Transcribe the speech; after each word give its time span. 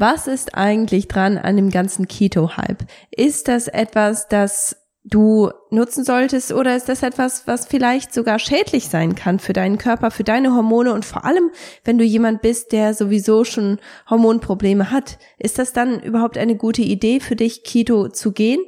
Was 0.00 0.28
ist 0.28 0.54
eigentlich 0.54 1.08
dran 1.08 1.36
an 1.36 1.56
dem 1.56 1.68
ganzen 1.68 2.08
Keto-Hype? 2.08 2.86
Ist 3.10 3.48
das 3.48 3.68
etwas, 3.68 4.28
das 4.28 4.78
du 5.04 5.50
nutzen 5.68 6.04
solltest 6.04 6.54
oder 6.54 6.74
ist 6.74 6.88
das 6.88 7.02
etwas, 7.02 7.46
was 7.46 7.66
vielleicht 7.66 8.14
sogar 8.14 8.38
schädlich 8.38 8.88
sein 8.88 9.14
kann 9.14 9.38
für 9.38 9.52
deinen 9.52 9.76
Körper, 9.76 10.10
für 10.10 10.24
deine 10.24 10.54
Hormone 10.54 10.94
und 10.94 11.04
vor 11.04 11.26
allem, 11.26 11.50
wenn 11.84 11.98
du 11.98 12.04
jemand 12.04 12.40
bist, 12.40 12.72
der 12.72 12.94
sowieso 12.94 13.44
schon 13.44 13.78
Hormonprobleme 14.08 14.90
hat, 14.90 15.18
ist 15.38 15.58
das 15.58 15.74
dann 15.74 16.00
überhaupt 16.00 16.38
eine 16.38 16.56
gute 16.56 16.80
Idee 16.80 17.20
für 17.20 17.36
dich, 17.36 17.62
Keto 17.62 18.08
zu 18.08 18.32
gehen? 18.32 18.60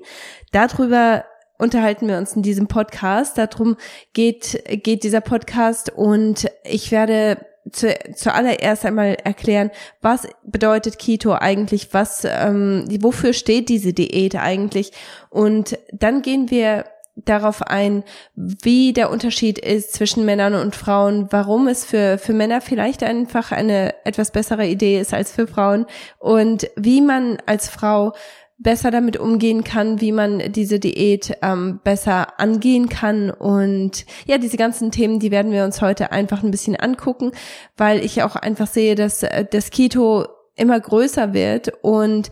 Darüber 0.51 1.25
unterhalten 1.57 2.09
wir 2.09 2.19
uns 2.19 2.37
in 2.37 2.43
diesem 2.43 2.69
Podcast. 2.69 3.39
Darum 3.39 3.79
geht, 4.13 4.63
geht 4.83 5.03
dieser 5.03 5.23
Podcast 5.23 5.91
und 5.97 6.51
ich 6.63 6.91
werde 6.93 7.39
zu, 7.71 7.95
zuallererst 8.15 8.85
einmal 8.85 9.17
erklären, 9.23 9.71
was 10.01 10.27
bedeutet 10.45 10.99
Keto 10.99 11.33
eigentlich, 11.33 11.93
was, 11.93 12.27
ähm, 12.29 12.85
wofür 13.01 13.33
steht 13.33 13.69
diese 13.69 13.93
Diät 13.93 14.37
eigentlich? 14.37 14.93
Und 15.31 15.79
dann 15.93 16.23
gehen 16.23 16.51
wir 16.51 16.85
darauf 17.15 17.63
ein, 17.63 18.05
wie 18.35 18.93
der 18.93 19.11
Unterschied 19.11 19.59
ist 19.59 19.93
zwischen 19.93 20.25
Männern 20.25 20.55
und 20.55 20.75
Frauen, 20.75 21.29
warum 21.31 21.69
es 21.69 21.85
für, 21.85 22.17
für 22.19 22.33
Männer 22.33 22.61
vielleicht 22.63 23.03
einfach 23.03 23.53
eine 23.53 23.95
etwas 24.05 24.31
bessere 24.31 24.67
Idee 24.67 24.99
ist 24.99 25.13
als 25.13 25.31
für 25.31 25.47
Frauen 25.47 25.87
und 26.19 26.71
wie 26.77 27.03
man 27.03 27.39
als 27.45 27.69
Frau 27.69 28.15
besser 28.63 28.91
damit 28.91 29.17
umgehen 29.17 29.65
kann, 29.65 30.01
wie 30.01 30.13
man 30.13 30.53
diese 30.53 30.79
Diät 30.79 31.37
ähm, 31.43 31.81
besser 31.83 32.39
angehen 32.41 32.89
kann. 32.89 33.31
Und 33.31 34.07
ja, 34.27 34.39
diese 34.39 34.57
ganzen 34.57 34.91
Themen, 34.91 35.19
die 35.19 35.31
werden 35.31 35.53
wir 35.53 35.65
uns 35.65 35.81
heute 35.81 36.13
einfach 36.13 36.43
ein 36.43 36.51
bisschen 36.51 36.77
angucken, 36.77 37.33
weil 37.77 38.05
ich 38.05 38.23
auch 38.23 38.37
einfach 38.37 38.67
sehe, 38.67 38.95
dass 38.95 39.23
äh, 39.23 39.45
das 39.51 39.71
Keto 39.71 40.27
immer 40.55 40.79
größer 40.79 41.33
wird 41.33 41.73
und 41.83 42.31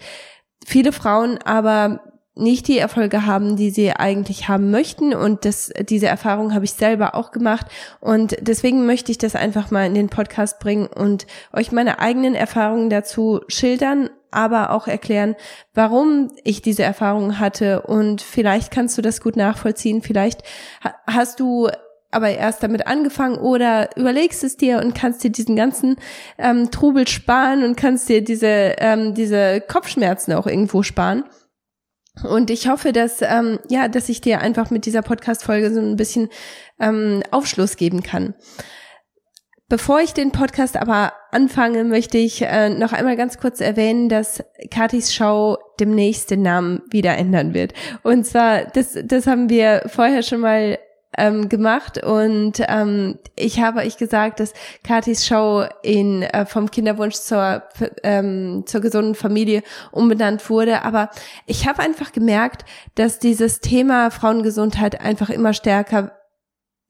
viele 0.65 0.93
Frauen 0.93 1.39
aber 1.39 2.10
nicht 2.41 2.69
die 2.69 2.79
Erfolge 2.79 3.27
haben, 3.27 3.57
die 3.57 3.71
sie 3.71 3.93
eigentlich 3.93 4.49
haben 4.49 4.71
möchten. 4.71 5.15
Und 5.15 5.45
das, 5.45 5.71
diese 5.89 6.07
Erfahrung 6.07 6.55
habe 6.55 6.65
ich 6.65 6.73
selber 6.73 7.15
auch 7.15 7.31
gemacht. 7.31 7.67
Und 8.01 8.37
deswegen 8.41 8.87
möchte 8.87 9.13
ich 9.13 9.19
das 9.19 9.37
einfach 9.37 9.71
mal 9.71 9.87
in 9.87 9.95
den 9.95 10.09
Podcast 10.09 10.59
bringen 10.59 10.87
und 10.87 11.27
euch 11.53 11.73
meine 11.73 12.01
eigenen 12.01 12.35
Erfahrungen 12.35 12.91
dazu 12.91 13.41
schildern, 13.49 14.11
aber 14.31 14.71
auch 14.71 14.87
erklären, 14.87 15.37
warum 15.75 16.31
ich 16.45 16.63
diese 16.63 16.83
Erfahrung 16.83 17.39
hatte. 17.39 17.83
Und 17.83 18.23
vielleicht 18.23 18.71
kannst 18.71 18.97
du 18.97 19.03
das 19.03 19.21
gut 19.21 19.37
nachvollziehen. 19.37 20.03
Vielleicht 20.03 20.43
hast 21.07 21.41
du 21.41 21.69
aber 22.11 22.31
erst 22.31 22.63
damit 22.63 22.87
angefangen 22.87 23.39
oder 23.39 23.97
überlegst 23.97 24.43
es 24.43 24.57
dir 24.57 24.79
und 24.79 24.95
kannst 24.95 25.23
dir 25.23 25.31
diesen 25.31 25.57
ganzen 25.57 25.97
ähm, 26.39 26.71
Trubel 26.71 27.07
sparen 27.07 27.63
und 27.63 27.77
kannst 27.77 28.09
dir 28.09 28.23
diese, 28.23 28.75
ähm, 28.79 29.15
diese 29.15 29.61
Kopfschmerzen 29.61 30.33
auch 30.33 30.47
irgendwo 30.47 30.83
sparen. 30.83 31.25
Und 32.25 32.51
ich 32.51 32.69
hoffe, 32.69 32.93
dass 32.93 33.23
ähm, 33.23 33.61
ja, 33.69 33.89
dass 33.89 34.09
ich 34.09 34.21
dir 34.21 34.41
einfach 34.41 34.71
mit 34.71 34.85
dieser 34.85 35.03
Podcast-Folge 35.03 35.73
so 35.73 35.81
ein 35.81 35.97
bisschen 35.97 36.29
ähm, 36.79 37.23
Aufschluss 37.31 37.77
geben 37.77 38.03
kann. 38.03 38.35
Bevor 39.71 40.01
ich 40.01 40.13
den 40.13 40.33
Podcast 40.33 40.77
aber 40.77 41.13
anfange, 41.31 41.85
möchte 41.85 42.19
ich 42.19 42.43
äh, 42.43 42.71
noch 42.71 42.93
einmal 42.93 43.17
ganz 43.17 43.39
kurz 43.39 43.61
erwähnen, 43.61 44.09
dass 44.09 44.43
Katis 44.73 45.15
Show 45.15 45.59
demnächst 45.79 46.33
den 46.33 46.43
Namen 46.43 46.83
wieder 46.91 47.17
ändern 47.17 47.55
wird. 47.55 47.73
Und 48.03 48.27
zwar, 48.27 48.65
das, 48.65 48.99
das 49.05 49.29
haben 49.29 49.49
wir 49.49 49.85
vorher 49.87 50.25
schon 50.25 50.41
mal 50.41 50.77
ähm, 51.21 51.49
gemacht. 51.49 52.03
Und 52.03 52.63
ähm, 52.67 53.19
ich 53.37 53.61
habe 53.61 53.81
euch 53.81 53.99
gesagt, 53.99 54.41
dass 54.41 54.55
Katis 54.83 55.27
Show 55.27 55.65
in 55.83 56.23
äh, 56.23 56.47
vom 56.47 56.71
Kinderwunsch 56.71 57.17
zur 57.17 57.63
ähm, 58.03 58.65
zur 58.67 58.81
gesunden 58.81 59.15
Familie 59.15 59.63
umbenannt 59.93 60.49
wurde, 60.49 60.83
aber 60.83 61.11
ich 61.47 61.69
habe 61.69 61.83
einfach 61.83 62.13
gemerkt, 62.13 62.65
dass 62.95 63.19
dieses 63.19 63.61
Thema 63.61 64.11
Frauengesundheit 64.11 65.01
einfach 65.01 65.31
immer 65.31 65.53
stärker 65.53 66.13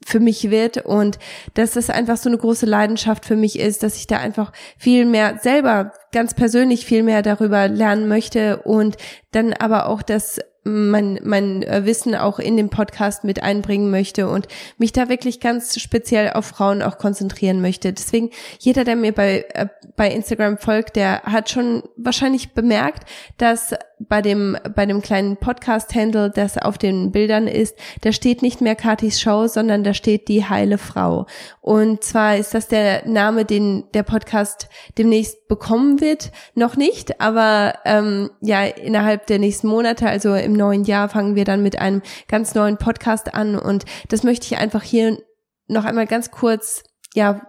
für 0.07 0.21
mich 0.21 0.51
wird 0.51 0.79
und 0.79 1.19
dass 1.55 1.73
das 1.73 1.91
einfach 1.91 2.17
so 2.17 2.31
eine 2.31 2.39
große 2.39 2.67
Leidenschaft 2.67 3.27
für 3.27 3.37
mich 3.37 3.59
ist, 3.59 3.83
dass 3.83 3.97
ich 3.97 4.07
da 4.07 4.19
einfach 4.19 4.53
viel 4.79 5.05
mehr 5.05 5.39
selber 5.43 5.93
ganz 6.13 6.35
persönlich 6.35 6.87
viel 6.87 7.03
mehr 7.03 7.23
darüber 7.23 7.69
lernen 7.69 8.09
möchte 8.09 8.59
und 8.59 8.97
dann 9.33 9.53
aber 9.53 9.89
auch 9.89 10.03
das 10.03 10.41
mein, 10.63 11.19
mein 11.23 11.63
äh, 11.63 11.87
Wissen 11.87 12.15
auch 12.15 12.39
in 12.39 12.57
den 12.57 12.69
Podcast 12.69 13.25
mit 13.25 13.43
einbringen 13.43 13.91
möchte 13.91 14.29
und 14.29 14.47
mich 14.77 14.93
da 14.93 15.09
wirklich 15.09 15.41
ganz 15.41 15.81
speziell 15.81 16.33
auf 16.33 16.47
Frauen 16.47 16.83
auch 16.83 16.99
konzentrieren 16.99 17.63
möchte. 17.63 17.93
Deswegen, 17.93 18.31
jeder, 18.59 18.85
der 18.85 18.97
mir 18.97 19.13
bei, 19.13 19.47
äh, 19.55 19.69
bei 19.97 20.11
Instagram 20.11 20.59
folgt, 20.59 20.97
der 20.97 21.23
hat 21.23 21.49
schon 21.49 21.83
wahrscheinlich 21.97 22.53
bemerkt, 22.53 23.09
dass 23.39 23.75
bei 23.99 24.23
dem, 24.23 24.57
bei 24.75 24.87
dem 24.87 25.03
kleinen 25.03 25.37
Podcast-Handle, 25.37 26.31
das 26.31 26.57
auf 26.57 26.79
den 26.79 27.11
Bildern 27.11 27.47
ist, 27.47 27.77
da 28.03 28.13
steht 28.13 28.43
nicht 28.43 28.61
mehr 28.61 28.75
Katis 28.75 29.21
Show, 29.21 29.47
sondern 29.47 29.85
da 29.85 29.93
steht 29.93 30.29
die 30.29 30.45
heile 30.45 30.79
Frau. 30.79 31.27
Und 31.61 32.03
zwar 32.03 32.37
ist 32.37 32.55
das 32.55 32.69
der 32.69 33.07
Name, 33.07 33.45
den 33.45 33.85
der 33.93 34.03
Podcast 34.03 34.69
demnächst 34.97 35.49
bekommen 35.49 36.00
wird. 36.01 36.31
Noch 36.55 36.77
nicht, 36.77 37.21
aber 37.21 37.75
ähm, 37.85 38.31
ja, 38.41 38.65
innerhalb 38.65 39.27
der 39.27 39.39
nächsten 39.39 39.69
Monate, 39.69 40.09
also 40.09 40.35
im 40.35 40.53
neuen 40.53 40.85
Jahr, 40.85 41.09
fangen 41.09 41.35
wir 41.35 41.45
dann 41.45 41.63
mit 41.63 41.79
einem 41.79 42.03
ganz 42.29 42.55
neuen 42.55 42.77
Podcast 42.77 43.35
an. 43.35 43.59
Und 43.59 43.85
das 44.09 44.23
möchte 44.23 44.47
ich 44.47 44.59
einfach 44.59 44.83
hier 44.83 45.19
noch 45.67 45.85
einmal 45.85 46.07
ganz 46.07 46.31
kurz, 46.31 46.83
ja, 47.15 47.41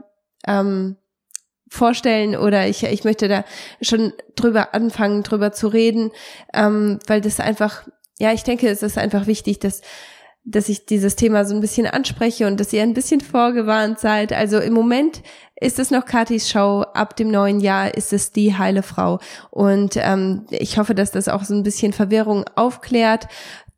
ähm, 0.48 0.98
vorstellen 1.70 2.36
oder 2.36 2.68
ich, 2.68 2.84
ich 2.84 3.06
möchte 3.06 3.30
da 3.30 3.46
schon 3.82 4.12
drüber 4.36 4.74
anfangen, 4.76 5.24
drüber 5.24 5.54
zu 5.54 5.70
reden, 5.70 6.12
ähm, 6.54 7.00
weil 7.08 7.22
das 7.22 7.40
einfach, 7.40 7.88
ja, 8.20 8.34
ich 8.34 8.44
denke, 8.44 8.68
es 8.68 8.84
ist 8.84 8.98
einfach 8.98 9.26
wichtig, 9.26 9.60
dass 9.60 9.82
dass 10.44 10.70
ich 10.70 10.86
dieses 10.86 11.16
Thema 11.16 11.46
so 11.46 11.54
ein 11.54 11.62
bisschen 11.62 11.86
anspreche 11.86 12.48
und 12.48 12.60
dass 12.60 12.74
ihr 12.74 12.82
ein 12.82 12.94
bisschen 12.94 13.22
vorgewarnt 13.22 14.00
seid. 14.00 14.34
Also 14.34 14.60
im 14.60 14.74
Moment 14.74 15.22
ist 15.60 15.78
es 15.78 15.92
noch 15.92 16.06
Katis 16.06 16.50
Show, 16.50 16.84
ab 16.94 17.16
dem 17.16 17.30
neuen 17.30 17.60
Jahr 17.60 17.94
ist 17.94 18.12
es 18.12 18.32
die 18.32 18.58
heile 18.58 18.82
Frau. 18.82 19.20
Und 19.52 19.98
ähm, 19.98 20.46
ich 20.50 20.78
hoffe, 20.78 20.96
dass 20.96 21.12
das 21.12 21.28
auch 21.28 21.44
so 21.44 21.54
ein 21.54 21.64
bisschen 21.64 21.94
Verwirrung 21.94 22.46
aufklärt. 22.56 23.28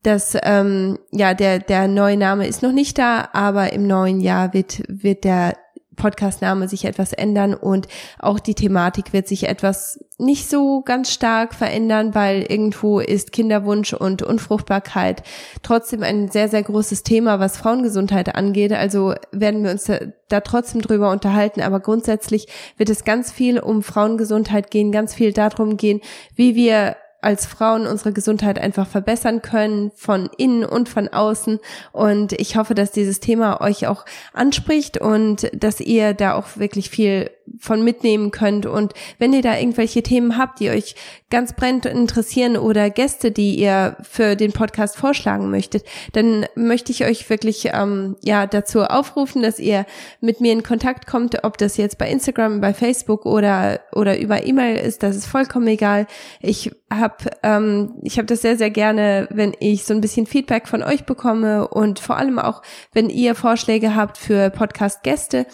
Dass 0.03 0.37
ähm, 0.43 0.99
ja 1.11 1.33
der 1.33 1.59
der 1.59 1.87
neue 1.87 2.17
Name 2.17 2.45
ist 2.45 2.61
noch 2.61 2.73
nicht 2.73 2.97
da, 2.97 3.29
aber 3.31 3.71
im 3.71 3.87
neuen 3.87 4.19
Jahr 4.19 4.53
wird 4.53 4.83
wird 4.89 5.23
der 5.23 5.55
Podcastname 5.95 6.67
sich 6.67 6.85
etwas 6.85 7.13
ändern 7.13 7.53
und 7.53 7.87
auch 8.19 8.39
die 8.39 8.55
Thematik 8.55 9.13
wird 9.13 9.27
sich 9.27 9.47
etwas 9.47 9.99
nicht 10.17 10.49
so 10.49 10.81
ganz 10.81 11.11
stark 11.11 11.53
verändern, 11.53 12.15
weil 12.15 12.43
irgendwo 12.43 12.99
ist 12.99 13.31
Kinderwunsch 13.31 13.93
und 13.93 14.21
Unfruchtbarkeit 14.21 15.23
trotzdem 15.61 16.03
ein 16.03 16.29
sehr, 16.29 16.49
sehr 16.49 16.63
großes 16.63 17.03
Thema, 17.03 17.39
was 17.39 17.57
Frauengesundheit 17.57 18.35
angeht. 18.35 18.73
Also 18.73 19.15
werden 19.31 19.63
wir 19.63 19.71
uns 19.71 19.85
da, 19.85 19.99
da 20.29 20.41
trotzdem 20.41 20.81
drüber 20.81 21.11
unterhalten. 21.11 21.61
Aber 21.61 21.79
grundsätzlich 21.79 22.47
wird 22.77 22.89
es 22.89 23.03
ganz 23.03 23.31
viel 23.31 23.59
um 23.59 23.83
Frauengesundheit 23.83 24.71
gehen, 24.71 24.91
ganz 24.91 25.13
viel 25.13 25.33
darum 25.33 25.77
gehen, 25.77 26.01
wie 26.35 26.55
wir 26.55 26.95
als 27.23 27.45
Frauen 27.45 27.87
unsere 27.87 28.13
Gesundheit 28.13 28.59
einfach 28.59 28.87
verbessern 28.87 29.41
können, 29.41 29.91
von 29.95 30.29
innen 30.37 30.65
und 30.65 30.89
von 30.89 31.07
außen. 31.07 31.59
Und 31.91 32.33
ich 32.33 32.55
hoffe, 32.55 32.75
dass 32.75 32.91
dieses 32.91 33.19
Thema 33.19 33.61
euch 33.61 33.87
auch 33.87 34.05
anspricht 34.33 34.99
und 34.99 35.49
dass 35.53 35.79
ihr 35.79 36.13
da 36.13 36.33
auch 36.33 36.57
wirklich 36.57 36.89
viel 36.89 37.29
von 37.59 37.83
mitnehmen 37.83 38.31
könnt. 38.31 38.65
Und 38.65 38.93
wenn 39.19 39.33
ihr 39.33 39.41
da 39.41 39.57
irgendwelche 39.57 40.03
Themen 40.03 40.37
habt, 40.37 40.59
die 40.59 40.69
euch 40.69 40.95
ganz 41.29 41.53
brennend 41.53 41.85
interessieren 41.85 42.57
oder 42.57 42.89
Gäste, 42.89 43.31
die 43.31 43.59
ihr 43.59 43.97
für 44.03 44.35
den 44.35 44.51
Podcast 44.51 44.97
vorschlagen 44.97 45.49
möchtet, 45.49 45.83
dann 46.13 46.45
möchte 46.55 46.91
ich 46.91 47.05
euch 47.05 47.29
wirklich 47.29 47.69
ähm, 47.73 48.15
ja 48.23 48.45
dazu 48.45 48.83
aufrufen, 48.83 49.41
dass 49.41 49.59
ihr 49.59 49.85
mit 50.21 50.41
mir 50.41 50.53
in 50.53 50.63
Kontakt 50.63 51.07
kommt, 51.07 51.43
ob 51.43 51.57
das 51.57 51.77
jetzt 51.77 51.97
bei 51.97 52.09
Instagram, 52.09 52.61
bei 52.61 52.73
Facebook 52.73 53.25
oder 53.25 53.81
oder 53.93 54.19
über 54.19 54.45
E-Mail 54.45 54.77
ist, 54.77 55.03
das 55.03 55.15
ist 55.15 55.25
vollkommen 55.25 55.67
egal. 55.67 56.05
Ich 56.39 56.71
habe 56.91 57.31
ähm, 57.41 57.93
ich 58.03 58.17
habe 58.17 58.27
das 58.27 58.41
sehr 58.41 58.57
sehr 58.57 58.69
gerne, 58.69 59.27
wenn 59.31 59.53
ich 59.59 59.85
so 59.85 59.93
ein 59.93 60.01
bisschen 60.01 60.27
Feedback 60.27 60.67
von 60.67 60.83
euch 60.83 61.05
bekomme 61.05 61.67
und 61.67 61.99
vor 61.99 62.17
allem 62.17 62.37
auch, 62.37 62.61
wenn 62.91 63.09
ihr 63.09 63.33
Vorschläge 63.33 63.95
habt 63.95 64.17
für 64.17 64.49
Podcast-Gäste, 64.49 65.47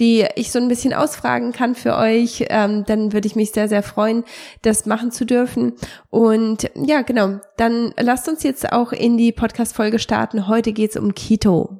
die 0.00 0.26
ich 0.36 0.50
so 0.50 0.58
ein 0.58 0.68
bisschen 0.68 0.94
ausfragen 1.34 1.52
kann 1.52 1.74
für 1.74 1.96
euch, 1.96 2.44
ähm, 2.48 2.84
dann 2.86 3.12
würde 3.12 3.26
ich 3.26 3.36
mich 3.36 3.50
sehr, 3.52 3.68
sehr 3.68 3.82
freuen, 3.82 4.24
das 4.62 4.86
machen 4.86 5.10
zu 5.10 5.24
dürfen. 5.24 5.72
Und 6.10 6.70
ja, 6.74 7.02
genau, 7.02 7.40
dann 7.56 7.92
lasst 7.98 8.28
uns 8.28 8.42
jetzt 8.42 8.72
auch 8.72 8.92
in 8.92 9.16
die 9.16 9.32
Podcast-Folge 9.32 9.98
starten. 9.98 10.48
Heute 10.48 10.72
geht's 10.72 10.96
um 10.96 11.14
Keto. 11.14 11.78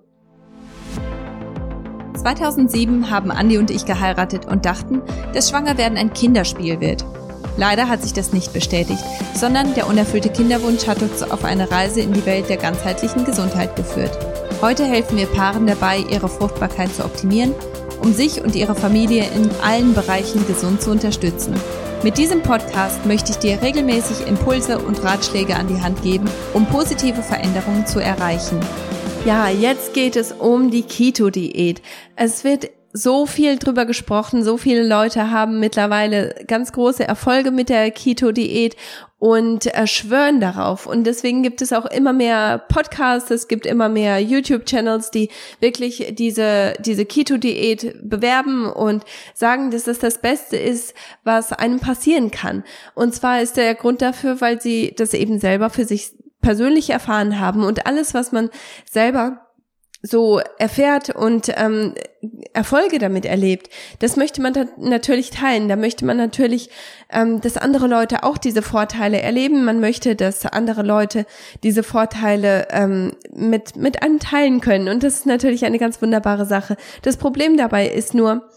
2007 2.16 3.10
haben 3.10 3.30
Andi 3.30 3.58
und 3.58 3.70
ich 3.70 3.86
geheiratet 3.86 4.46
und 4.46 4.64
dachten, 4.64 5.02
dass 5.34 5.50
Schwangerwerden 5.50 5.98
ein 5.98 6.12
Kinderspiel 6.12 6.80
wird. 6.80 7.04
Leider 7.56 7.88
hat 7.88 8.02
sich 8.02 8.12
das 8.12 8.32
nicht 8.32 8.52
bestätigt, 8.52 9.02
sondern 9.34 9.74
der 9.74 9.86
unerfüllte 9.86 10.30
Kinderwunsch 10.30 10.86
hat 10.86 11.02
uns 11.02 11.22
auf 11.22 11.44
eine 11.44 11.70
Reise 11.70 12.00
in 12.00 12.12
die 12.12 12.26
Welt 12.26 12.48
der 12.48 12.56
ganzheitlichen 12.56 13.24
Gesundheit 13.24 13.76
geführt. 13.76 14.16
Heute 14.60 14.84
helfen 14.84 15.18
wir 15.18 15.26
Paaren 15.26 15.66
dabei, 15.66 15.98
ihre 15.98 16.28
Fruchtbarkeit 16.28 16.92
zu 16.94 17.04
optimieren 17.04 17.52
um 18.04 18.12
sich 18.12 18.42
und 18.44 18.54
ihre 18.54 18.74
Familie 18.74 19.24
in 19.34 19.50
allen 19.62 19.94
Bereichen 19.94 20.46
gesund 20.46 20.82
zu 20.82 20.90
unterstützen. 20.90 21.54
Mit 22.02 22.18
diesem 22.18 22.42
Podcast 22.42 23.06
möchte 23.06 23.32
ich 23.32 23.38
dir 23.38 23.62
regelmäßig 23.62 24.26
Impulse 24.26 24.78
und 24.78 25.02
Ratschläge 25.02 25.56
an 25.56 25.68
die 25.68 25.80
Hand 25.80 26.02
geben, 26.02 26.28
um 26.52 26.66
positive 26.66 27.22
Veränderungen 27.22 27.86
zu 27.86 27.98
erreichen. 27.98 28.60
Ja, 29.24 29.48
jetzt 29.48 29.94
geht 29.94 30.16
es 30.16 30.32
um 30.32 30.70
die 30.70 30.82
Keto-Diät. 30.82 31.80
Es 32.14 32.44
wird 32.44 32.68
so 32.96 33.26
viel 33.26 33.58
drüber 33.58 33.86
gesprochen, 33.86 34.44
so 34.44 34.56
viele 34.56 34.86
Leute 34.86 35.32
haben 35.32 35.58
mittlerweile 35.58 36.32
ganz 36.46 36.70
große 36.70 37.02
Erfolge 37.02 37.50
mit 37.50 37.68
der 37.68 37.90
Keto-Diät 37.90 38.76
und 39.18 39.68
schwören 39.86 40.40
darauf. 40.40 40.86
Und 40.86 41.02
deswegen 41.04 41.42
gibt 41.42 41.60
es 41.60 41.72
auch 41.72 41.86
immer 41.86 42.12
mehr 42.12 42.58
Podcasts, 42.68 43.32
es 43.32 43.48
gibt 43.48 43.66
immer 43.66 43.88
mehr 43.88 44.20
YouTube-Channels, 44.20 45.10
die 45.10 45.28
wirklich 45.58 46.14
diese, 46.16 46.74
diese 46.78 47.04
Keto-Diät 47.04 47.96
bewerben 48.08 48.70
und 48.70 49.02
sagen, 49.34 49.72
dass 49.72 49.84
das 49.84 49.98
das 49.98 50.18
Beste 50.18 50.56
ist, 50.56 50.94
was 51.24 51.52
einem 51.52 51.80
passieren 51.80 52.30
kann. 52.30 52.62
Und 52.94 53.12
zwar 53.12 53.42
ist 53.42 53.56
der 53.56 53.74
Grund 53.74 54.02
dafür, 54.02 54.40
weil 54.40 54.60
sie 54.60 54.94
das 54.96 55.14
eben 55.14 55.40
selber 55.40 55.68
für 55.68 55.84
sich 55.84 56.12
persönlich 56.42 56.90
erfahren 56.90 57.40
haben 57.40 57.64
und 57.64 57.86
alles, 57.86 58.14
was 58.14 58.30
man 58.30 58.50
selber 58.88 59.43
so 60.06 60.38
erfährt 60.58 61.08
und 61.08 61.50
ähm, 61.56 61.94
Erfolge 62.52 62.98
damit 62.98 63.24
erlebt, 63.24 63.70
das 64.00 64.16
möchte 64.16 64.42
man 64.42 64.52
natürlich 64.76 65.30
teilen. 65.30 65.66
Da 65.66 65.76
möchte 65.76 66.04
man 66.04 66.18
natürlich, 66.18 66.68
ähm, 67.10 67.40
dass 67.40 67.56
andere 67.56 67.86
Leute 67.86 68.22
auch 68.22 68.36
diese 68.36 68.60
Vorteile 68.60 69.22
erleben. 69.22 69.64
Man 69.64 69.80
möchte, 69.80 70.14
dass 70.14 70.44
andere 70.44 70.82
Leute 70.82 71.24
diese 71.62 71.82
Vorteile 71.82 72.68
ähm, 72.70 73.16
mit 73.32 73.76
mit 73.76 74.02
einem 74.02 74.18
teilen 74.18 74.60
können. 74.60 74.88
Und 74.88 75.02
das 75.02 75.14
ist 75.14 75.26
natürlich 75.26 75.64
eine 75.64 75.78
ganz 75.78 76.02
wunderbare 76.02 76.44
Sache. 76.44 76.76
Das 77.00 77.16
Problem 77.16 77.56
dabei 77.56 77.88
ist 77.88 78.12
nur, 78.12 78.50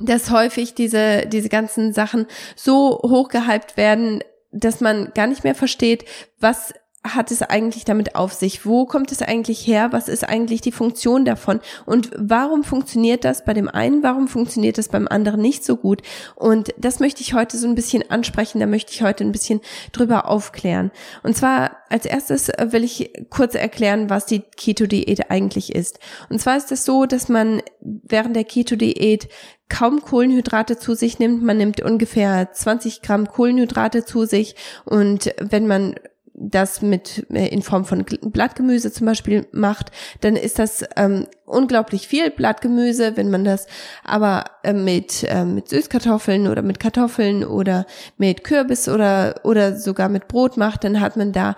dass 0.00 0.30
häufig 0.30 0.74
diese 0.74 1.24
diese 1.26 1.48
ganzen 1.48 1.94
Sachen 1.94 2.26
so 2.56 3.00
hochgehypt 3.02 3.78
werden, 3.78 4.22
dass 4.52 4.82
man 4.82 5.12
gar 5.14 5.28
nicht 5.28 5.44
mehr 5.44 5.54
versteht, 5.54 6.04
was 6.38 6.74
hat 7.14 7.30
es 7.30 7.42
eigentlich 7.42 7.84
damit 7.84 8.14
auf 8.14 8.32
sich? 8.32 8.66
Wo 8.66 8.86
kommt 8.86 9.12
es 9.12 9.22
eigentlich 9.22 9.66
her? 9.66 9.92
Was 9.92 10.08
ist 10.08 10.28
eigentlich 10.28 10.60
die 10.60 10.72
Funktion 10.72 11.24
davon? 11.24 11.60
Und 11.84 12.10
warum 12.16 12.64
funktioniert 12.64 13.24
das 13.24 13.44
bei 13.44 13.54
dem 13.54 13.68
einen? 13.68 14.02
Warum 14.02 14.28
funktioniert 14.28 14.78
das 14.78 14.88
beim 14.88 15.06
anderen 15.08 15.40
nicht 15.40 15.64
so 15.64 15.76
gut? 15.76 16.02
Und 16.34 16.74
das 16.78 17.00
möchte 17.00 17.22
ich 17.22 17.34
heute 17.34 17.56
so 17.56 17.68
ein 17.68 17.74
bisschen 17.74 18.10
ansprechen. 18.10 18.60
Da 18.60 18.66
möchte 18.66 18.92
ich 18.92 19.02
heute 19.02 19.24
ein 19.24 19.32
bisschen 19.32 19.60
drüber 19.92 20.28
aufklären. 20.28 20.90
Und 21.22 21.36
zwar 21.36 21.76
als 21.88 22.04
erstes 22.04 22.48
will 22.48 22.84
ich 22.84 23.12
kurz 23.30 23.54
erklären, 23.54 24.10
was 24.10 24.26
die 24.26 24.40
Keto-Diät 24.40 25.30
eigentlich 25.30 25.74
ist. 25.74 25.98
Und 26.28 26.40
zwar 26.40 26.56
ist 26.56 26.72
es 26.72 26.84
so, 26.84 27.06
dass 27.06 27.28
man 27.28 27.62
während 27.80 28.34
der 28.34 28.44
Keto-Diät 28.44 29.28
kaum 29.68 30.00
Kohlenhydrate 30.00 30.78
zu 30.78 30.94
sich 30.94 31.18
nimmt. 31.18 31.42
Man 31.42 31.58
nimmt 31.58 31.80
ungefähr 31.80 32.52
20 32.52 33.02
Gramm 33.02 33.28
Kohlenhydrate 33.28 34.04
zu 34.04 34.24
sich. 34.24 34.54
Und 34.84 35.34
wenn 35.40 35.66
man 35.66 35.94
das 36.38 36.82
mit 36.82 37.26
äh, 37.30 37.48
in 37.48 37.62
Form 37.62 37.84
von 37.84 38.04
Blattgemüse 38.04 38.92
zum 38.92 39.06
Beispiel 39.06 39.46
macht, 39.52 39.90
dann 40.20 40.36
ist 40.36 40.58
das 40.58 40.84
ähm, 40.96 41.26
unglaublich 41.46 42.06
viel 42.06 42.30
Blattgemüse. 42.30 43.16
Wenn 43.16 43.30
man 43.30 43.44
das 43.44 43.66
aber 44.04 44.44
äh, 44.62 44.72
mit 44.72 45.24
äh, 45.28 45.44
mit 45.44 45.68
Süßkartoffeln 45.68 46.46
oder 46.46 46.62
mit 46.62 46.78
Kartoffeln 46.78 47.44
oder 47.44 47.86
mit 48.18 48.44
Kürbis 48.44 48.88
oder 48.88 49.40
oder 49.44 49.76
sogar 49.76 50.08
mit 50.08 50.28
Brot 50.28 50.56
macht, 50.56 50.84
dann 50.84 51.00
hat 51.00 51.16
man 51.16 51.32
da 51.32 51.56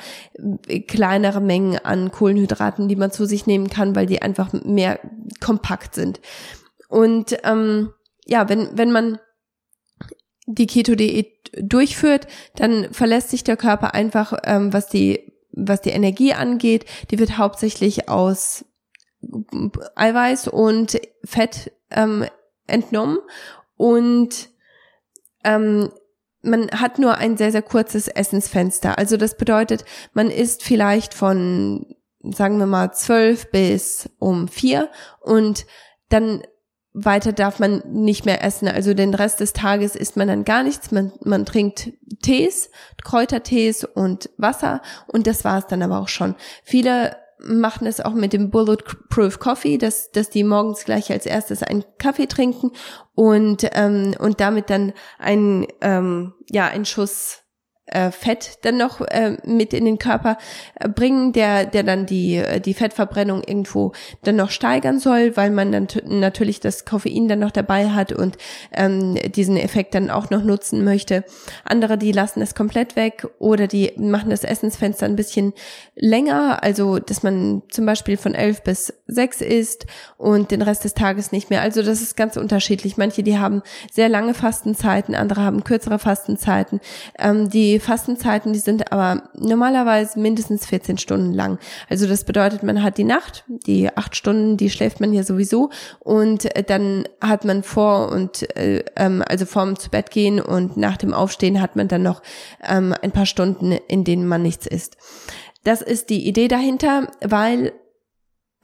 äh, 0.68 0.80
kleinere 0.80 1.40
Mengen 1.40 1.78
an 1.78 2.12
Kohlenhydraten, 2.12 2.88
die 2.88 2.96
man 2.96 3.10
zu 3.10 3.26
sich 3.26 3.46
nehmen 3.46 3.68
kann, 3.68 3.96
weil 3.96 4.06
die 4.06 4.22
einfach 4.22 4.52
mehr 4.52 5.00
kompakt 5.40 5.94
sind. 5.94 6.20
Und 6.88 7.36
ähm, 7.44 7.90
ja, 8.26 8.48
wenn 8.48 8.68
wenn 8.74 8.92
man 8.92 9.18
die 10.48 10.66
Keto-Diät 10.66 11.50
durchführt, 11.60 12.26
dann 12.56 12.92
verlässt 12.92 13.30
sich 13.30 13.44
der 13.44 13.56
Körper 13.56 13.94
einfach, 13.94 14.32
ähm, 14.44 14.72
was 14.72 14.88
die 14.88 15.32
was 15.52 15.80
die 15.80 15.90
Energie 15.90 16.34
angeht, 16.34 16.84
die 17.10 17.18
wird 17.18 17.36
hauptsächlich 17.36 18.08
aus 18.08 18.64
Eiweiß 19.96 20.48
und 20.48 21.00
Fett 21.24 21.72
ähm, 21.90 22.24
entnommen 22.66 23.18
und 23.76 24.50
ähm, 25.42 25.90
man 26.42 26.70
hat 26.70 26.98
nur 26.98 27.16
ein 27.16 27.36
sehr, 27.36 27.50
sehr 27.50 27.62
kurzes 27.62 28.06
Essensfenster. 28.06 28.96
Also 28.96 29.16
das 29.16 29.36
bedeutet, 29.36 29.84
man 30.12 30.30
isst 30.30 30.62
vielleicht 30.62 31.14
von, 31.14 31.96
sagen 32.22 32.58
wir 32.58 32.66
mal, 32.66 32.92
zwölf 32.92 33.50
bis 33.50 34.08
um 34.18 34.46
vier 34.46 34.88
und 35.20 35.66
dann 36.10 36.42
weiter 36.92 37.32
darf 37.32 37.58
man 37.58 37.82
nicht 37.86 38.24
mehr 38.24 38.42
essen. 38.42 38.68
Also 38.68 38.94
den 38.94 39.14
Rest 39.14 39.40
des 39.40 39.52
Tages 39.52 39.94
isst 39.94 40.16
man 40.16 40.28
dann 40.28 40.44
gar 40.44 40.62
nichts. 40.62 40.90
Man, 40.90 41.12
man 41.24 41.44
trinkt 41.44 41.92
Tees, 42.22 42.70
Kräutertees 43.04 43.84
und 43.84 44.30
Wasser 44.36 44.82
und 45.06 45.26
das 45.26 45.44
war 45.44 45.58
es 45.58 45.66
dann 45.66 45.82
aber 45.82 45.98
auch 46.00 46.08
schon. 46.08 46.34
Viele 46.64 47.16
machen 47.40 47.86
es 47.86 48.00
auch 48.00 48.14
mit 48.14 48.32
dem 48.32 48.50
Bulletproof 48.50 49.38
Coffee, 49.38 49.78
dass, 49.78 50.10
dass 50.10 50.30
die 50.30 50.44
morgens 50.44 50.84
gleich 50.84 51.10
als 51.12 51.24
erstes 51.24 51.62
einen 51.62 51.84
Kaffee 51.98 52.26
trinken 52.26 52.72
und, 53.14 53.68
ähm, 53.72 54.14
und 54.18 54.40
damit 54.40 54.70
dann 54.70 54.92
ein, 55.18 55.66
ähm, 55.80 56.34
ja, 56.50 56.66
ein 56.66 56.84
Schuss 56.84 57.44
äh, 57.90 58.10
Fett 58.10 58.58
dann 58.62 58.76
noch 58.76 59.00
äh, 59.00 59.36
mit 59.44 59.72
in 59.72 59.84
den 59.84 59.98
Körper 59.98 60.38
äh, 60.78 60.88
bringen, 60.88 61.32
der 61.32 61.66
der 61.66 61.82
dann 61.82 62.06
die 62.06 62.36
äh, 62.36 62.60
die 62.60 62.74
Fettverbrennung 62.74 63.42
irgendwo 63.42 63.92
dann 64.22 64.36
noch 64.36 64.50
steigern 64.50 64.98
soll, 64.98 65.36
weil 65.36 65.50
man 65.50 65.72
dann 65.72 65.88
natürlich 66.04 66.60
das 66.60 66.84
Koffein 66.84 67.28
dann 67.28 67.38
noch 67.38 67.50
dabei 67.50 67.90
hat 67.90 68.12
und 68.12 68.36
ähm, 68.72 69.16
diesen 69.34 69.56
Effekt 69.56 69.94
dann 69.94 70.10
auch 70.10 70.30
noch 70.30 70.42
nutzen 70.42 70.84
möchte. 70.84 71.24
Andere, 71.64 71.98
die 71.98 72.12
lassen 72.12 72.40
es 72.40 72.54
komplett 72.54 72.96
weg 72.96 73.26
oder 73.38 73.66
die 73.66 73.92
machen 73.96 74.30
das 74.30 74.44
Essensfenster 74.44 75.06
ein 75.06 75.16
bisschen 75.16 75.52
länger, 75.94 76.62
also 76.62 76.98
dass 76.98 77.22
man 77.22 77.62
zum 77.70 77.86
Beispiel 77.86 78.16
von 78.16 78.34
elf 78.34 78.62
bis 78.62 78.92
sechs 79.06 79.40
isst 79.40 79.86
und 80.16 80.50
den 80.50 80.62
Rest 80.62 80.84
des 80.84 80.94
Tages 80.94 81.32
nicht 81.32 81.50
mehr. 81.50 81.62
Also 81.62 81.82
das 81.82 82.02
ist 82.02 82.16
ganz 82.16 82.36
unterschiedlich. 82.36 82.96
Manche, 82.96 83.22
die 83.22 83.38
haben 83.38 83.62
sehr 83.90 84.08
lange 84.08 84.34
Fastenzeiten, 84.34 85.14
andere 85.14 85.42
haben 85.42 85.64
kürzere 85.64 85.98
Fastenzeiten. 85.98 86.80
Ähm, 87.18 87.48
die 87.48 87.77
Fastenzeiten, 87.80 88.52
die 88.52 88.58
sind 88.58 88.92
aber 88.92 89.30
normalerweise 89.34 90.18
mindestens 90.18 90.66
14 90.66 90.98
Stunden 90.98 91.32
lang. 91.32 91.58
Also 91.88 92.06
das 92.06 92.24
bedeutet, 92.24 92.62
man 92.62 92.82
hat 92.82 92.98
die 92.98 93.04
Nacht, 93.04 93.44
die 93.48 93.88
acht 93.96 94.16
Stunden, 94.16 94.56
die 94.56 94.70
schläft 94.70 95.00
man 95.00 95.12
ja 95.12 95.22
sowieso 95.22 95.70
und 96.00 96.44
äh, 96.56 96.62
dann 96.62 97.08
hat 97.20 97.44
man 97.44 97.62
vor 97.62 98.10
und 98.10 98.54
äh, 98.56 98.84
ähm, 98.96 99.22
also 99.26 99.46
vorm 99.46 99.78
zu 99.78 99.90
Bett 99.90 100.10
gehen 100.10 100.40
und 100.40 100.76
nach 100.76 100.96
dem 100.96 101.12
Aufstehen 101.12 101.60
hat 101.60 101.76
man 101.76 101.88
dann 101.88 102.02
noch 102.02 102.22
ähm, 102.66 102.94
ein 103.02 103.12
paar 103.12 103.26
Stunden, 103.26 103.72
in 103.72 104.04
denen 104.04 104.26
man 104.26 104.42
nichts 104.42 104.66
isst. 104.66 104.96
Das 105.64 105.82
ist 105.82 106.10
die 106.10 106.26
Idee 106.26 106.48
dahinter, 106.48 107.08
weil 107.20 107.72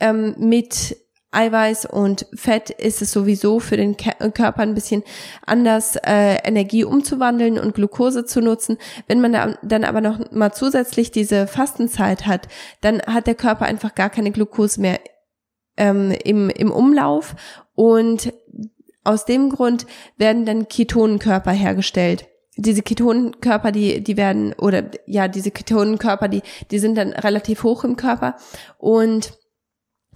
ähm, 0.01 0.35
mit 0.39 0.97
Eiweiß 1.35 1.87
und 1.87 2.27
Fett 2.35 2.71
ist 2.71 3.03
es 3.03 3.13
sowieso 3.13 3.61
für 3.61 3.77
den 3.77 3.97
Körper 3.97 4.63
ein 4.63 4.75
bisschen 4.75 5.03
anders, 5.45 5.97
äh, 5.97 6.37
Energie 6.45 6.85
umzuwandeln 6.85 7.59
und 7.59 7.75
Glucose 7.75 8.25
zu 8.25 8.41
nutzen. 8.41 8.79
Wenn 9.07 9.21
man 9.21 9.33
da, 9.33 9.59
dann 9.63 9.85
aber 9.85 10.01
noch 10.01 10.31
mal 10.31 10.53
zusätzlich 10.53 11.11
diese 11.11 11.47
Fastenzeit 11.47 12.27
hat, 12.27 12.49
dann 12.81 13.03
hat 13.03 13.27
der 13.27 13.35
Körper 13.35 13.67
einfach 13.67 13.95
gar 13.95 14.11
keine 14.11 14.31
Glucose 14.31 14.81
mehr 14.81 15.01
ähm, 15.77 16.13
im, 16.25 16.51
im 16.51 16.71
Umlauf. 16.71 17.35
Und 17.75 18.33
aus 19.03 19.25
dem 19.27 19.51
Grund 19.51 19.87
werden 20.17 20.47
dann 20.47 20.69
Ketonenkörper 20.69 21.53
hergestellt. 21.53 22.27
Diese 22.57 22.83
Ketonenkörper, 22.83 23.73
die, 23.73 24.03
die 24.03 24.17
werden, 24.17 24.55
oder 24.55 24.85
ja, 25.07 25.29
diese 25.29 25.51
Ketonenkörper, 25.51 26.29
die, 26.29 26.43
die 26.71 26.79
sind 26.79 26.97
dann 26.97 27.13
relativ 27.13 27.65
hoch 27.65 27.85
im 27.85 27.97
Körper. 27.97 28.37
Und 28.79 29.33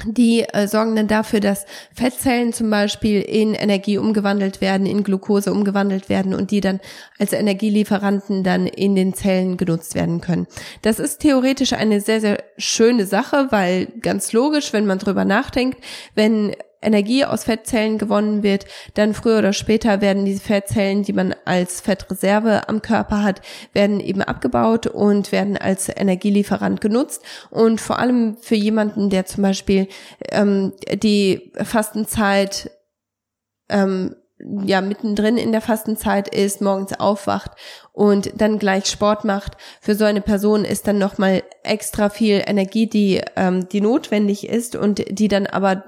die 0.04 0.42
äh, 0.42 0.68
sorgen 0.68 0.94
dann 0.94 1.08
dafür, 1.08 1.40
dass 1.40 1.66
Fettzellen 1.94 2.52
zum 2.52 2.70
Beispiel 2.70 3.20
in 3.20 3.54
Energie 3.54 3.98
umgewandelt 3.98 4.60
werden, 4.60 4.86
in 4.86 5.02
Glucose 5.02 5.52
umgewandelt 5.52 6.08
werden 6.08 6.34
und 6.34 6.50
die 6.50 6.60
dann 6.60 6.80
als 7.18 7.32
Energielieferanten 7.32 8.44
dann 8.44 8.66
in 8.66 8.94
den 8.94 9.14
Zellen 9.14 9.56
genutzt 9.56 9.94
werden 9.94 10.20
können. 10.20 10.46
Das 10.82 10.98
ist 10.98 11.18
theoretisch 11.18 11.72
eine 11.72 12.00
sehr, 12.00 12.20
sehr 12.20 12.44
schöne 12.56 13.06
Sache, 13.06 13.48
weil 13.50 13.86
ganz 14.00 14.32
logisch, 14.32 14.72
wenn 14.72 14.86
man 14.86 14.98
drüber 14.98 15.24
nachdenkt, 15.24 15.82
wenn 16.14 16.54
Energie 16.80 17.24
aus 17.24 17.44
Fettzellen 17.44 17.98
gewonnen 17.98 18.42
wird, 18.42 18.66
dann 18.94 19.14
früher 19.14 19.38
oder 19.38 19.52
später 19.52 20.00
werden 20.00 20.24
diese 20.24 20.42
Fettzellen, 20.42 21.02
die 21.02 21.12
man 21.12 21.34
als 21.44 21.80
Fettreserve 21.80 22.68
am 22.68 22.82
Körper 22.82 23.22
hat, 23.22 23.40
werden 23.72 24.00
eben 24.00 24.22
abgebaut 24.22 24.86
und 24.86 25.32
werden 25.32 25.56
als 25.56 25.88
Energielieferant 25.88 26.80
genutzt. 26.80 27.22
Und 27.50 27.80
vor 27.80 27.98
allem 27.98 28.36
für 28.40 28.54
jemanden, 28.54 29.10
der 29.10 29.26
zum 29.26 29.42
Beispiel 29.42 29.88
ähm, 30.30 30.72
die 30.94 31.52
Fastenzeit 31.62 32.70
ähm, 33.68 34.14
ja 34.64 34.80
mittendrin 34.80 35.36
in 35.36 35.52
der 35.52 35.60
Fastenzeit 35.60 36.32
ist, 36.32 36.60
morgens 36.60 36.98
aufwacht 36.98 37.52
und 37.92 38.40
dann 38.40 38.58
gleich 38.58 38.86
Sport 38.86 39.24
macht, 39.24 39.56
für 39.80 39.94
so 39.94 40.04
eine 40.04 40.20
Person 40.20 40.64
ist 40.64 40.86
dann 40.86 40.98
nochmal 40.98 41.42
extra 41.64 42.08
viel 42.08 42.42
Energie, 42.46 42.88
die 42.88 43.20
ähm, 43.36 43.68
die 43.68 43.80
notwendig 43.80 44.48
ist 44.48 44.76
und 44.76 45.02
die 45.10 45.28
dann 45.28 45.46
aber 45.46 45.84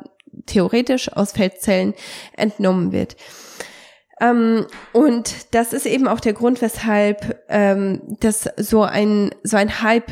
theoretisch 0.47 1.13
aus 1.13 1.33
Feldzellen 1.33 1.95
entnommen 2.37 2.93
wird. 2.93 3.17
Ähm, 4.21 4.67
und 4.93 5.55
das 5.55 5.73
ist 5.73 5.87
eben 5.87 6.07
auch 6.07 6.21
der 6.21 6.35
Grund, 6.35 6.61
weshalb 6.61 7.43
ähm, 7.49 8.03
das 8.21 8.49
so 8.57 8.83
ein 8.83 9.31
so 9.43 9.57
ein 9.57 9.83
Hype 9.83 10.11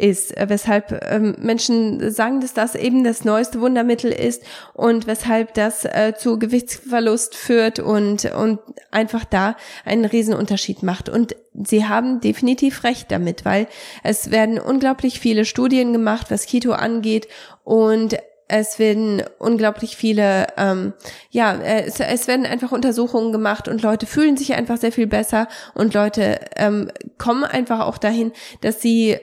ist, 0.00 0.36
äh, 0.36 0.48
weshalb 0.48 1.06
ähm, 1.10 1.36
Menschen 1.38 2.10
sagen, 2.10 2.40
dass 2.40 2.54
das 2.54 2.74
eben 2.74 3.04
das 3.04 3.24
neueste 3.24 3.60
Wundermittel 3.60 4.10
ist 4.10 4.42
und 4.72 5.06
weshalb 5.06 5.54
das 5.54 5.84
äh, 5.84 6.14
zu 6.16 6.38
Gewichtsverlust 6.38 7.36
führt 7.36 7.78
und 7.78 8.24
und 8.24 8.58
einfach 8.90 9.24
da 9.24 9.56
einen 9.84 10.06
Riesenunterschied 10.06 10.82
macht. 10.82 11.08
Und 11.08 11.36
sie 11.52 11.86
haben 11.86 12.20
definitiv 12.20 12.82
recht 12.84 13.10
damit, 13.12 13.44
weil 13.44 13.66
es 14.02 14.30
werden 14.30 14.58
unglaublich 14.58 15.20
viele 15.20 15.44
Studien 15.44 15.92
gemacht, 15.92 16.30
was 16.30 16.46
Keto 16.46 16.72
angeht 16.72 17.28
und 17.62 18.16
es 18.50 18.78
werden 18.78 19.22
unglaublich 19.38 19.96
viele, 19.96 20.48
ähm, 20.56 20.92
ja, 21.30 21.54
es, 21.54 22.00
es 22.00 22.26
werden 22.26 22.46
einfach 22.46 22.72
Untersuchungen 22.72 23.32
gemacht 23.32 23.68
und 23.68 23.82
Leute 23.82 24.06
fühlen 24.06 24.36
sich 24.36 24.54
einfach 24.54 24.76
sehr 24.76 24.92
viel 24.92 25.06
besser 25.06 25.46
und 25.74 25.94
Leute 25.94 26.40
ähm, 26.56 26.90
kommen 27.16 27.44
einfach 27.44 27.80
auch 27.80 27.98
dahin, 27.98 28.32
dass 28.60 28.82
sie 28.82 29.18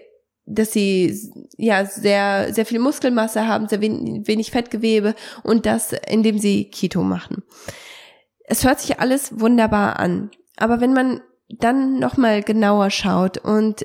dass 0.49 0.71
sie 0.71 1.13
ja 1.57 1.83
sehr 1.83 2.53
sehr 2.53 2.65
viel 2.65 2.79
Muskelmasse 2.79 3.47
haben, 3.47 3.67
sehr 3.67 3.81
wenig, 3.81 4.27
wenig 4.27 4.51
Fettgewebe 4.51 5.13
und 5.43 5.65
das 5.65 5.93
indem 6.07 6.39
sie 6.39 6.69
Keto 6.69 7.03
machen. 7.03 7.43
Es 8.45 8.63
hört 8.63 8.79
sich 8.79 9.01
alles 9.01 9.41
wunderbar 9.41 9.99
an, 9.99 10.31
aber 10.55 10.79
wenn 10.79 10.93
man 10.93 11.21
dann 11.49 11.99
noch 11.99 12.15
mal 12.15 12.43
genauer 12.43 12.91
schaut 12.91 13.37
und 13.37 13.83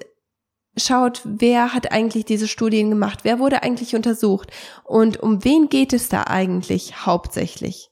schaut, 0.77 1.21
wer 1.25 1.75
hat 1.75 1.93
eigentlich 1.93 2.25
diese 2.25 2.49
Studien 2.49 2.91
gemacht, 2.91 3.21
wer 3.23 3.39
wurde 3.39 3.63
eigentlich 3.63 3.95
untersucht? 3.95 4.51
Und 4.85 5.21
um 5.23 5.45
wen 5.45 5.69
geht 5.69 5.93
es 5.93 6.09
da 6.09 6.25
eigentlich 6.25 7.07
hauptsächlich, 7.07 7.91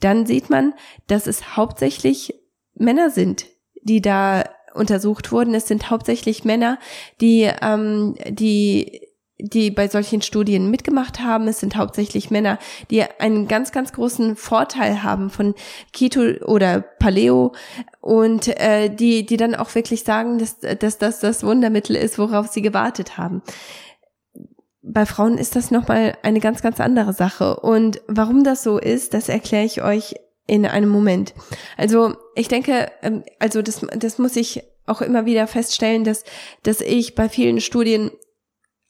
dann 0.00 0.26
sieht 0.26 0.50
man, 0.50 0.74
dass 1.06 1.26
es 1.26 1.56
hauptsächlich 1.56 2.34
Männer 2.74 3.10
sind, 3.10 3.46
die 3.82 4.00
da 4.00 4.44
untersucht 4.74 5.32
wurden. 5.32 5.54
Es 5.54 5.68
sind 5.68 5.90
hauptsächlich 5.90 6.44
Männer, 6.44 6.78
die, 7.20 7.50
ähm, 7.62 8.16
die 8.28 9.03
die 9.38 9.70
bei 9.70 9.88
solchen 9.88 10.22
Studien 10.22 10.70
mitgemacht 10.70 11.20
haben. 11.20 11.48
Es 11.48 11.58
sind 11.58 11.76
hauptsächlich 11.76 12.30
Männer, 12.30 12.58
die 12.90 13.02
einen 13.02 13.48
ganz, 13.48 13.72
ganz 13.72 13.92
großen 13.92 14.36
Vorteil 14.36 15.02
haben 15.02 15.28
von 15.30 15.54
Keto 15.92 16.20
oder 16.44 16.80
Paleo 16.80 17.52
und 18.00 18.48
äh, 18.60 18.88
die, 18.88 19.26
die 19.26 19.36
dann 19.36 19.54
auch 19.54 19.74
wirklich 19.74 20.04
sagen, 20.04 20.38
dass, 20.38 20.58
dass 20.60 20.98
das 20.98 21.20
das 21.20 21.42
Wundermittel 21.42 21.96
ist, 21.96 22.18
worauf 22.18 22.46
sie 22.48 22.62
gewartet 22.62 23.18
haben. 23.18 23.42
Bei 24.82 25.06
Frauen 25.06 25.38
ist 25.38 25.56
das 25.56 25.70
nochmal 25.70 26.16
eine 26.22 26.40
ganz, 26.40 26.62
ganz 26.62 26.78
andere 26.78 27.14
Sache. 27.14 27.56
Und 27.60 28.02
warum 28.06 28.44
das 28.44 28.62
so 28.62 28.78
ist, 28.78 29.14
das 29.14 29.28
erkläre 29.28 29.64
ich 29.64 29.82
euch 29.82 30.14
in 30.46 30.66
einem 30.66 30.90
Moment. 30.90 31.34
Also 31.76 32.14
ich 32.34 32.48
denke, 32.48 32.92
ähm, 33.02 33.24
also 33.38 33.62
das, 33.62 33.80
das 33.96 34.18
muss 34.18 34.36
ich 34.36 34.62
auch 34.86 35.00
immer 35.00 35.24
wieder 35.24 35.46
feststellen, 35.46 36.04
dass, 36.04 36.24
dass 36.62 36.80
ich 36.80 37.14
bei 37.14 37.28
vielen 37.28 37.60
Studien, 37.60 38.10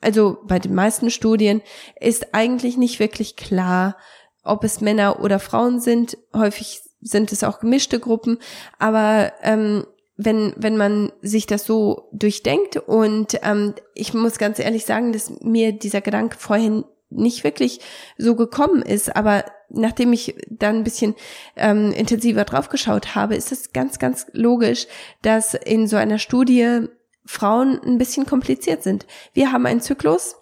also 0.05 0.39
bei 0.45 0.59
den 0.59 0.75
meisten 0.75 1.11
Studien, 1.11 1.63
ist 2.01 2.35
eigentlich 2.35 2.77
nicht 2.77 3.01
wirklich 3.01 3.37
klar, 3.37 3.97
ob 4.43 4.63
es 4.65 4.81
Männer 4.81 5.21
oder 5.21 5.39
Frauen 5.39 5.81
sind. 5.81 6.19
Häufig 6.35 6.81
sind 7.01 7.33
es 7.33 7.45
auch 7.45 7.61
gemischte 7.61 7.99
Gruppen, 7.99 8.39
aber 8.79 9.33
ähm, 9.43 9.87
wenn, 10.17 10.55
wenn 10.57 10.77
man 10.77 11.13
sich 11.23 11.47
das 11.47 11.65
so 11.65 12.09
durchdenkt 12.13 12.77
und 12.77 13.39
ähm, 13.43 13.75
ich 13.95 14.15
muss 14.15 14.39
ganz 14.39 14.59
ehrlich 14.59 14.85
sagen, 14.85 15.13
dass 15.13 15.41
mir 15.41 15.73
dieser 15.73 16.01
Gedanke 16.01 16.39
vorhin 16.39 16.85
nicht 17.11 17.45
wirklich 17.45 17.81
so 18.17 18.35
gekommen 18.35 18.83
ist, 18.83 19.15
aber 19.15 19.45
nachdem 19.69 20.13
ich 20.13 20.35
dann 20.49 20.77
ein 20.77 20.85
bisschen 20.85 21.15
ähm, 21.57 21.93
intensiver 21.93 22.45
draufgeschaut 22.45 23.15
habe, 23.15 23.35
ist 23.35 23.53
es 23.53 23.73
ganz, 23.73 23.99
ganz 23.99 24.27
logisch, 24.33 24.87
dass 25.23 25.55
in 25.55 25.87
so 25.87 25.97
einer 25.97 26.19
Studie 26.19 26.89
Frauen 27.27 27.81
ein 27.85 27.99
bisschen 27.99 28.27
kompliziert 28.27 28.83
sind. 28.83 29.07
Wir 29.33 29.53
haben 29.53 29.67
einen 29.67 29.81
Zyklus. 29.81 30.37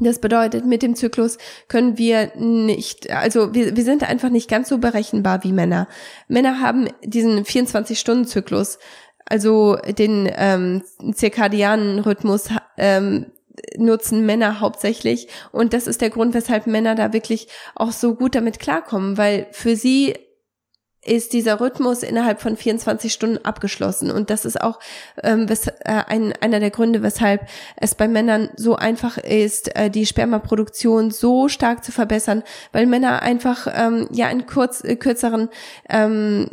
Das 0.00 0.20
bedeutet, 0.20 0.64
mit 0.64 0.82
dem 0.82 0.96
Zyklus 0.96 1.36
können 1.68 1.98
wir 1.98 2.32
nicht, 2.36 3.10
also 3.10 3.54
wir, 3.54 3.76
wir 3.76 3.84
sind 3.84 4.08
einfach 4.08 4.30
nicht 4.30 4.48
ganz 4.48 4.70
so 4.70 4.78
berechenbar 4.78 5.44
wie 5.44 5.52
Männer. 5.52 5.86
Männer 6.28 6.60
haben 6.60 6.88
diesen 7.04 7.44
24-Stunden-Zyklus, 7.44 8.78
also 9.26 9.76
den 9.76 10.30
ähm, 10.34 10.82
zirkadianen 11.12 11.98
Rhythmus, 11.98 12.48
ähm, 12.78 13.26
nutzen 13.76 14.24
Männer 14.24 14.60
hauptsächlich. 14.60 15.28
Und 15.52 15.74
das 15.74 15.86
ist 15.86 16.00
der 16.00 16.10
Grund, 16.10 16.32
weshalb 16.32 16.66
Männer 16.66 16.94
da 16.94 17.12
wirklich 17.12 17.48
auch 17.74 17.92
so 17.92 18.14
gut 18.14 18.34
damit 18.34 18.58
klarkommen, 18.58 19.18
weil 19.18 19.46
für 19.52 19.76
sie 19.76 20.14
ist 21.04 21.32
dieser 21.32 21.60
Rhythmus 21.60 22.02
innerhalb 22.02 22.40
von 22.40 22.56
24 22.56 23.12
Stunden 23.12 23.44
abgeschlossen. 23.44 24.10
Und 24.10 24.30
das 24.30 24.44
ist 24.44 24.60
auch 24.60 24.78
ähm, 25.22 25.48
wes 25.48 25.66
äh, 25.66 25.72
ein, 25.84 26.32
einer 26.40 26.60
der 26.60 26.70
Gründe, 26.70 27.02
weshalb 27.02 27.48
es 27.76 27.94
bei 27.94 28.06
Männern 28.06 28.50
so 28.56 28.76
einfach 28.76 29.18
ist, 29.18 29.74
äh, 29.74 29.90
die 29.90 30.06
Spermaproduktion 30.06 31.10
so 31.10 31.48
stark 31.48 31.84
zu 31.84 31.90
verbessern, 31.90 32.44
weil 32.70 32.86
Männer 32.86 33.22
einfach 33.22 33.66
ähm, 33.74 34.08
ja 34.12 34.26
einen 34.26 34.46
kurz, 34.46 34.84
äh, 34.84 34.96
kürzeren, 34.96 35.48
ähm, 35.88 36.48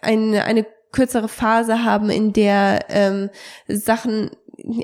eine, 0.00 0.44
eine 0.44 0.66
kürzere 0.92 1.28
Phase 1.28 1.84
haben, 1.84 2.10
in 2.10 2.32
der 2.32 2.84
ähm, 2.88 3.30
Sachen 3.66 4.30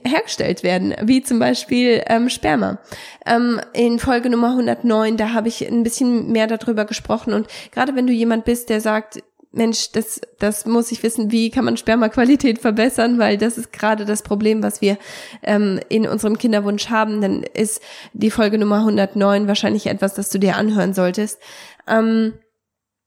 hergestellt 0.04 0.62
werden, 0.62 0.94
wie 1.02 1.22
zum 1.22 1.38
Beispiel 1.38 2.02
ähm, 2.06 2.28
Sperma. 2.28 2.78
Ähm, 3.26 3.60
in 3.72 3.98
Folge 3.98 4.30
Nummer 4.30 4.50
109, 4.50 5.16
da 5.16 5.32
habe 5.32 5.48
ich 5.48 5.66
ein 5.66 5.82
bisschen 5.82 6.32
mehr 6.32 6.46
darüber 6.46 6.84
gesprochen 6.84 7.32
und 7.32 7.46
gerade 7.70 7.94
wenn 7.94 8.06
du 8.06 8.12
jemand 8.12 8.44
bist, 8.44 8.68
der 8.70 8.80
sagt, 8.80 9.22
Mensch, 9.50 9.92
das, 9.92 10.20
das 10.38 10.66
muss 10.66 10.92
ich 10.92 11.02
wissen, 11.02 11.32
wie 11.32 11.50
kann 11.50 11.64
man 11.64 11.78
Spermaqualität 11.78 12.58
verbessern, 12.58 13.18
weil 13.18 13.38
das 13.38 13.56
ist 13.56 13.72
gerade 13.72 14.04
das 14.04 14.22
Problem, 14.22 14.62
was 14.62 14.82
wir 14.82 14.98
ähm, 15.42 15.80
in 15.88 16.06
unserem 16.06 16.36
Kinderwunsch 16.36 16.90
haben, 16.90 17.22
dann 17.22 17.42
ist 17.42 17.80
die 18.12 18.30
Folge 18.30 18.58
Nummer 18.58 18.80
109 18.80 19.48
wahrscheinlich 19.48 19.86
etwas, 19.86 20.14
das 20.14 20.28
du 20.28 20.38
dir 20.38 20.56
anhören 20.56 20.92
solltest. 20.92 21.40
Ähm, 21.86 22.34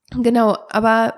genau, 0.09 0.57
aber 0.69 1.13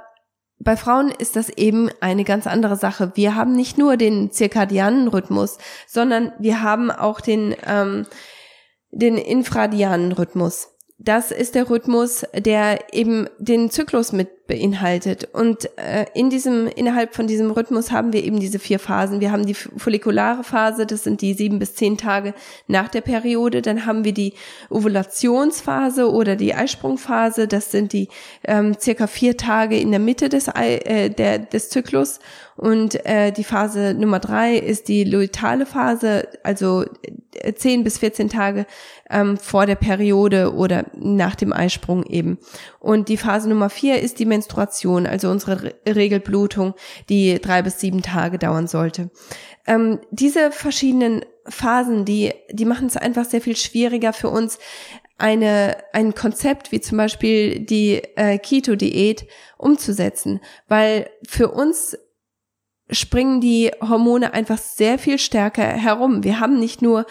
bei 0.63 0.77
Frauen 0.77 1.09
ist 1.09 1.35
das 1.35 1.49
eben 1.49 1.89
eine 1.99 2.23
ganz 2.23 2.47
andere 2.47 2.75
Sache. 2.75 3.11
Wir 3.15 3.35
haben 3.35 3.53
nicht 3.53 3.77
nur 3.77 3.97
den 3.97 4.31
zirkadianen 4.31 5.07
Rhythmus, 5.07 5.57
sondern 5.87 6.31
wir 6.39 6.61
haben 6.61 6.91
auch 6.91 7.21
den, 7.21 7.55
ähm, 7.65 8.05
den 8.91 9.17
infradianen 9.17 10.11
Rhythmus 10.11 10.73
das 11.03 11.31
ist 11.31 11.55
der 11.55 11.69
Rhythmus, 11.69 12.23
der 12.33 12.93
eben 12.93 13.27
den 13.37 13.69
Zyklus 13.69 14.13
mit 14.13 14.42
beinhaltet. 14.45 15.29
Und 15.33 15.69
äh, 15.77 16.05
in 16.13 16.29
diesem, 16.29 16.67
innerhalb 16.67 17.15
von 17.15 17.27
diesem 17.27 17.51
Rhythmus 17.51 17.91
haben 17.91 18.11
wir 18.11 18.23
eben 18.23 18.39
diese 18.39 18.59
vier 18.59 18.77
Phasen. 18.77 19.21
Wir 19.21 19.31
haben 19.31 19.45
die 19.45 19.53
follikulare 19.53 20.43
Phase, 20.43 20.85
das 20.85 21.03
sind 21.03 21.21
die 21.21 21.33
sieben 21.33 21.59
bis 21.59 21.75
zehn 21.75 21.97
Tage 21.97 22.33
nach 22.67 22.89
der 22.89 23.01
Periode. 23.01 23.61
Dann 23.61 23.85
haben 23.85 24.03
wir 24.03 24.13
die 24.13 24.33
Ovulationsphase 24.69 26.11
oder 26.11 26.35
die 26.35 26.53
Eisprungphase, 26.53 27.47
das 27.47 27.71
sind 27.71 27.93
die 27.93 28.09
ähm, 28.43 28.75
circa 28.79 29.07
vier 29.07 29.37
Tage 29.37 29.79
in 29.79 29.91
der 29.91 30.01
Mitte 30.01 30.27
des, 30.27 30.53
Ei, 30.53 30.75
äh, 30.75 31.09
der, 31.09 31.39
des 31.39 31.69
Zyklus. 31.69 32.19
Und 32.55 33.03
äh, 33.05 33.31
die 33.31 33.43
Phase 33.43 33.95
Nummer 33.97 34.19
drei 34.19 34.55
ist 34.55 34.87
die 34.87 35.03
luitale 35.03 35.65
Phase, 35.65 36.27
also 36.43 36.85
äh, 37.33 37.53
zehn 37.53 37.83
bis 37.83 37.97
14 37.97 38.29
Tage 38.29 38.67
ähm, 39.09 39.37
vor 39.37 39.65
der 39.65 39.75
Periode 39.75 40.53
oder 40.53 40.85
nach 40.95 41.35
dem 41.35 41.51
Eisprung 41.51 42.03
eben. 42.03 42.37
Und 42.79 43.09
die 43.09 43.17
Phase 43.17 43.49
Nummer 43.49 43.69
vier 43.69 44.01
ist 44.01 44.19
die 44.19 44.25
Menstruation, 44.33 45.05
also 45.05 45.29
unsere 45.29 45.63
Re 45.63 45.73
Regelblutung, 45.85 46.73
die 47.09 47.39
drei 47.39 47.61
bis 47.61 47.79
sieben 47.79 48.01
Tage 48.01 48.39
dauern 48.39 48.67
sollte. 48.67 49.11
Ähm, 49.67 49.99
diese 50.09 50.51
verschiedenen 50.51 51.23
Phasen, 51.47 52.05
die, 52.05 52.33
die 52.51 52.65
machen 52.65 52.87
es 52.87 52.97
einfach 52.97 53.25
sehr 53.25 53.41
viel 53.41 53.55
schwieriger 53.55 54.11
für 54.11 54.29
uns, 54.29 54.57
eine, 55.17 55.77
ein 55.93 56.15
Konzept 56.15 56.71
wie 56.71 56.81
zum 56.81 56.97
Beispiel 56.97 57.59
die 57.59 58.01
äh, 58.15 58.39
Keto-Diät 58.39 59.27
umzusetzen, 59.57 60.41
weil 60.67 61.09
für 61.27 61.51
uns 61.51 61.95
springen 62.89 63.39
die 63.39 63.71
Hormone 63.79 64.33
einfach 64.33 64.57
sehr 64.57 64.97
viel 64.97 65.19
stärker 65.19 65.63
herum. 65.63 66.23
Wir 66.23 66.39
haben 66.39 66.59
nicht 66.59 66.81
nur 66.81 67.05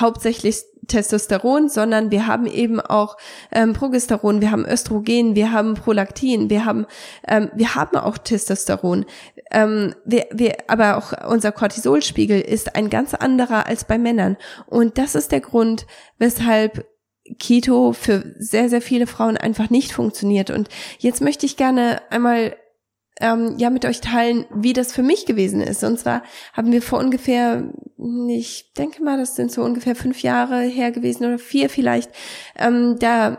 hauptsächlich 0.00 0.64
Testosteron, 0.86 1.68
sondern 1.68 2.10
wir 2.10 2.26
haben 2.26 2.46
eben 2.46 2.80
auch 2.80 3.16
ähm, 3.52 3.72
Progesteron, 3.72 4.40
wir 4.40 4.50
haben 4.50 4.66
Östrogen, 4.66 5.34
wir 5.34 5.52
haben 5.52 5.74
Prolaktin, 5.74 6.50
wir 6.50 6.64
haben 6.64 6.86
ähm, 7.26 7.50
wir 7.54 7.74
haben 7.74 7.96
auch 7.96 8.18
Testosteron. 8.18 9.06
Ähm, 9.50 9.94
wir, 10.04 10.26
wir, 10.32 10.56
aber 10.66 10.96
auch 10.96 11.30
unser 11.30 11.52
Cortisolspiegel 11.52 12.40
ist 12.40 12.76
ein 12.76 12.90
ganz 12.90 13.14
anderer 13.14 13.66
als 13.66 13.84
bei 13.84 13.98
Männern 13.98 14.36
und 14.66 14.98
das 14.98 15.14
ist 15.14 15.32
der 15.32 15.40
Grund, 15.40 15.86
weshalb 16.18 16.86
Keto 17.38 17.92
für 17.92 18.34
sehr 18.38 18.68
sehr 18.68 18.82
viele 18.82 19.06
Frauen 19.06 19.36
einfach 19.36 19.70
nicht 19.70 19.92
funktioniert. 19.92 20.50
Und 20.50 20.68
jetzt 20.98 21.20
möchte 21.22 21.46
ich 21.46 21.56
gerne 21.56 22.02
einmal 22.10 22.56
ähm, 23.20 23.54
ja 23.58 23.70
mit 23.70 23.84
euch 23.84 24.00
teilen, 24.00 24.46
wie 24.54 24.72
das 24.72 24.92
für 24.92 25.02
mich 25.02 25.26
gewesen 25.26 25.60
ist. 25.60 25.84
Und 25.84 25.98
zwar 25.98 26.22
haben 26.52 26.72
wir 26.72 26.82
vor 26.82 26.98
ungefähr, 26.98 27.72
ich 28.28 28.72
denke 28.74 29.02
mal, 29.02 29.18
das 29.18 29.36
sind 29.36 29.52
so 29.52 29.62
ungefähr 29.62 29.94
fünf 29.94 30.22
Jahre 30.22 30.62
her 30.62 30.90
gewesen 30.90 31.24
oder 31.24 31.38
vier 31.38 31.70
vielleicht, 31.70 32.10
ähm, 32.58 32.98
da 32.98 33.38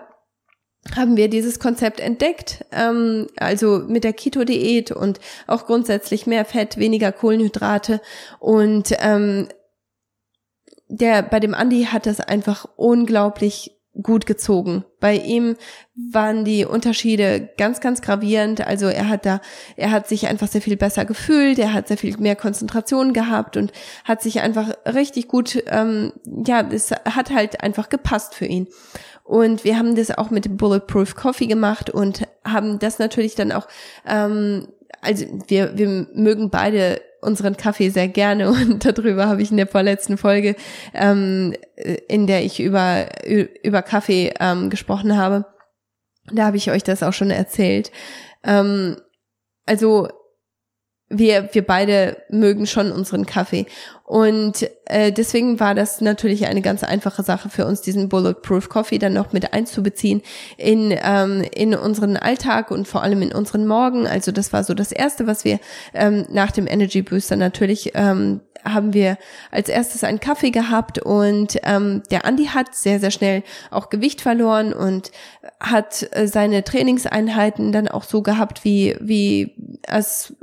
haben 0.96 1.18
wir 1.18 1.30
dieses 1.30 1.60
Konzept 1.60 2.00
entdeckt, 2.00 2.64
ähm, 2.72 3.28
also 3.38 3.80
mit 3.88 4.04
der 4.04 4.14
Keto-Diät 4.14 4.92
und 4.92 5.20
auch 5.48 5.66
grundsätzlich 5.66 6.28
mehr 6.28 6.46
Fett, 6.46 6.78
weniger 6.78 7.12
Kohlenhydrate 7.12 8.02
und 8.40 8.96
ähm, 9.00 9.48
der 10.88 11.24
bei 11.24 11.40
dem 11.40 11.56
Andi 11.56 11.86
hat 11.86 12.06
das 12.06 12.20
einfach 12.20 12.68
unglaublich 12.76 13.72
gut 14.02 14.26
gezogen. 14.26 14.84
Bei 15.00 15.16
ihm 15.16 15.56
waren 15.96 16.46
die 16.46 16.66
Unterschiede 16.66 17.50
ganz, 17.58 17.80
ganz 17.80 18.02
gravierend. 18.02 18.66
Also 18.66 18.88
er 18.88 19.08
hat 19.08 19.26
da, 19.26 19.42
er 19.78 19.92
hat 19.92 20.08
sich 20.08 20.28
einfach 20.28 20.48
sehr 20.48 20.62
viel 20.62 20.78
besser 20.78 21.06
gefühlt, 21.06 21.60
er 21.60 21.74
hat 21.74 21.88
sehr 21.88 21.98
viel 21.98 22.18
mehr 22.18 22.36
Konzentration 22.36 23.14
gehabt 23.14 23.58
und 23.58 23.72
hat 24.04 24.22
sich 24.22 24.42
einfach 24.42 24.74
richtig 24.86 25.28
gut, 25.28 25.64
ähm, 25.68 26.14
ja, 26.26 26.68
es 26.70 26.92
hat 26.92 27.32
halt 27.32 27.62
einfach 27.62 27.90
gepasst 27.90 28.36
für 28.36 28.46
ihn. 28.46 28.68
Und 29.24 29.64
wir 29.64 29.80
haben 29.80 29.96
das 29.96 30.16
auch 30.16 30.30
mit 30.30 30.56
Bulletproof 30.56 31.16
Coffee 31.16 31.48
gemacht 31.48 31.90
und 31.90 32.28
haben 32.44 32.78
das 32.78 33.00
natürlich 33.00 33.34
dann 33.34 33.52
auch, 33.52 33.68
ähm, 34.08 34.68
also 35.02 35.26
wir, 35.48 35.78
wir 35.78 36.08
mögen 36.14 36.50
beide 36.50 37.02
unseren 37.22 37.58
Kaffee 37.58 37.90
sehr 37.90 38.08
gerne 38.08 38.50
und 38.50 38.86
darüber 38.86 39.28
habe 39.28 39.42
ich 39.42 39.52
in 39.52 39.58
der 39.58 39.68
vorletzten 39.68 40.18
Folge, 40.18 40.56
ähm, 40.94 41.54
in 42.08 42.28
der 42.28 42.44
ich 42.44 42.60
über, 42.60 43.08
über 43.26 43.82
Kaffee 43.82 44.34
ähm, 44.40 44.70
gesprochen 44.70 45.18
habe, 45.18 45.46
da 46.32 46.46
habe 46.46 46.58
ich 46.58 46.72
euch 46.72 46.84
das 46.84 47.04
auch 47.04 47.14
schon 47.14 47.32
erzählt. 47.32 47.92
Ähm, 48.44 48.98
also 49.66 50.08
wir, 51.10 51.50
wir 51.54 51.66
beide 51.66 52.18
mögen 52.30 52.66
schon 52.66 52.92
unseren 52.92 53.26
Kaffee. 53.26 53.68
Und 54.04 54.70
äh, 54.86 55.12
deswegen 55.12 55.60
war 55.60 55.76
das 55.76 56.02
natürlich 56.02 56.48
eine 56.48 56.62
ganz 56.62 56.84
einfache 56.84 57.24
Sache 57.24 57.50
für 57.50 57.66
uns, 57.66 57.82
diesen 57.82 58.10
Bulletproof 58.10 58.70
Coffee 58.70 59.00
dann 59.00 59.14
noch 59.14 59.34
mit 59.34 59.54
einzubeziehen 59.54 60.22
in, 60.58 60.96
ähm, 61.02 61.44
in 61.54 61.76
unseren 61.76 62.18
Alltag 62.18 62.72
und 62.72 62.88
vor 62.88 63.04
allem 63.04 63.22
in 63.22 63.34
unseren 63.34 63.66
Morgen. 63.66 64.08
Also 64.08 64.32
das 64.32 64.54
war 64.54 64.64
so 64.64 64.74
das 64.74 64.92
Erste, 64.92 65.28
was 65.28 65.44
wir 65.44 65.60
ähm, 65.94 66.26
nach 66.30 66.52
dem 66.52 66.68
Energy 66.68 67.02
Booster 67.02 67.36
natürlich 67.36 67.92
ähm, 67.96 68.42
haben 68.64 68.94
wir 68.94 69.18
als 69.52 69.70
erstes 69.70 70.04
einen 70.04 70.20
Kaffee 70.20 70.50
gehabt 70.50 70.98
und 71.00 71.58
ähm, 71.64 72.02
der 72.10 72.26
Andi 72.26 72.46
hat 72.46 72.74
sehr, 72.74 73.00
sehr 73.00 73.12
schnell 73.12 73.44
auch 73.70 73.90
Gewicht 73.90 74.22
verloren 74.22 74.74
und 74.74 75.12
hat 75.60 76.08
äh, 76.12 76.28
seine 76.28 76.64
Trainingseinheiten 76.64 77.72
dann 77.72 77.88
auch 77.88 78.04
so 78.04 78.24
gehabt, 78.24 78.64
wie, 78.64 78.96
wie 79.00 79.80
es 79.84 80.34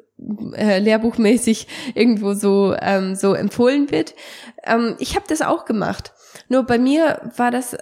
äh, 0.55 0.79
lehrbuchmäßig 0.79 1.67
irgendwo 1.95 2.35
so 2.35 2.75
ähm, 2.81 3.15
so 3.15 3.35
empfohlen 3.35 3.91
wird. 3.91 4.15
Ähm, 4.65 4.97
ich 4.99 5.17
habe 5.17 5.27
das 5.29 5.43
auch 5.43 5.65
gemacht. 5.65 6.13
Nur 6.49 6.65
bei 6.65 6.79
mir 6.79 7.31
war 7.37 7.51
das 7.51 7.77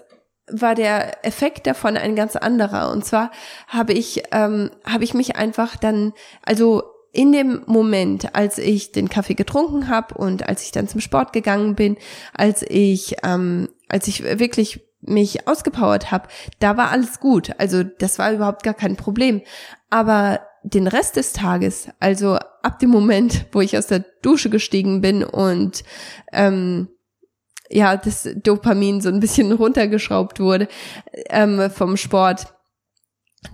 war 0.53 0.75
der 0.75 1.25
Effekt 1.25 1.67
davon 1.67 1.97
ein 1.97 2.17
ganz 2.17 2.37
anderer. 2.37 2.91
Und 2.91 3.05
zwar 3.05 3.31
habe 3.69 3.93
ich 3.93 4.25
ähm, 4.33 4.71
habe 4.85 5.05
ich 5.05 5.15
mich 5.15 5.37
einfach 5.37 5.77
dann 5.77 6.13
also 6.43 6.83
in 7.13 7.33
dem 7.33 7.63
Moment, 7.67 8.35
als 8.37 8.59
ich 8.59 8.93
den 8.93 9.09
Kaffee 9.09 9.35
getrunken 9.35 9.89
habe 9.89 10.15
und 10.15 10.49
als 10.49 10.63
ich 10.63 10.71
dann 10.71 10.87
zum 10.87 11.01
Sport 11.01 11.33
gegangen 11.33 11.75
bin, 11.75 11.97
als 12.35 12.63
ich 12.63 13.17
ähm, 13.25 13.69
als 13.89 14.07
ich 14.07 14.23
wirklich 14.23 14.81
mich 15.03 15.49
ausgepowert 15.49 16.11
habe, 16.11 16.29
da 16.59 16.77
war 16.77 16.91
alles 16.91 17.21
gut. 17.21 17.53
Also 17.59 17.83
das 17.83 18.19
war 18.19 18.33
überhaupt 18.33 18.63
gar 18.63 18.75
kein 18.75 18.97
Problem. 18.97 19.43
Aber 19.89 20.41
den 20.63 20.87
Rest 20.87 21.17
des 21.17 21.33
Tages, 21.33 21.89
also 21.99 22.37
ab 22.63 22.79
dem 22.81 22.91
Moment, 22.91 23.47
wo 23.53 23.61
ich 23.61 23.77
aus 23.79 23.87
der 23.87 24.05
Dusche 24.23 24.51
gestiegen 24.51 25.01
bin 25.01 25.25
und 25.25 25.85
ähm, 26.33 26.89
ja, 27.71 27.97
das 27.97 28.29
Dopamin 28.43 29.01
so 29.01 29.09
ein 29.09 29.21
bisschen 29.21 29.53
runtergeschraubt 29.53 30.41
wurde 30.41 30.69
ähm, 31.29 31.71
vom 31.71 31.97
Sport, 31.97 32.55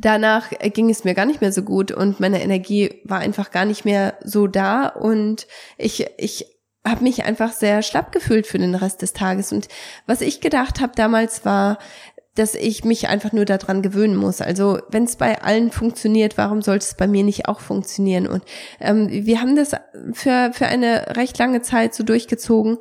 danach 0.01 0.51
ging 0.73 0.91
es 0.91 1.05
mir 1.05 1.15
gar 1.15 1.27
nicht 1.27 1.41
mehr 1.41 1.53
so 1.53 1.63
gut 1.63 1.93
und 1.93 2.19
meine 2.19 2.43
Energie 2.43 3.01
war 3.05 3.19
einfach 3.19 3.51
gar 3.51 3.65
nicht 3.65 3.85
mehr 3.85 4.19
so 4.25 4.47
da 4.47 4.89
und 4.89 5.47
ich 5.79 6.07
ich 6.19 6.47
habe 6.87 7.03
mich 7.03 7.25
einfach 7.25 7.53
sehr 7.53 7.83
schlapp 7.83 8.13
gefühlt 8.13 8.47
für 8.47 8.59
den 8.59 8.75
Rest 8.75 9.03
des 9.03 9.13
Tages. 9.13 9.53
Und 9.53 9.69
was 10.07 10.21
ich 10.21 10.40
gedacht 10.40 10.81
habe 10.81 10.92
damals 10.95 11.45
war 11.45 11.79
dass 12.37 12.55
ich 12.55 12.85
mich 12.85 13.09
einfach 13.09 13.33
nur 13.33 13.44
daran 13.44 13.83
gewöhnen 13.83 14.14
muss. 14.14 14.40
Also 14.40 14.79
wenn 14.88 15.05
es 15.05 15.16
bei 15.16 15.42
allen 15.42 15.72
funktioniert, 15.72 16.38
warum 16.38 16.62
sollte 16.62 16.85
es 16.85 16.94
bei 16.94 17.09
mir 17.09 17.25
nicht 17.25 17.49
auch 17.49 17.61
funktionieren? 17.61 18.27
Und 18.29 18.44
ähm, 18.79 19.09
wir 19.11 19.40
haben 19.40 19.57
das 19.57 19.72
für, 20.12 20.51
für 20.53 20.66
eine 20.66 21.16
recht 21.16 21.38
lange 21.38 21.62
Zeit 21.62 21.94
so 21.94 22.05
durchgezogen. 22.05 22.79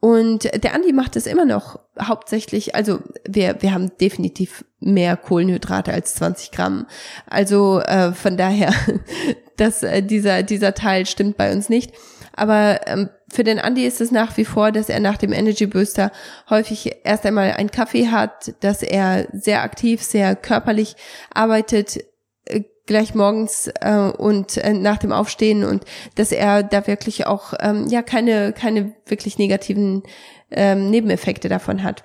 Und 0.00 0.44
der 0.62 0.74
Andi 0.74 0.92
macht 0.92 1.16
es 1.16 1.26
immer 1.26 1.46
noch 1.46 1.80
hauptsächlich, 2.00 2.74
also 2.74 3.00
wir, 3.26 3.56
wir 3.60 3.72
haben 3.72 3.92
definitiv 3.98 4.64
mehr 4.78 5.16
Kohlenhydrate 5.16 5.92
als 5.92 6.14
20 6.16 6.50
Gramm. 6.50 6.86
Also 7.26 7.80
äh, 7.80 8.12
von 8.12 8.36
daher, 8.36 8.74
dass 9.56 9.82
äh, 9.82 10.02
dieser, 10.02 10.42
dieser 10.42 10.74
Teil 10.74 11.06
stimmt 11.06 11.36
bei 11.36 11.52
uns 11.52 11.68
nicht. 11.68 11.92
Aber 12.36 12.86
ähm, 12.86 13.08
für 13.32 13.42
den 13.42 13.58
Andi 13.58 13.84
ist 13.84 14.00
es 14.00 14.12
nach 14.12 14.36
wie 14.36 14.44
vor, 14.44 14.70
dass 14.70 14.88
er 14.88 15.00
nach 15.00 15.16
dem 15.16 15.32
Energy 15.32 15.66
Booster 15.66 16.12
häufig 16.48 16.96
erst 17.04 17.26
einmal 17.26 17.52
einen 17.52 17.70
Kaffee 17.70 18.08
hat, 18.08 18.54
dass 18.60 18.82
er 18.82 19.26
sehr 19.32 19.62
aktiv, 19.62 20.02
sehr 20.02 20.36
körperlich 20.36 20.96
arbeitet, 21.34 21.98
äh, 22.44 22.62
gleich 22.86 23.14
morgens 23.14 23.68
äh, 23.80 24.12
und 24.16 24.58
äh, 24.58 24.72
nach 24.72 24.98
dem 24.98 25.12
Aufstehen 25.12 25.64
und 25.64 25.84
dass 26.14 26.30
er 26.30 26.62
da 26.62 26.86
wirklich 26.86 27.26
auch 27.26 27.54
ähm, 27.58 27.88
ja 27.88 28.02
keine 28.02 28.52
keine 28.52 28.94
wirklich 29.06 29.38
negativen 29.38 30.02
ähm, 30.50 30.90
Nebeneffekte 30.90 31.48
davon 31.48 31.82
hat. 31.82 32.04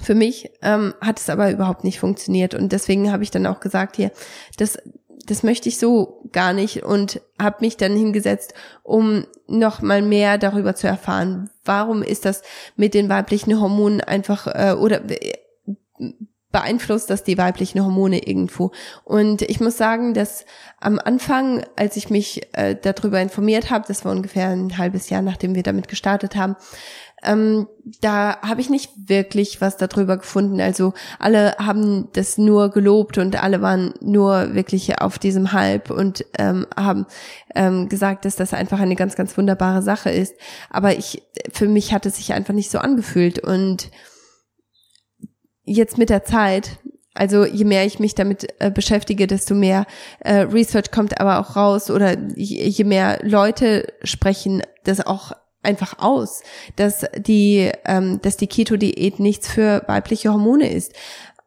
Für 0.00 0.14
mich 0.14 0.50
ähm, 0.62 0.94
hat 1.02 1.20
es 1.20 1.28
aber 1.28 1.50
überhaupt 1.50 1.84
nicht 1.84 2.00
funktioniert 2.00 2.54
und 2.54 2.72
deswegen 2.72 3.12
habe 3.12 3.24
ich 3.24 3.30
dann 3.30 3.46
auch 3.46 3.60
gesagt 3.60 3.96
hier, 3.96 4.10
dass 4.56 4.78
das 5.26 5.42
möchte 5.42 5.68
ich 5.68 5.78
so 5.78 6.28
gar 6.32 6.52
nicht 6.52 6.82
und 6.82 7.20
habe 7.40 7.58
mich 7.60 7.76
dann 7.76 7.96
hingesetzt, 7.96 8.54
um 8.82 9.26
noch 9.46 9.82
mal 9.82 10.02
mehr 10.02 10.38
darüber 10.38 10.74
zu 10.74 10.86
erfahren. 10.86 11.50
Warum 11.64 12.02
ist 12.02 12.24
das 12.24 12.42
mit 12.76 12.94
den 12.94 13.08
weiblichen 13.08 13.60
Hormonen 13.60 14.00
einfach 14.00 14.46
äh, 14.46 14.72
oder 14.72 15.02
äh, 15.10 15.34
beeinflusst 16.50 17.08
das 17.08 17.24
die 17.24 17.38
weiblichen 17.38 17.82
Hormone 17.82 18.26
irgendwo? 18.26 18.72
Und 19.04 19.42
ich 19.42 19.60
muss 19.60 19.76
sagen, 19.76 20.14
dass 20.14 20.44
am 20.80 20.98
Anfang, 20.98 21.64
als 21.76 21.96
ich 21.96 22.10
mich 22.10 22.48
äh, 22.52 22.74
darüber 22.80 23.20
informiert 23.20 23.70
habe, 23.70 23.84
das 23.86 24.04
war 24.04 24.12
ungefähr 24.12 24.48
ein 24.48 24.76
halbes 24.78 25.08
Jahr, 25.08 25.22
nachdem 25.22 25.54
wir 25.54 25.62
damit 25.62 25.88
gestartet 25.88 26.34
haben, 26.36 26.56
ähm, 27.22 27.68
da 28.00 28.40
habe 28.42 28.60
ich 28.60 28.70
nicht 28.70 28.90
wirklich 29.08 29.60
was 29.60 29.76
darüber 29.76 30.16
gefunden. 30.16 30.60
Also 30.60 30.92
alle 31.18 31.56
haben 31.58 32.08
das 32.12 32.38
nur 32.38 32.70
gelobt 32.70 33.18
und 33.18 33.42
alle 33.42 33.62
waren 33.62 33.94
nur 34.00 34.54
wirklich 34.54 35.00
auf 35.00 35.18
diesem 35.18 35.52
Hype 35.52 35.90
und 35.90 36.24
ähm, 36.38 36.66
haben 36.76 37.06
ähm, 37.54 37.88
gesagt, 37.88 38.24
dass 38.24 38.36
das 38.36 38.54
einfach 38.54 38.80
eine 38.80 38.96
ganz, 38.96 39.16
ganz 39.16 39.36
wunderbare 39.36 39.82
Sache 39.82 40.10
ist. 40.10 40.34
Aber 40.70 40.96
ich, 40.96 41.22
für 41.52 41.68
mich 41.68 41.92
hat 41.92 42.06
es 42.06 42.16
sich 42.16 42.32
einfach 42.32 42.54
nicht 42.54 42.70
so 42.70 42.78
angefühlt 42.78 43.38
und 43.38 43.90
jetzt 45.64 45.98
mit 45.98 46.10
der 46.10 46.24
Zeit 46.24 46.78
also 47.14 47.44
je 47.44 47.64
mehr 47.64 47.84
ich 47.84 47.98
mich 47.98 48.14
damit 48.14 48.48
äh, 48.58 48.70
beschäftige, 48.70 49.26
desto 49.26 49.54
mehr 49.54 49.84
äh, 50.20 50.40
Research 50.40 50.90
kommt 50.90 51.20
aber 51.20 51.40
auch 51.40 51.56
raus 51.56 51.90
oder 51.90 52.16
je, 52.34 52.66
je 52.66 52.84
mehr 52.84 53.18
Leute 53.22 53.92
sprechen 54.02 54.62
das 54.84 55.04
auch 55.04 55.32
einfach 55.62 55.98
aus, 55.98 56.42
dass 56.76 57.06
die, 57.16 57.70
ähm, 57.84 58.20
dass 58.22 58.36
die 58.36 58.46
Keto-Diät 58.46 59.20
nichts 59.20 59.48
für 59.48 59.82
weibliche 59.86 60.30
Hormone 60.30 60.70
ist. 60.70 60.92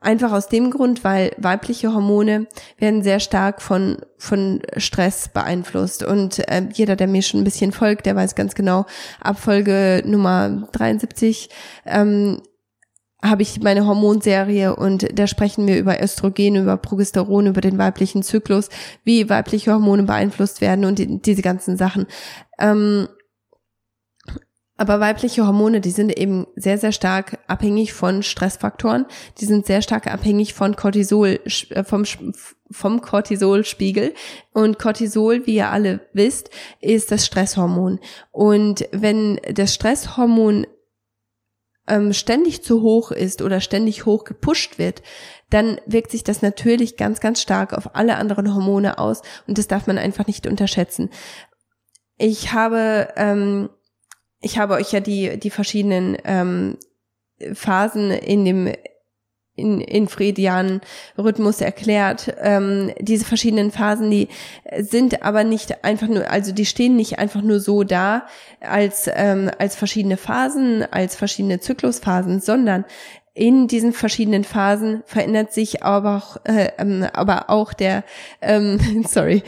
Einfach 0.02 0.32
aus 0.32 0.50
dem 0.50 0.70
Grund, 0.70 1.04
weil 1.04 1.32
weibliche 1.38 1.92
Hormone 1.92 2.46
werden 2.78 3.02
sehr 3.02 3.20
stark 3.20 3.62
von, 3.62 3.98
von 4.18 4.62
Stress 4.78 5.30
beeinflusst. 5.30 6.04
Und 6.04 6.48
äh, 6.48 6.68
jeder, 6.74 6.96
der 6.96 7.08
mir 7.08 7.24
schon 7.24 7.42
ein 7.42 7.46
bisschen 7.46 7.72
folgt, 7.72 8.06
der 8.06 8.16
weiß 8.16 8.36
ganz 8.36 8.54
genau, 8.54 8.86
ab 9.20 9.40
Folge 9.40 10.04
Nummer 10.06 10.68
73 10.74 11.50
ähm, 11.86 12.40
habe 13.24 13.42
ich 13.42 13.62
meine 13.62 13.88
Hormonserie 13.88 14.76
und 14.76 15.18
da 15.18 15.26
sprechen 15.26 15.66
wir 15.68 15.80
über 15.80 16.02
Östrogen, 16.02 16.56
über 16.56 16.78
Progesteron, 16.78 17.48
über 17.48 17.62
den 17.62 17.78
weiblichen 17.78 18.24
Zyklus, 18.24 18.70
wie 19.04 19.30
weibliche 19.30 19.74
Hormone 19.74 20.04
beeinflusst 20.04 20.62
werden 20.62 20.86
und 20.86 21.00
die, 21.00 21.20
diese 21.20 21.42
ganzen 21.42 21.78
Sachen. 21.78 22.06
Ähm, 22.60 23.08
aber 24.78 25.00
weibliche 25.00 25.48
Hormone, 25.48 25.80
die 25.80 25.92
sind 25.92 26.18
eben 26.18 26.48
sehr, 26.56 26.78
sehr 26.78 26.92
stark 26.92 27.40
abhängig 27.48 27.94
von 27.94 28.24
Stressfaktoren. 28.24 29.06
Die 29.40 29.46
sind 29.46 29.66
sehr 29.66 29.82
stark 29.82 30.08
abhängig 30.08 30.54
von 30.54 30.76
Cortisol, 30.76 31.40
äh, 31.70 31.84
vom, 31.84 32.04
vom 32.70 33.02
Cortisolspiegel. 33.02 34.14
Und 34.52 34.78
Cortisol, 34.78 35.46
wie 35.48 35.56
ihr 35.56 35.70
alle 35.70 36.02
wisst, 36.12 36.50
ist 36.82 37.12
das 37.12 37.26
Stresshormon. 37.26 38.00
Und 38.32 38.88
wenn 38.92 39.40
das 39.50 39.74
Stresshormon 39.74 40.68
ähm, 41.88 42.12
ständig 42.12 42.62
zu 42.62 42.82
hoch 42.82 43.12
ist 43.12 43.42
oder 43.42 43.62
ständig 43.62 44.06
hoch 44.06 44.26
gepusht 44.26 44.78
wird, 44.78 45.04
dann 45.50 45.80
wirkt 45.86 46.12
sich 46.12 46.24
das 46.26 46.42
natürlich 46.42 46.98
ganz, 46.98 47.22
ganz 47.22 47.42
stark 47.42 47.72
auf 47.72 47.96
alle 47.96 48.18
anderen 48.18 48.54
Hormone 48.54 48.98
aus. 48.98 49.22
Und 49.48 49.58
das 49.58 49.68
darf 49.68 49.88
man 49.88 49.98
einfach 49.98 50.28
nicht 50.28 50.48
unterschätzen. 50.48 51.12
Ich 52.18 52.52
habe 52.52 53.10
ähm, 53.16 53.70
ich 54.46 54.60
habe 54.60 54.76
euch 54.76 54.92
ja 54.92 55.00
die, 55.00 55.40
die 55.40 55.50
verschiedenen 55.50 56.18
ähm, 56.24 56.78
Phasen 57.54 58.12
in 58.12 58.46
dem 58.46 58.72
in, 59.58 59.80
in 59.80 60.08
Fredian 60.08 60.82
Rhythmus 61.18 61.62
erklärt. 61.62 62.36
Ähm, 62.42 62.92
diese 63.00 63.26
verschiedenen 63.26 63.72
Phasen, 63.72 64.12
die 64.12 64.28
sind 64.78 65.24
aber 65.24 65.46
nicht 65.46 65.84
einfach 65.84 66.10
nur, 66.10 66.30
also 66.30 66.52
die 66.52 66.66
stehen 66.66 66.98
nicht 66.98 67.20
einfach 67.20 67.42
nur 67.42 67.60
so 67.62 67.84
da 67.84 68.28
als, 68.60 69.10
ähm, 69.14 69.50
als 69.58 69.78
verschiedene 69.78 70.18
Phasen, 70.18 70.84
als 70.92 71.16
verschiedene 71.16 71.62
Zyklusphasen, 71.62 72.42
sondern 72.42 72.84
in 73.36 73.68
diesen 73.68 73.92
verschiedenen 73.92 74.46
Phasen 74.46 75.04
verändert 75.06 75.52
sich 75.54 75.84
aber 75.84 76.16
auch, 76.16 76.38
äh, 76.46 76.70
ähm, 76.78 77.06
aber 77.14 77.50
auch 77.50 77.74
der, 77.74 78.06
ähm, 78.42 79.04
sorry, 79.08 79.44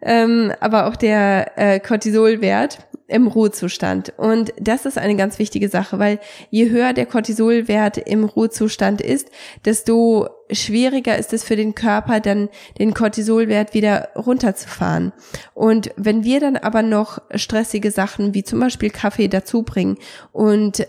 ähm, 0.00 0.52
aber 0.60 0.86
auch 0.86 0.96
der 0.96 1.52
äh, 1.56 1.80
Cortisolwert 1.80 2.78
im 3.06 3.26
Ruhezustand. 3.26 4.14
Und 4.16 4.54
das 4.58 4.86
ist 4.86 4.98
eine 4.98 5.16
ganz 5.16 5.38
wichtige 5.38 5.68
Sache, 5.68 5.98
weil 5.98 6.20
je 6.50 6.70
höher 6.70 6.92
der 6.92 7.06
Cortisolwert 7.06 7.98
im 7.98 8.24
Ruhezustand 8.24 9.00
ist, 9.00 9.30
desto 9.64 10.28
schwieriger 10.50 11.18
ist 11.18 11.32
es 11.32 11.44
für 11.44 11.56
den 11.56 11.74
Körper, 11.74 12.20
dann 12.20 12.48
den 12.78 12.94
Cortisolwert 12.94 13.74
wieder 13.74 14.10
runterzufahren. 14.16 15.12
Und 15.54 15.90
wenn 15.96 16.24
wir 16.24 16.40
dann 16.40 16.56
aber 16.56 16.82
noch 16.82 17.20
stressige 17.34 17.90
Sachen 17.90 18.32
wie 18.32 18.44
zum 18.44 18.60
Beispiel 18.60 18.90
Kaffee 18.90 19.28
dazu 19.28 19.64
bringen 19.64 19.98
und 20.32 20.86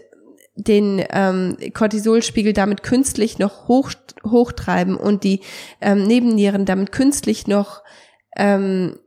den 0.55 1.03
ähm, 1.11 1.57
Cortisolspiegel 1.73 2.53
damit 2.53 2.83
künstlich 2.83 3.39
noch 3.39 3.67
hoch, 3.67 3.91
hochtreiben 4.25 4.95
und 4.95 5.23
die 5.23 5.41
ähm, 5.81 6.03
Nebennieren 6.03 6.65
damit 6.65 6.91
künstlich 6.91 7.47
noch 7.47 7.83
ähm, 8.37 8.97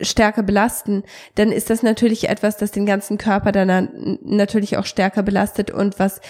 stärker 0.00 0.42
belasten, 0.42 1.04
dann 1.36 1.52
ist 1.52 1.70
das 1.70 1.82
natürlich 1.82 2.28
etwas, 2.28 2.56
das 2.56 2.72
den 2.72 2.86
ganzen 2.86 3.18
Körper 3.18 3.52
dann 3.52 4.18
natürlich 4.22 4.76
auch 4.76 4.86
stärker 4.86 5.22
belastet 5.22 5.70
und 5.70 5.98
was 5.98 6.20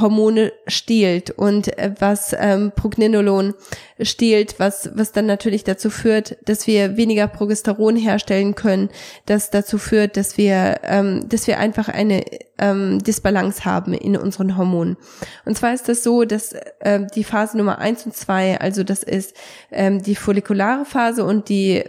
Hormone 0.00 0.52
stiehlt 0.66 1.30
und 1.30 1.76
äh, 1.78 1.94
was 1.98 2.34
ähm, 2.38 2.72
Progninolon 2.74 3.54
stiehlt, 4.00 4.58
was, 4.58 4.90
was 4.94 5.12
dann 5.12 5.26
natürlich 5.26 5.64
dazu 5.64 5.90
führt, 5.90 6.36
dass 6.48 6.66
wir 6.66 6.96
weniger 6.96 7.28
Progesteron 7.28 7.96
herstellen 7.96 8.54
können, 8.54 8.88
das 9.26 9.50
dazu 9.50 9.78
führt, 9.78 10.16
dass 10.16 10.38
wir, 10.38 10.80
ähm, 10.84 11.28
dass 11.28 11.46
wir 11.46 11.58
einfach 11.58 11.88
eine 11.88 12.24
ähm, 12.58 12.98
Disbalance 13.00 13.64
haben 13.64 13.94
in 13.94 14.16
unseren 14.16 14.56
Hormonen. 14.56 14.96
Und 15.44 15.56
zwar 15.56 15.74
ist 15.74 15.88
das 15.88 16.02
so, 16.02 16.24
dass 16.24 16.52
äh, 16.80 17.06
die 17.14 17.24
Phase 17.24 17.56
Nummer 17.56 17.78
eins 17.78 18.06
und 18.06 18.14
zwei, 18.14 18.58
also 18.58 18.84
das 18.84 19.02
ist 19.02 19.36
ähm, 19.70 20.02
die 20.02 20.16
follikulare 20.16 20.84
Phase 20.84 21.24
und 21.24 21.48
die 21.48 21.84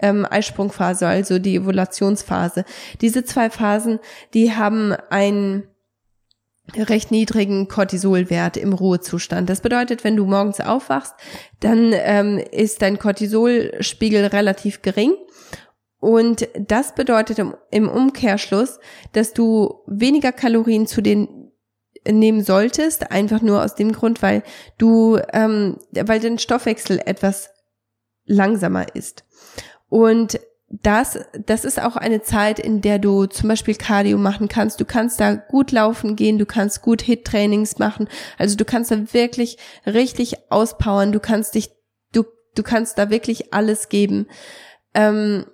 ähm, 0.00 0.26
Eisprungphase, 0.28 1.06
also 1.06 1.38
die 1.38 1.58
Ovulationsphase. 1.58 2.64
Diese 3.00 3.24
zwei 3.24 3.50
Phasen, 3.50 3.98
die 4.34 4.54
haben 4.54 4.92
einen 5.10 5.64
recht 6.76 7.10
niedrigen 7.10 7.68
Cortisolwert 7.68 8.56
im 8.56 8.72
Ruhezustand. 8.72 9.48
Das 9.48 9.60
bedeutet, 9.60 10.04
wenn 10.04 10.16
du 10.16 10.26
morgens 10.26 10.60
aufwachst, 10.60 11.14
dann 11.60 11.92
ähm, 11.94 12.38
ist 12.38 12.82
dein 12.82 12.98
Cortisolspiegel 12.98 14.26
relativ 14.26 14.82
gering. 14.82 15.14
Und 16.00 16.48
das 16.56 16.94
bedeutet 16.94 17.38
im, 17.70 17.88
Umkehrschluss, 17.88 18.78
dass 19.12 19.32
du 19.32 19.82
weniger 19.86 20.30
Kalorien 20.30 20.86
zu 20.86 21.00
den 21.00 21.50
nehmen 22.06 22.44
solltest, 22.44 23.10
einfach 23.10 23.42
nur 23.42 23.64
aus 23.64 23.74
dem 23.74 23.92
Grund, 23.92 24.22
weil 24.22 24.42
du, 24.78 25.18
ähm, 25.32 25.78
weil 25.90 26.20
dein 26.20 26.38
Stoffwechsel 26.38 27.00
etwas 27.04 27.50
langsamer 28.24 28.94
ist. 28.94 29.24
Und 29.88 30.38
das, 30.70 31.18
das 31.46 31.64
ist 31.64 31.80
auch 31.80 31.96
eine 31.96 32.20
Zeit, 32.20 32.58
in 32.58 32.82
der 32.82 32.98
du 32.98 33.24
zum 33.26 33.48
Beispiel 33.48 33.74
Cardio 33.74 34.18
machen 34.18 34.48
kannst. 34.48 34.80
Du 34.80 34.84
kannst 34.84 35.18
da 35.18 35.34
gut 35.34 35.72
laufen 35.72 36.14
gehen, 36.14 36.38
du 36.38 36.44
kannst 36.44 36.82
gut 36.82 37.00
Hit-Trainings 37.02 37.78
machen. 37.78 38.08
Also 38.36 38.56
du 38.56 38.66
kannst 38.66 38.90
da 38.90 39.14
wirklich 39.14 39.56
richtig 39.86 40.50
auspowern. 40.50 41.12
Du 41.12 41.20
kannst 41.20 41.54
dich, 41.54 41.70
du, 42.12 42.24
du 42.54 42.62
kannst 42.62 42.98
da 42.98 43.08
wirklich 43.08 43.54
alles 43.54 43.88
geben. 43.88 44.26
Ähm, 44.92 45.46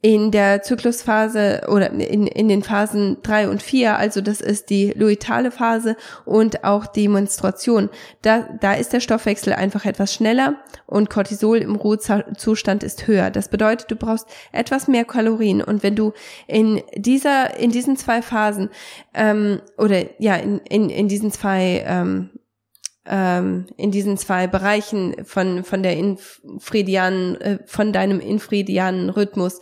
in 0.00 0.30
der 0.30 0.62
Zyklusphase 0.62 1.62
oder 1.68 1.90
in, 1.90 2.28
in 2.28 2.48
den 2.48 2.62
Phasen 2.62 3.16
drei 3.22 3.48
und 3.48 3.62
vier, 3.62 3.96
also 3.96 4.20
das 4.20 4.40
ist 4.40 4.70
die 4.70 4.92
luitale 4.92 5.50
Phase 5.50 5.96
und 6.24 6.62
auch 6.62 6.86
die 6.86 7.08
Menstruation, 7.08 7.90
da, 8.22 8.48
da 8.60 8.74
ist 8.74 8.92
der 8.92 9.00
Stoffwechsel 9.00 9.52
einfach 9.52 9.84
etwas 9.84 10.14
schneller 10.14 10.54
und 10.86 11.10
Cortisol 11.10 11.58
im 11.58 11.74
Ruhezustand 11.74 12.84
ist 12.84 13.08
höher. 13.08 13.30
Das 13.30 13.48
bedeutet, 13.48 13.90
du 13.90 13.96
brauchst 13.96 14.28
etwas 14.52 14.86
mehr 14.86 15.04
Kalorien 15.04 15.62
und 15.62 15.82
wenn 15.82 15.96
du 15.96 16.12
in 16.46 16.80
dieser, 16.94 17.56
in 17.58 17.72
diesen 17.72 17.96
zwei 17.96 18.22
Phasen 18.22 18.70
ähm, 19.14 19.60
oder 19.76 20.04
ja, 20.20 20.36
in, 20.36 20.58
in, 20.60 20.90
in 20.90 21.08
diesen 21.08 21.32
zwei 21.32 21.84
ähm, 21.84 22.30
ähm, 23.08 23.66
in 23.76 23.90
diesen 23.90 24.16
zwei 24.16 24.46
Bereichen 24.46 25.24
von, 25.24 25.64
von 25.64 25.82
der 25.82 25.96
infridianen, 25.96 27.40
äh, 27.40 27.58
von 27.66 27.92
deinem 27.92 28.20
infridianen 28.20 29.10
Rhythmus, 29.10 29.60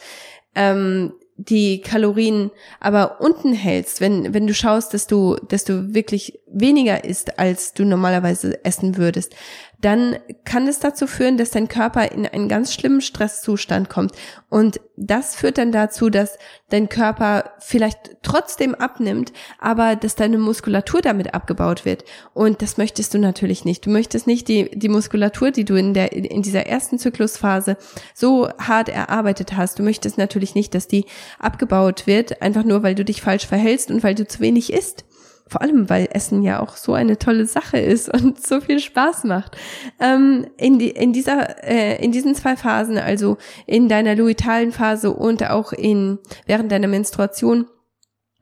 ähm, 0.54 1.12
die 1.38 1.82
Kalorien 1.82 2.50
aber 2.80 3.20
unten 3.20 3.52
hältst, 3.52 4.00
wenn, 4.00 4.32
wenn 4.32 4.46
du 4.46 4.54
schaust, 4.54 4.94
dass 4.94 5.06
du, 5.06 5.36
dass 5.48 5.64
du 5.64 5.94
wirklich 5.94 6.40
weniger 6.50 7.04
isst, 7.04 7.38
als 7.38 7.74
du 7.74 7.84
normalerweise 7.84 8.64
essen 8.64 8.96
würdest, 8.96 9.34
dann 9.80 10.16
kann 10.44 10.66
es 10.68 10.78
dazu 10.78 11.06
führen, 11.06 11.36
dass 11.36 11.50
dein 11.50 11.68
Körper 11.68 12.10
in 12.10 12.26
einen 12.26 12.48
ganz 12.48 12.72
schlimmen 12.72 13.00
Stresszustand 13.00 13.88
kommt. 13.88 14.12
Und 14.48 14.80
das 14.96 15.34
führt 15.34 15.58
dann 15.58 15.70
dazu, 15.70 16.08
dass 16.08 16.38
dein 16.70 16.88
Körper 16.88 17.52
vielleicht 17.58 18.16
trotzdem 18.22 18.74
abnimmt, 18.74 19.32
aber 19.58 19.94
dass 19.94 20.14
deine 20.14 20.38
Muskulatur 20.38 21.02
damit 21.02 21.34
abgebaut 21.34 21.84
wird. 21.84 22.04
Und 22.32 22.62
das 22.62 22.78
möchtest 22.78 23.12
du 23.12 23.18
natürlich 23.18 23.64
nicht. 23.64 23.84
Du 23.84 23.90
möchtest 23.90 24.26
nicht 24.26 24.48
die, 24.48 24.70
die 24.70 24.88
Muskulatur, 24.88 25.50
die 25.50 25.64
du 25.64 25.74
in 25.74 25.92
der, 25.92 26.12
in 26.12 26.42
dieser 26.42 26.66
ersten 26.66 26.98
Zyklusphase 26.98 27.76
so 28.14 28.48
hart 28.58 28.88
erarbeitet 28.88 29.56
hast. 29.56 29.78
Du 29.78 29.82
möchtest 29.82 30.16
natürlich 30.16 30.54
nicht, 30.54 30.74
dass 30.74 30.88
die 30.88 31.04
abgebaut 31.38 32.06
wird, 32.06 32.40
einfach 32.40 32.64
nur, 32.64 32.82
weil 32.82 32.94
du 32.94 33.04
dich 33.04 33.20
falsch 33.20 33.46
verhältst 33.46 33.90
und 33.90 34.02
weil 34.02 34.14
du 34.14 34.26
zu 34.26 34.40
wenig 34.40 34.72
isst. 34.72 35.04
Vor 35.48 35.62
allem, 35.62 35.88
weil 35.88 36.08
Essen 36.10 36.42
ja 36.42 36.60
auch 36.60 36.76
so 36.76 36.92
eine 36.94 37.18
tolle 37.18 37.46
Sache 37.46 37.78
ist 37.78 38.12
und 38.12 38.40
so 38.46 38.60
viel 38.60 38.80
Spaß 38.80 39.24
macht. 39.24 39.56
Ähm, 40.00 40.46
in, 40.56 40.78
die, 40.78 40.90
in, 40.90 41.12
dieser, 41.12 41.62
äh, 41.64 42.02
in 42.04 42.10
diesen 42.10 42.34
zwei 42.34 42.56
Phasen, 42.56 42.98
also 42.98 43.36
in 43.66 43.88
deiner 43.88 44.16
luitalen 44.16 44.72
Phase 44.72 45.12
und 45.12 45.48
auch 45.48 45.72
in, 45.72 46.18
während 46.46 46.72
deiner 46.72 46.88
Menstruation, 46.88 47.66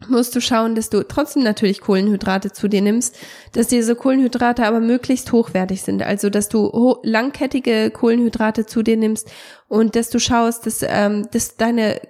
musst 0.08 0.34
du 0.34 0.40
schauen, 0.40 0.74
dass 0.74 0.90
du 0.90 1.06
trotzdem 1.06 1.42
natürlich 1.42 1.80
Kohlenhydrate 1.80 2.52
zu 2.52 2.68
dir 2.68 2.82
nimmst, 2.82 3.16
dass 3.52 3.68
diese 3.68 3.94
Kohlenhydrate 3.94 4.66
aber 4.66 4.80
möglichst 4.80 5.32
hochwertig 5.32 5.82
sind, 5.82 6.02
also 6.02 6.30
dass 6.30 6.48
du 6.48 6.98
langkettige 7.02 7.90
Kohlenhydrate 7.90 8.66
zu 8.66 8.82
dir 8.82 8.96
nimmst 8.96 9.30
und 9.68 9.96
dass 9.96 10.10
du 10.10 10.18
schaust, 10.18 10.66
dass, 10.66 10.84
ähm, 10.86 11.28
dass 11.32 11.56
deine 11.56 12.00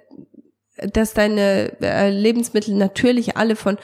dass 0.77 1.13
deine 1.13 1.71
äh, 1.81 2.09
Lebensmittel 2.09 2.75
natürlich 2.75 3.37
alle 3.37 3.55
von 3.55 3.77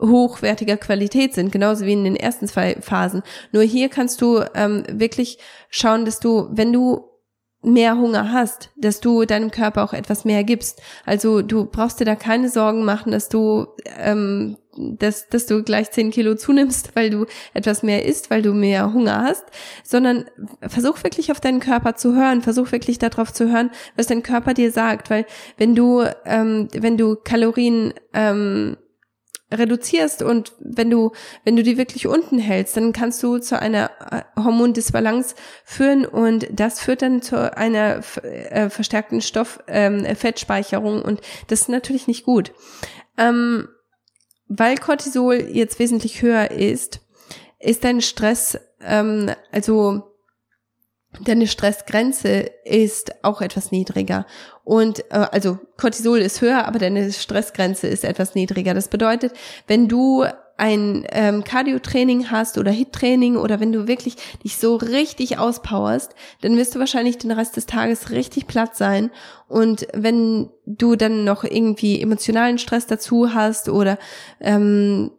hochwertiger 0.00 0.76
Qualität 0.76 1.34
sind, 1.34 1.52
genauso 1.52 1.84
wie 1.84 1.92
in 1.92 2.04
den 2.04 2.16
ersten 2.16 2.46
zwei 2.46 2.76
Phasen. 2.80 3.22
Nur 3.52 3.62
hier 3.62 3.88
kannst 3.88 4.20
du 4.20 4.44
ähm, 4.54 4.84
wirklich 4.90 5.38
schauen, 5.70 6.04
dass 6.04 6.20
du, 6.20 6.48
wenn 6.50 6.72
du 6.72 7.08
mehr 7.62 7.96
Hunger 7.96 8.32
hast, 8.32 8.70
dass 8.76 9.00
du 9.00 9.24
deinem 9.24 9.50
Körper 9.50 9.82
auch 9.82 9.92
etwas 9.92 10.24
mehr 10.24 10.44
gibst. 10.44 10.80
Also 11.04 11.42
du 11.42 11.64
brauchst 11.64 11.98
dir 11.98 12.04
da 12.04 12.14
keine 12.14 12.48
Sorgen 12.48 12.84
machen, 12.84 13.10
dass 13.10 13.28
du 13.28 13.66
ähm, 13.98 14.56
dass, 14.78 15.28
dass 15.28 15.46
du 15.46 15.64
gleich 15.64 15.90
zehn 15.90 16.10
Kilo 16.10 16.36
zunimmst, 16.36 16.90
weil 16.94 17.10
du 17.10 17.26
etwas 17.52 17.82
mehr 17.82 18.04
isst, 18.04 18.30
weil 18.30 18.42
du 18.42 18.52
mehr 18.52 18.92
Hunger 18.92 19.22
hast, 19.22 19.44
sondern 19.82 20.26
versuch 20.60 21.02
wirklich 21.02 21.32
auf 21.32 21.40
deinen 21.40 21.60
Körper 21.60 21.96
zu 21.96 22.14
hören, 22.14 22.42
versuch 22.42 22.70
wirklich 22.70 22.98
darauf 22.98 23.32
zu 23.32 23.50
hören, 23.50 23.70
was 23.96 24.06
dein 24.06 24.22
Körper 24.22 24.54
dir 24.54 24.70
sagt, 24.70 25.10
weil 25.10 25.26
wenn 25.56 25.74
du 25.74 26.04
ähm, 26.24 26.68
wenn 26.72 26.96
du 26.96 27.16
Kalorien 27.16 27.92
ähm, 28.14 28.76
reduzierst 29.50 30.22
und 30.22 30.52
wenn 30.58 30.90
du, 30.90 31.12
wenn 31.44 31.56
du 31.56 31.62
die 31.62 31.78
wirklich 31.78 32.06
unten 32.06 32.38
hältst, 32.38 32.76
dann 32.76 32.92
kannst 32.92 33.22
du 33.22 33.38
zu 33.38 33.58
einer 33.58 33.90
äh, 34.10 34.22
Hormondisbalance 34.42 35.34
führen 35.64 36.04
und 36.04 36.46
das 36.50 36.80
führt 36.80 37.02
dann 37.02 37.22
zu 37.22 37.56
einer 37.56 38.02
äh, 38.22 38.68
verstärkten 38.68 39.22
Stofffettspeicherung 39.22 40.96
ähm, 40.98 41.02
und 41.02 41.20
das 41.46 41.62
ist 41.62 41.68
natürlich 41.68 42.06
nicht 42.06 42.24
gut. 42.24 42.52
Ähm, 43.16 43.68
weil 44.48 44.76
Cortisol 44.76 45.36
jetzt 45.36 45.78
wesentlich 45.78 46.22
höher 46.22 46.50
ist, 46.50 47.00
ist 47.58 47.84
dein 47.84 48.00
Stress, 48.00 48.58
ähm, 48.82 49.30
also 49.50 50.14
deine 51.24 51.46
Stressgrenze 51.46 52.50
ist 52.64 53.24
auch 53.24 53.40
etwas 53.40 53.72
niedriger. 53.72 54.26
Und 54.68 55.00
äh, 55.10 55.26
also 55.32 55.58
Cortisol 55.78 56.18
ist 56.18 56.42
höher, 56.42 56.66
aber 56.66 56.78
deine 56.78 57.10
Stressgrenze 57.10 57.86
ist 57.86 58.04
etwas 58.04 58.34
niedriger. 58.34 58.74
Das 58.74 58.88
bedeutet, 58.88 59.32
wenn 59.66 59.88
du 59.88 60.26
ein 60.58 61.06
ähm, 61.10 61.42
Cardio-Training 61.42 62.30
hast 62.30 62.58
oder 62.58 62.70
Hit-Training 62.70 63.36
oder 63.36 63.60
wenn 63.60 63.72
du 63.72 63.88
wirklich 63.88 64.16
dich 64.44 64.58
so 64.58 64.76
richtig 64.76 65.38
auspowerst, 65.38 66.14
dann 66.42 66.58
wirst 66.58 66.74
du 66.74 66.80
wahrscheinlich 66.80 67.16
den 67.16 67.30
Rest 67.30 67.56
des 67.56 67.64
Tages 67.64 68.10
richtig 68.10 68.46
platt 68.46 68.76
sein. 68.76 69.10
Und 69.48 69.88
wenn 69.94 70.50
du 70.66 70.96
dann 70.96 71.24
noch 71.24 71.44
irgendwie 71.44 72.02
emotionalen 72.02 72.58
Stress 72.58 72.86
dazu 72.86 73.32
hast 73.32 73.70
oder 73.70 73.96
ähm, 74.38 75.12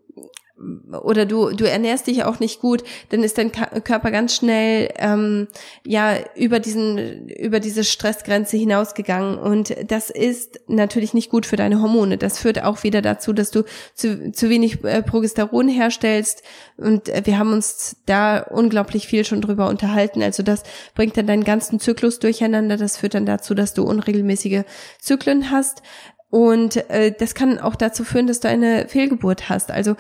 oder 1.04 1.26
du 1.26 1.52
du 1.52 1.70
ernährst 1.70 2.08
dich 2.08 2.24
auch 2.24 2.40
nicht 2.40 2.60
gut, 2.60 2.84
dann 3.10 3.24
ist 3.24 3.38
dein 3.38 3.52
Körper 3.52 4.12
ganz 4.12 4.36
schnell 4.36 4.90
ähm, 4.98 5.48
ja 5.86 6.18
über 6.36 6.60
diesen 6.60 7.30
über 7.30 7.60
diese 7.60 7.84
Stressgrenze 7.84 8.58
hinausgegangen 8.58 9.38
und 9.38 9.76
das 9.90 10.10
ist 10.10 10.60
natürlich 10.68 11.14
nicht 11.14 11.30
gut 11.30 11.46
für 11.46 11.56
deine 11.56 11.82
Hormone. 11.82 12.18
Das 12.18 12.40
führt 12.40 12.64
auch 12.64 12.84
wieder 12.84 13.02
dazu, 13.02 13.34
dass 13.34 13.52
du 13.52 13.64
zu, 13.94 14.32
zu 14.32 14.50
wenig 14.50 14.84
äh, 14.84 15.02
Progesteron 15.02 15.68
herstellst 15.68 16.44
und 16.78 17.10
äh, 17.10 17.22
wir 17.26 17.38
haben 17.38 17.54
uns 17.54 17.98
da 18.06 18.40
unglaublich 18.40 19.08
viel 19.08 19.26
schon 19.26 19.42
drüber 19.42 19.68
unterhalten. 19.70 20.22
Also 20.24 20.44
das 20.44 20.64
bringt 20.96 21.18
dann 21.18 21.28
deinen 21.28 21.44
ganzen 21.44 21.80
Zyklus 21.80 22.20
durcheinander. 22.20 22.78
Das 22.78 22.98
führt 22.98 23.14
dann 23.14 23.26
dazu, 23.26 23.54
dass 23.54 23.74
du 23.74 23.84
unregelmäßige 23.84 24.64
Zyklen 25.00 25.52
hast. 25.52 25.82
Und 26.30 26.78
äh, 26.90 27.12
das 27.18 27.34
kann 27.34 27.60
auch 27.60 27.76
dazu 27.76 28.04
führen, 28.04 28.28
dass 28.28 28.40
du 28.40 28.48
eine 28.48 28.88
Fehlgeburt 28.88 29.50
hast. 29.50 29.72
Also 29.72 29.96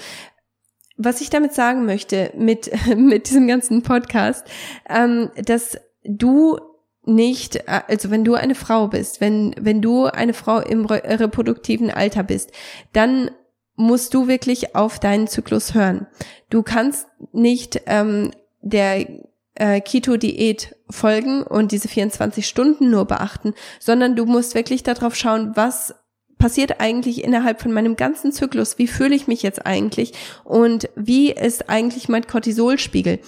was 0.99 1.21
ich 1.21 1.29
damit 1.29 1.53
sagen 1.53 1.85
möchte 1.85 2.31
mit, 2.35 2.69
mit 2.95 3.29
diesem 3.29 3.47
ganzen 3.47 3.81
Podcast, 3.81 4.45
ähm, 4.87 5.31
dass 5.43 5.77
du 6.03 6.59
nicht, 7.05 7.67
also 7.67 8.11
wenn 8.11 8.23
du 8.23 8.35
eine 8.35 8.53
Frau 8.53 8.87
bist, 8.87 9.21
wenn, 9.21 9.55
wenn 9.59 9.81
du 9.81 10.05
eine 10.05 10.33
Frau 10.33 10.59
im 10.59 10.85
reproduktiven 10.85 11.89
Alter 11.89 12.23
bist, 12.23 12.51
dann 12.93 13.31
musst 13.75 14.13
du 14.13 14.27
wirklich 14.27 14.75
auf 14.75 14.99
deinen 14.99 15.27
Zyklus 15.27 15.73
hören. 15.73 16.05
Du 16.49 16.61
kannst 16.61 17.07
nicht 17.31 17.81
ähm, 17.87 18.31
der 18.61 19.07
äh, 19.55 19.79
Keto-Diät 19.79 20.75
folgen 20.89 21.43
und 21.43 21.71
diese 21.71 21.87
24 21.87 22.45
Stunden 22.47 22.91
nur 22.91 23.05
beachten, 23.05 23.53
sondern 23.79 24.15
du 24.15 24.25
musst 24.25 24.53
wirklich 24.53 24.83
darauf 24.83 25.15
schauen, 25.15 25.53
was 25.55 25.95
passiert 26.39 26.79
eigentlich 26.79 27.23
innerhalb 27.23 27.61
von 27.61 27.71
meinem 27.71 27.95
ganzen 27.95 28.31
Zyklus? 28.31 28.79
Wie 28.79 28.87
fühle 28.87 29.13
ich 29.13 29.27
mich 29.27 29.43
jetzt 29.43 29.65
eigentlich? 29.65 30.13
Und 30.43 30.89
wie 30.95 31.31
ist 31.31 31.69
eigentlich 31.69 32.09
mein 32.09 32.25
Cortisolspiegel? 32.25 33.19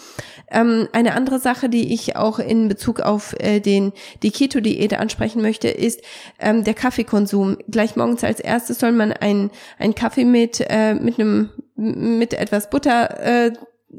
Ähm, 0.50 0.88
eine 0.94 1.14
andere 1.14 1.40
Sache, 1.40 1.70
die 1.70 1.94
ich 1.94 2.16
auch 2.16 2.40
in 2.40 2.70
Bezug 2.70 3.02
auf 3.02 3.36
äh, 3.40 3.60
den, 3.60 3.92
die 4.24 4.32
Keto-Diät 4.32 4.98
ansprechen 4.98 5.42
möchte, 5.42 5.68
ist 5.68 6.02
ähm, 6.40 6.64
der 6.64 6.74
Kaffeekonsum. 6.74 7.58
Gleich 7.70 7.96
morgens 7.96 8.24
als 8.24 8.40
erstes 8.40 8.80
soll 8.80 8.94
man 8.94 9.12
einen 9.12 9.52
Kaffee 9.96 10.26
mit, 10.26 10.66
äh, 10.68 10.96
mit 10.96 11.20
einem, 11.20 11.50
mit 11.76 12.34
etwas 12.34 12.70
Butter 12.70 13.20
äh, 13.20 13.52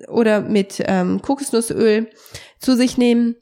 oder 0.08 0.40
mit 0.40 0.82
ähm, 0.86 1.20
Kokosnussöl 1.20 2.08
zu 2.58 2.76
sich 2.76 2.96
nehmen 2.96 3.36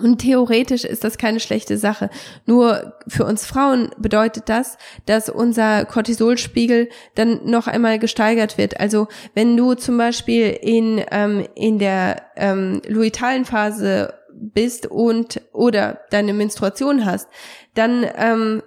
und 0.00 0.18
theoretisch 0.18 0.84
ist 0.84 1.04
das 1.04 1.18
keine 1.18 1.38
schlechte 1.38 1.76
Sache. 1.76 2.08
Nur 2.46 2.94
für 3.08 3.26
uns 3.26 3.44
Frauen 3.44 3.90
bedeutet 3.98 4.48
das, 4.48 4.78
dass 5.04 5.28
unser 5.28 5.84
Cortisolspiegel 5.84 6.88
dann 7.14 7.44
noch 7.44 7.66
einmal 7.66 7.98
gesteigert 7.98 8.56
wird. 8.56 8.80
Also 8.80 9.08
wenn 9.34 9.56
du 9.56 9.74
zum 9.74 9.98
Beispiel 9.98 10.48
in, 10.62 11.04
ähm, 11.10 11.46
in 11.54 11.78
der 11.78 12.22
ähm, 12.36 12.80
luitalen 12.86 13.44
Phase 13.44 14.14
bist 14.32 14.86
und 14.86 15.42
oder 15.52 16.00
deine 16.10 16.32
Menstruation 16.32 17.04
hast, 17.04 17.28
dann 17.74 18.06
ähm, 18.16 18.62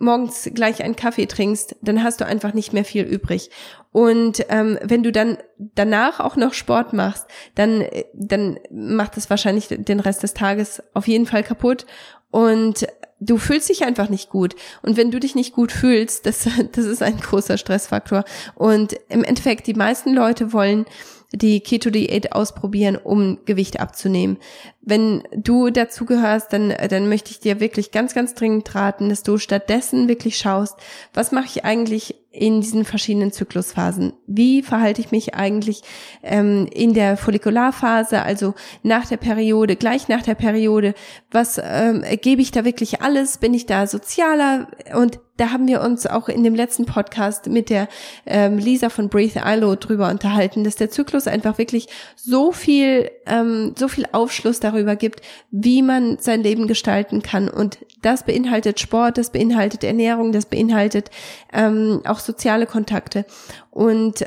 morgens 0.00 0.50
gleich 0.54 0.82
einen 0.82 0.96
Kaffee 0.96 1.26
trinkst, 1.26 1.76
dann 1.82 2.02
hast 2.02 2.20
du 2.20 2.26
einfach 2.26 2.54
nicht 2.54 2.72
mehr 2.72 2.84
viel 2.84 3.04
übrig. 3.04 3.50
Und 3.92 4.44
ähm, 4.48 4.78
wenn 4.82 5.02
du 5.02 5.12
dann 5.12 5.38
danach 5.58 6.20
auch 6.20 6.36
noch 6.36 6.54
Sport 6.54 6.92
machst, 6.92 7.26
dann, 7.54 7.84
dann 8.14 8.58
macht 8.70 9.16
das 9.16 9.30
wahrscheinlich 9.30 9.68
den 9.68 10.00
Rest 10.00 10.22
des 10.22 10.34
Tages 10.34 10.82
auf 10.94 11.06
jeden 11.06 11.26
Fall 11.26 11.42
kaputt. 11.42 11.86
Und 12.30 12.86
du 13.20 13.36
fühlst 13.36 13.68
dich 13.68 13.84
einfach 13.84 14.08
nicht 14.08 14.30
gut. 14.30 14.56
Und 14.82 14.96
wenn 14.96 15.10
du 15.10 15.20
dich 15.20 15.34
nicht 15.34 15.52
gut 15.52 15.70
fühlst, 15.70 16.26
das, 16.26 16.48
das 16.72 16.84
ist 16.86 17.02
ein 17.02 17.18
großer 17.18 17.58
Stressfaktor. 17.58 18.24
Und 18.54 18.94
im 19.08 19.22
Endeffekt, 19.22 19.66
die 19.66 19.74
meisten 19.74 20.14
Leute 20.14 20.52
wollen 20.52 20.86
die 21.32 21.60
Keto-Diät 21.60 22.32
ausprobieren, 22.32 22.96
um 22.96 23.38
Gewicht 23.44 23.78
abzunehmen. 23.78 24.38
Wenn 24.82 25.22
du 25.36 25.70
dazu 25.70 26.06
gehörst, 26.06 26.52
dann, 26.52 26.74
dann 26.88 27.08
möchte 27.08 27.30
ich 27.30 27.40
dir 27.40 27.60
wirklich 27.60 27.90
ganz, 27.90 28.14
ganz 28.14 28.34
dringend 28.34 28.74
raten, 28.74 29.10
dass 29.10 29.22
du 29.22 29.36
stattdessen 29.36 30.08
wirklich 30.08 30.38
schaust, 30.38 30.76
was 31.12 31.32
mache 31.32 31.46
ich 31.46 31.64
eigentlich 31.64 32.14
in 32.32 32.60
diesen 32.60 32.84
verschiedenen 32.84 33.32
Zyklusphasen. 33.32 34.12
Wie 34.26 34.62
verhalte 34.62 35.00
ich 35.00 35.10
mich 35.10 35.34
eigentlich 35.34 35.82
ähm, 36.22 36.68
in 36.72 36.94
der 36.94 37.16
Follikularphase, 37.16 38.22
also 38.22 38.54
nach 38.84 39.06
der 39.06 39.16
Periode, 39.16 39.74
gleich 39.74 40.06
nach 40.06 40.22
der 40.22 40.36
Periode? 40.36 40.94
Was 41.32 41.60
ähm, 41.62 42.04
gebe 42.22 42.40
ich 42.40 42.52
da 42.52 42.64
wirklich 42.64 43.02
alles? 43.02 43.38
Bin 43.38 43.52
ich 43.52 43.66
da 43.66 43.88
sozialer? 43.88 44.68
Und 44.94 45.18
da 45.38 45.50
haben 45.50 45.66
wir 45.66 45.80
uns 45.80 46.06
auch 46.06 46.28
in 46.28 46.44
dem 46.44 46.54
letzten 46.54 46.84
Podcast 46.84 47.46
mit 47.46 47.68
der 47.68 47.88
ähm, 48.26 48.58
Lisa 48.58 48.90
von 48.90 49.08
Breathe 49.08 49.42
ILO 49.44 49.74
drüber 49.74 50.10
unterhalten, 50.10 50.62
dass 50.62 50.76
der 50.76 50.90
Zyklus 50.90 51.26
einfach 51.26 51.58
wirklich 51.58 51.88
so 52.14 52.52
viel, 52.52 53.10
ähm, 53.26 53.74
so 53.76 53.88
viel 53.88 54.06
Aufschluss 54.12 54.60
darüber 54.70 54.96
gibt, 54.96 55.20
wie 55.50 55.82
man 55.82 56.18
sein 56.18 56.42
Leben 56.42 56.66
gestalten 56.66 57.22
kann. 57.22 57.48
Und 57.48 57.78
das 58.02 58.24
beinhaltet 58.24 58.80
Sport, 58.80 59.18
das 59.18 59.30
beinhaltet 59.30 59.84
Ernährung, 59.84 60.32
das 60.32 60.46
beinhaltet 60.46 61.10
ähm, 61.52 62.00
auch 62.04 62.18
soziale 62.18 62.66
Kontakte. 62.66 63.24
Und 63.70 64.24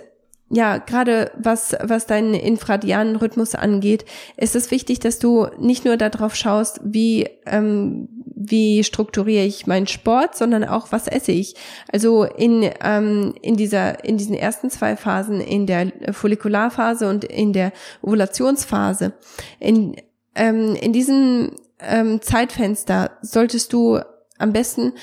ja, 0.55 0.77
gerade 0.77 1.31
was, 1.35 1.75
was 1.81 2.05
deinen 2.05 2.35
infradianen 2.35 3.15
Rhythmus 3.15 3.55
angeht, 3.55 4.05
ist 4.37 4.55
es 4.55 4.69
wichtig, 4.69 4.99
dass 4.99 5.17
du 5.17 5.47
nicht 5.57 5.83
nur 5.83 5.97
darauf 5.97 6.35
schaust, 6.35 6.79
wie, 6.83 7.27
ähm, 7.47 8.07
wie 8.35 8.83
strukturiere 8.83 9.45
ich 9.45 9.65
meinen 9.65 9.87
Sport, 9.87 10.35
sondern 10.35 10.63
auch, 10.63 10.91
was 10.91 11.07
esse 11.07 11.31
ich. 11.31 11.55
Also 11.91 12.25
in, 12.25 12.69
ähm, 12.83 13.33
in 13.41 13.55
dieser, 13.57 14.05
in 14.05 14.17
diesen 14.17 14.35
ersten 14.35 14.69
zwei 14.69 14.95
Phasen, 14.95 15.41
in 15.41 15.65
der 15.65 15.91
Follikularphase 16.11 17.09
und 17.09 17.23
in 17.23 17.51
der 17.51 17.71
Ovulationsphase, 18.03 19.13
in, 19.59 19.95
ähm, 20.35 20.75
in 20.75 20.93
diesem 20.93 21.55
ähm, 21.79 22.21
Zeitfenster 22.21 23.11
solltest 23.21 23.73
du 23.73 23.99
am 24.39 24.51
besten 24.51 24.93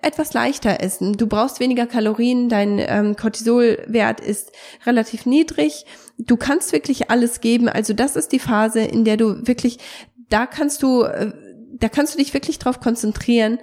etwas 0.00 0.32
leichter 0.32 0.80
essen. 0.80 1.14
Du 1.14 1.26
brauchst 1.26 1.60
weniger 1.60 1.86
Kalorien, 1.86 2.48
dein 2.48 2.78
ähm, 2.78 3.16
Cortisolwert 3.16 4.20
ist 4.20 4.52
relativ 4.86 5.26
niedrig. 5.26 5.84
Du 6.18 6.36
kannst 6.36 6.72
wirklich 6.72 7.10
alles 7.10 7.40
geben. 7.40 7.68
Also 7.68 7.92
das 7.92 8.16
ist 8.16 8.32
die 8.32 8.38
Phase, 8.38 8.80
in 8.80 9.04
der 9.04 9.16
du 9.16 9.46
wirklich, 9.46 9.78
da 10.28 10.46
kannst 10.46 10.82
du, 10.82 11.02
äh, 11.02 11.32
da 11.74 11.88
kannst 11.88 12.14
du 12.14 12.18
dich 12.18 12.32
wirklich 12.32 12.58
drauf 12.58 12.80
konzentrieren, 12.80 13.58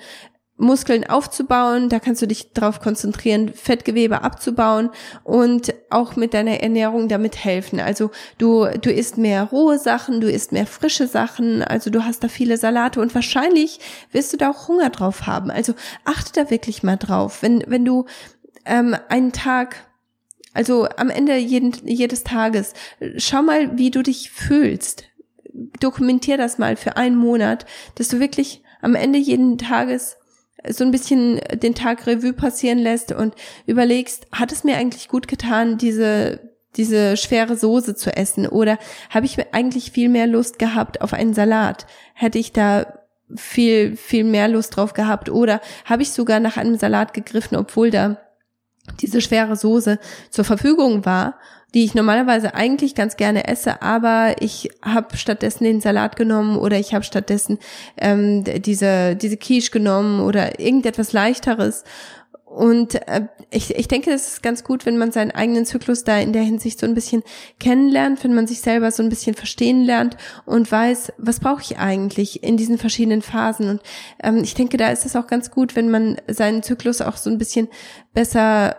Muskeln 0.62 1.10
aufzubauen, 1.10 1.89
da 1.89 2.00
kannst 2.00 2.21
du 2.21 2.28
dich 2.28 2.54
darauf 2.54 2.80
konzentrieren, 2.80 3.52
Fettgewebe 3.54 4.21
abzubauen 4.21 4.91
und 5.24 5.74
auch 5.89 6.15
mit 6.15 6.36
deiner 6.36 6.62
Ernährung 6.62 7.08
damit 7.08 7.43
helfen. 7.43 7.80
Also 7.80 8.12
du, 8.38 8.67
du 8.80 8.91
isst 8.91 9.17
mehr 9.17 9.43
rohe 9.45 9.80
Sachen, 9.80 10.21
du 10.21 10.30
isst 10.30 10.52
mehr 10.52 10.67
frische 10.67 11.08
Sachen, 11.08 11.63
also 11.63 11.89
du 11.89 12.06
hast 12.06 12.24
da 12.24 12.28
viele 12.28 12.58
Salate 12.58 13.02
und 13.02 13.15
wahrscheinlich 13.15 13.80
wirst 14.12 14.34
du 14.34 14.38
da 14.38 14.52
auch 14.52 14.67
Hunger 14.67 14.91
drauf 14.91 15.26
haben. 15.26 15.50
Also 15.50 15.74
achte 16.06 16.32
da 16.34 16.52
wirklich 16.52 16.84
mal 16.84 16.97
drauf. 16.97 17.41
Wenn, 17.41 17.63
wenn 17.65 17.84
du 17.84 18.06
ähm, 18.65 18.95
einen 19.10 19.32
Tag 19.32 19.88
also 20.54 20.88
am 20.97 21.10
Ende 21.10 21.38
jeden, 21.38 21.74
jedes 21.88 22.24
Tages, 22.24 22.74
schau 23.17 23.41
mal, 23.41 23.78
wie 23.78 23.89
du 23.89 24.04
dich 24.04 24.30
fühlst. 24.30 25.06
Dokumentier 25.80 26.38
das 26.38 26.60
mal 26.60 26.76
für 26.76 26.97
einen 26.97 27.15
Monat, 27.15 27.65
dass 27.95 28.10
du 28.10 28.19
wirklich 28.19 28.62
am 28.82 28.95
Ende 28.95 29.17
jeden 29.17 29.58
Tages 29.58 30.17
so 30.70 30.84
ein 30.84 30.92
bisschen 30.92 31.40
den 31.54 31.76
Tag 31.76 32.06
Revue 32.06 32.34
passieren 32.34 32.78
lässt 32.80 33.12
und 33.12 33.34
überlegst, 33.66 34.28
hat 34.32 34.52
es 34.52 34.64
mir 34.64 34.78
eigentlich 34.78 35.08
gut 35.08 35.28
getan, 35.28 35.78
diese 35.78 36.52
diese 36.78 37.18
schwere 37.18 37.58
Soße 37.58 37.96
zu 37.96 38.16
essen? 38.16 38.48
Oder 38.48 38.78
habe 39.10 39.26
ich 39.26 39.38
eigentlich 39.54 39.92
viel 39.92 40.10
mehr 40.10 40.28
Lust 40.28 40.58
gehabt 40.60 41.02
auf 41.02 41.14
einen 41.14 41.34
Salat? 41.34 41.86
Hätte 42.14 42.40
ich 42.40 42.54
da 42.54 42.94
viel 43.36 43.96
viel 43.96 44.24
mehr 44.24 44.48
Lust 44.48 44.76
drauf 44.76 44.94
gehabt? 44.94 45.30
Oder 45.30 45.62
habe 45.86 46.04
ich 46.04 46.12
sogar 46.12 46.40
nach 46.40 46.58
einem 46.58 46.78
Salat 46.78 47.14
gegriffen, 47.14 47.58
obwohl 47.58 47.92
da 47.92 48.18
diese 49.02 49.22
schwere 49.22 49.56
Soße 49.56 50.00
zur 50.30 50.46
Verfügung 50.46 51.06
war 51.06 51.40
die 51.74 51.86
ich 51.86 51.96
normalerweise 51.96 52.54
eigentlich 52.54 52.96
ganz 52.96 53.18
gerne 53.18 53.48
esse, 53.48 53.82
aber 53.82 54.36
ich 54.40 54.70
habe 54.84 55.18
stattdessen 55.18 55.64
den 55.64 55.82
Salat 55.82 56.16
genommen 56.16 56.58
oder 56.58 56.78
ich 56.78 56.94
habe 56.94 57.04
stattdessen 57.04 57.60
ähm, 57.98 58.44
diese 58.44 59.16
diese 59.16 59.38
Quiche 59.38 59.72
genommen 59.72 60.20
oder 60.20 60.60
irgendetwas 60.60 61.14
leichteres. 61.14 61.84
Und 62.52 62.96
äh, 63.08 63.28
ich, 63.50 63.74
ich 63.78 63.88
denke, 63.88 64.12
es 64.12 64.28
ist 64.28 64.44
ganz 64.44 64.66
gut, 64.66 64.86
wenn 64.86 64.98
man 64.98 65.14
seinen 65.14 65.32
eigenen 65.32 65.66
Zyklus 65.66 66.04
da 66.04 66.20
in 66.20 66.34
der 66.34 66.42
Hinsicht 66.42 66.82
so 66.82 66.86
ein 66.86 66.94
bisschen 66.94 67.24
kennenlernt, 67.62 68.26
wenn 68.26 68.34
man 68.34 68.46
sich 68.46 68.60
selber 68.60 68.92
so 68.92 69.02
ein 69.02 69.08
bisschen 69.08 69.36
verstehen 69.36 69.84
lernt 69.86 70.18
und 70.46 70.70
weiß, 70.70 71.14
was 71.18 71.40
brauche 71.40 71.62
ich 71.62 71.78
eigentlich 71.78 72.44
in 72.44 72.58
diesen 72.58 72.78
verschiedenen 72.78 73.22
Phasen. 73.22 73.70
Und 73.70 73.82
ähm, 74.22 74.44
ich 74.44 74.54
denke, 74.54 74.76
da 74.76 74.90
ist 74.90 75.06
es 75.06 75.16
auch 75.16 75.28
ganz 75.28 75.50
gut, 75.50 75.78
wenn 75.78 75.90
man 75.90 76.18
seinen 76.28 76.62
Zyklus 76.62 77.00
auch 77.00 77.16
so 77.16 77.30
ein 77.30 77.38
bisschen 77.38 77.70
besser 78.14 78.76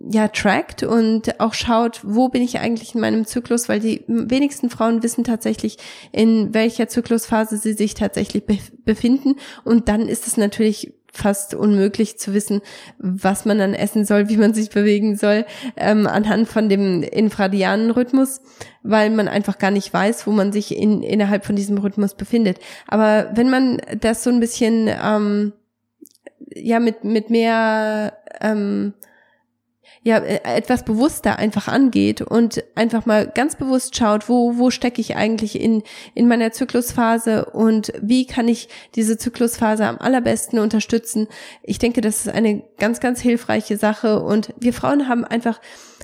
ja 0.00 0.28
trackt 0.28 0.82
und 0.82 1.40
auch 1.40 1.52
schaut, 1.52 2.00
wo 2.02 2.28
bin 2.28 2.42
ich 2.42 2.58
eigentlich 2.58 2.94
in 2.94 3.02
meinem 3.02 3.26
Zyklus, 3.26 3.68
weil 3.68 3.80
die 3.80 4.02
wenigsten 4.06 4.70
Frauen 4.70 5.02
wissen 5.02 5.24
tatsächlich, 5.24 5.76
in 6.10 6.54
welcher 6.54 6.88
Zyklusphase 6.88 7.58
sie 7.58 7.74
sich 7.74 7.94
tatsächlich 7.94 8.46
be 8.46 8.58
befinden. 8.84 9.36
Und 9.62 9.88
dann 9.88 10.08
ist 10.08 10.26
es 10.26 10.36
natürlich 10.36 10.94
fast 11.12 11.54
unmöglich 11.54 12.18
zu 12.18 12.34
wissen, 12.34 12.60
was 12.98 13.44
man 13.44 13.58
dann 13.58 13.74
essen 13.74 14.04
soll, 14.04 14.28
wie 14.28 14.36
man 14.36 14.54
sich 14.54 14.70
bewegen 14.70 15.16
soll, 15.16 15.44
ähm, 15.76 16.06
anhand 16.06 16.48
von 16.48 16.68
dem 16.68 17.02
infradianen 17.02 17.90
Rhythmus, 17.90 18.40
weil 18.82 19.10
man 19.10 19.28
einfach 19.28 19.58
gar 19.58 19.70
nicht 19.70 19.92
weiß, 19.92 20.26
wo 20.26 20.30
man 20.30 20.52
sich 20.52 20.74
in, 20.76 21.02
innerhalb 21.02 21.44
von 21.44 21.56
diesem 21.56 21.78
Rhythmus 21.78 22.14
befindet. 22.14 22.58
Aber 22.86 23.30
wenn 23.34 23.50
man 23.50 23.82
das 24.00 24.24
so 24.24 24.30
ein 24.30 24.40
bisschen 24.40 24.88
ähm, 24.88 25.52
ja 26.54 26.80
mit 26.80 27.04
mit 27.04 27.30
mehr 27.30 28.14
ähm, 28.40 28.94
ja 30.02 30.18
äh, 30.18 30.40
etwas 30.44 30.84
bewusster 30.84 31.38
einfach 31.38 31.68
angeht 31.68 32.22
und 32.22 32.64
einfach 32.74 33.06
mal 33.06 33.26
ganz 33.26 33.56
bewusst 33.56 33.96
schaut, 33.96 34.28
wo 34.28 34.56
wo 34.56 34.70
stecke 34.70 35.00
ich 35.00 35.16
eigentlich 35.16 35.60
in 35.60 35.82
in 36.14 36.26
meiner 36.28 36.52
Zyklusphase 36.52 37.46
und 37.46 37.92
wie 38.00 38.26
kann 38.26 38.48
ich 38.48 38.68
diese 38.94 39.18
Zyklusphase 39.18 39.86
am 39.86 39.98
allerbesten 39.98 40.58
unterstützen. 40.58 41.28
Ich 41.62 41.78
denke, 41.78 42.00
das 42.00 42.26
ist 42.26 42.28
eine 42.34 42.62
ganz 42.78 43.00
ganz 43.00 43.20
hilfreiche 43.20 43.76
Sache 43.76 44.22
und 44.22 44.54
wir 44.58 44.72
Frauen 44.72 45.08
haben 45.08 45.24
einfach 45.24 45.60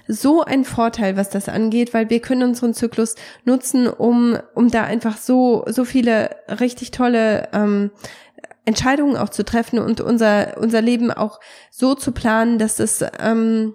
so 0.09 0.43
einen 0.43 0.65
Vorteil, 0.65 1.17
was 1.17 1.31
das 1.31 1.49
angeht, 1.49 1.93
weil 1.93 2.11
wir 2.11 2.21
können 2.21 2.51
unseren 2.51 2.75
Zyklus 2.75 3.15
nutzen, 3.45 3.89
um 3.89 4.39
um 4.55 4.71
da 4.71 4.85
einfach 4.85 5.17
so 5.17 5.65
so 5.69 5.85
viele 5.87 6.37
richtig 6.61 6.91
tolle 6.91 7.49
ähm, 7.55 7.91
Entscheidungen 8.67 9.17
auch 9.17 9.31
zu 9.31 9.43
treffen 9.43 9.79
und 9.79 10.03
unser 10.03 10.59
unser 10.59 10.83
Leben 10.83 11.11
auch 11.11 11.41
so 11.71 11.95
zu 11.95 12.13
planen, 12.13 12.59
dass 12.59 12.79
es 12.79 13.03
ähm, 13.21 13.73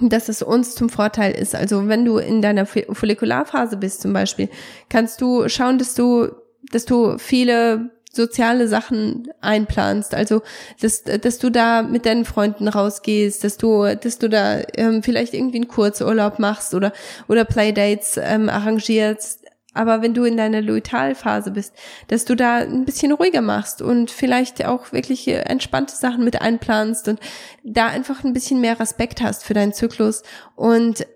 dass 0.00 0.28
es 0.28 0.42
uns 0.42 0.74
zum 0.74 0.88
Vorteil 0.88 1.32
ist. 1.32 1.54
Also 1.54 1.88
wenn 1.88 2.04
du 2.04 2.18
in 2.18 2.42
deiner 2.42 2.66
Follikularphase 2.66 3.76
bist 3.76 4.02
zum 4.02 4.12
Beispiel, 4.12 4.48
kannst 4.88 5.20
du 5.20 5.48
schauen, 5.48 5.78
dass 5.78 5.94
du, 5.94 6.28
dass 6.70 6.84
du 6.84 7.18
viele 7.18 7.90
soziale 8.12 8.68
Sachen 8.68 9.28
einplanst, 9.40 10.14
also 10.14 10.42
dass, 10.80 11.04
dass 11.04 11.38
du 11.38 11.50
da 11.50 11.82
mit 11.82 12.06
deinen 12.06 12.24
Freunden 12.24 12.66
rausgehst, 12.68 13.44
dass 13.44 13.58
du, 13.58 13.84
dass 13.94 14.18
du 14.18 14.28
da 14.28 14.60
ähm, 14.76 15.02
vielleicht 15.02 15.34
irgendwie 15.34 15.58
einen 15.58 15.68
Kurzurlaub 15.68 16.38
machst 16.38 16.74
oder 16.74 16.92
oder 17.28 17.44
Playdates 17.44 18.18
ähm, 18.20 18.48
arrangierst, 18.48 19.37
aber 19.78 20.02
wenn 20.02 20.12
du 20.12 20.24
in 20.24 20.36
deiner 20.36 20.60
Luitalphase 20.60 21.52
bist, 21.52 21.72
dass 22.08 22.24
du 22.24 22.34
da 22.34 22.56
ein 22.56 22.84
bisschen 22.84 23.12
ruhiger 23.12 23.42
machst 23.42 23.80
und 23.80 24.10
vielleicht 24.10 24.66
auch 24.66 24.90
wirklich 24.90 25.28
entspannte 25.28 25.94
Sachen 25.94 26.24
mit 26.24 26.42
einplanst 26.42 27.06
und 27.06 27.20
da 27.62 27.86
einfach 27.86 28.24
ein 28.24 28.32
bisschen 28.32 28.60
mehr 28.60 28.80
Respekt 28.80 29.22
hast 29.22 29.44
für 29.44 29.54
deinen 29.54 29.72
Zyklus 29.72 30.24
und 30.56 31.06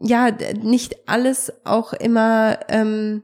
ja, 0.00 0.30
nicht 0.60 1.08
alles 1.08 1.52
auch 1.64 1.92
immer 1.92 2.58
ähm, 2.68 3.22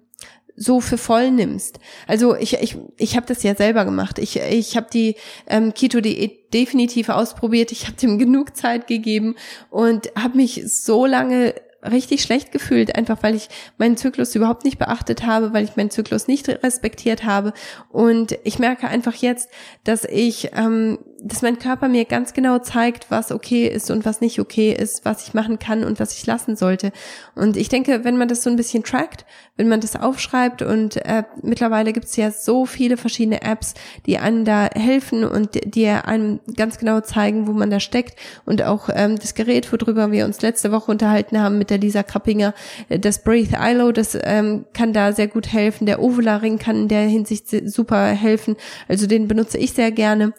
so 0.57 0.81
für 0.81 0.99
voll 0.99 1.33
nimmst. 1.33 1.81
Also 2.07 2.37
ich 2.37 2.55
ich 2.55 2.77
ich 2.97 3.17
habe 3.17 3.27
das 3.27 3.43
ja 3.43 3.57
selber 3.57 3.85
gemacht. 3.85 4.21
Ich 4.21 4.37
ich 4.37 4.77
habe 4.77 4.87
die 4.93 5.17
ähm, 5.49 5.75
Keto 5.75 6.01
Diät 6.01 6.55
definitiv 6.55 7.09
ausprobiert. 7.09 7.73
Ich 7.73 7.87
habe 7.87 7.97
dem 7.97 8.19
genug 8.19 8.57
Zeit 8.57 8.87
gegeben 8.87 9.35
und 9.71 10.13
habe 10.17 10.37
mich 10.37 10.63
so 10.67 11.07
lange 11.07 11.55
richtig 11.85 12.23
schlecht 12.23 12.53
gefühlt, 12.53 12.97
einfach 12.97 13.23
weil 13.23 13.35
ich 13.35 13.49
meinen 13.79 13.97
Zyklus 13.97 14.35
überhaupt 14.35 14.65
nicht 14.65 14.79
beachtet 14.79 15.27
habe, 15.27 15.53
weil 15.53 15.65
ich 15.65 15.77
meinen 15.77 15.91
Zyklus 15.91 16.27
nicht 16.27 16.49
respektiert 16.49 17.25
habe. 17.25 17.53
Und 17.91 18.39
ich 18.45 18.59
merke 18.59 18.89
einfach 18.89 19.15
jetzt, 19.15 19.49
dass 19.85 20.05
ich, 20.05 20.51
ähm, 20.55 20.99
dass 21.25 21.41
mein 21.41 21.59
Körper 21.59 21.89
mir 21.89 22.05
ganz 22.05 22.35
genau 22.35 22.59
zeigt, 22.59 23.11
was 23.11 23.33
okay 23.33 23.67
ist 23.67 23.91
und 23.91 24.05
was 24.05 24.21
nicht 24.21 24.39
okay 24.39 24.73
ist, 24.73 25.05
was 25.07 25.27
ich 25.27 25.33
machen 25.33 25.59
kann 25.59 25.83
und 25.83 25.99
was 25.99 26.17
ich 26.17 26.27
lassen 26.27 26.55
sollte. 26.55 26.93
Und 27.35 27.57
ich 27.57 27.71
denke, 27.71 28.05
wenn 28.05 28.19
man 28.19 28.29
das 28.29 28.43
so 28.43 28.51
ein 28.51 28.57
bisschen 28.57 28.85
trackt, 28.85 29.25
wenn 29.57 29.69
man 29.69 29.81
das 29.81 29.97
aufschreibt 29.97 30.61
und 30.61 30.97
äh, 31.05 31.25
mittlerweile 31.43 31.93
gibt 31.93 32.07
es 32.07 32.17
ja 32.17 32.31
so 32.31 32.67
viele 32.67 32.99
verschiedene 32.99 33.41
Apps, 33.43 33.73
die 34.05 34.19
einem 34.19 34.45
da 34.45 34.69
helfen 34.75 35.25
und 35.25 35.75
die 35.75 35.89
einem 35.89 36.41
ganz 36.57 36.77
genau 36.79 37.01
zeigen, 37.01 37.47
wo 37.47 37.53
man 37.53 37.71
da 37.71 37.81
steckt 37.81 38.19
und 38.45 38.63
auch 38.63 38.91
ähm, 38.93 39.19
das 39.19 39.35
Gerät, 39.35 39.73
worüber 39.73 40.13
wir 40.13 40.27
uns 40.27 40.43
letzte 40.43 40.73
Woche 40.73 40.91
unterhalten 40.91 41.41
haben 41.41 41.57
mit 41.57 41.71
der 41.71 41.79
Lisa 41.79 42.03
Krappinger, 42.03 42.53
äh, 42.91 42.99
das 42.99 43.25
Breathe 43.25 43.57
ILO, 43.59 43.93
das 43.93 44.19
ähm, 44.23 44.67
kann 44.75 44.93
da 44.93 45.13
sehr 45.13 45.29
gut 45.29 45.53
helfen. 45.53 45.87
Der 45.87 46.03
Ovula 46.03 46.37
Ring 46.37 46.59
kann 46.59 46.77
in 46.77 46.89
der 46.89 47.07
Hinsicht 47.07 47.49
super 47.49 48.09
helfen. 48.09 48.57
Also 48.89 49.07
den 49.07 49.27
benutze 49.27 49.57
ich 49.57 49.73
sehr 49.73 49.91
gerne. 49.91 50.35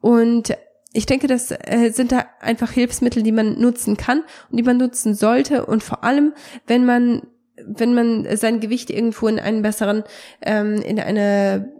Und 0.00 0.56
ich 0.92 1.06
denke, 1.06 1.26
das 1.26 1.50
äh, 1.50 1.90
sind 1.92 2.12
da 2.12 2.26
einfach 2.40 2.72
Hilfsmittel, 2.72 3.22
die 3.22 3.32
man 3.32 3.60
nutzen 3.60 3.96
kann 3.96 4.22
und 4.50 4.56
die 4.58 4.62
man 4.62 4.78
nutzen 4.78 5.14
sollte. 5.14 5.66
Und 5.66 5.82
vor 5.82 6.04
allem, 6.04 6.32
wenn 6.66 6.84
man, 6.84 7.22
wenn 7.64 7.94
man 7.94 8.36
sein 8.36 8.60
Gewicht 8.60 8.90
irgendwo 8.90 9.28
in 9.28 9.38
einen 9.38 9.62
besseren, 9.62 10.04
ähm, 10.40 10.80
in 10.82 10.98
eine 10.98 11.72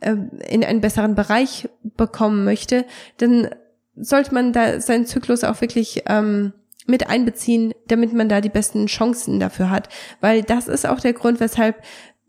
äh, 0.00 0.16
in 0.48 0.64
einen 0.64 0.80
besseren 0.80 1.14
Bereich 1.14 1.68
bekommen 1.96 2.44
möchte, 2.44 2.84
dann 3.18 3.48
sollte 3.96 4.34
man 4.34 4.52
da 4.52 4.80
seinen 4.80 5.06
Zyklus 5.06 5.44
auch 5.44 5.60
wirklich 5.60 6.02
ähm, 6.06 6.52
mit 6.86 7.08
einbeziehen, 7.08 7.72
damit 7.86 8.12
man 8.12 8.28
da 8.28 8.40
die 8.40 8.48
besten 8.48 8.86
Chancen 8.86 9.38
dafür 9.38 9.70
hat. 9.70 9.88
Weil 10.20 10.42
das 10.42 10.68
ist 10.68 10.86
auch 10.86 11.00
der 11.00 11.12
Grund, 11.12 11.40
weshalb 11.40 11.82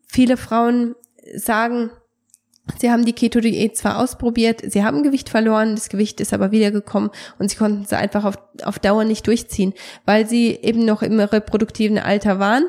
viele 0.08 0.38
Frauen 0.38 0.96
sagen, 1.36 1.89
Sie 2.78 2.89
haben 2.89 3.04
die 3.04 3.13
Keto-Diät 3.13 3.76
zwar 3.76 3.99
ausprobiert, 3.99 4.62
sie 4.65 4.84
haben 4.86 5.04
Gewicht 5.04 5.30
verloren, 5.30 5.76
das 5.76 5.89
Gewicht 5.89 6.21
ist 6.21 6.34
aber 6.34 6.52
wiedergekommen 6.52 7.10
und 7.38 7.49
sie 7.49 7.58
konnten 7.58 7.84
es 7.84 7.91
einfach 7.91 8.23
auf, 8.23 8.36
auf 8.63 8.80
Dauer 8.80 9.04
nicht 9.04 9.28
durchziehen, 9.28 9.73
weil 10.06 10.28
sie 10.28 10.58
eben 10.62 10.86
noch 10.86 11.02
im 11.02 11.19
reproduktiven 11.19 11.97
Alter 11.97 12.39
waren 12.39 12.63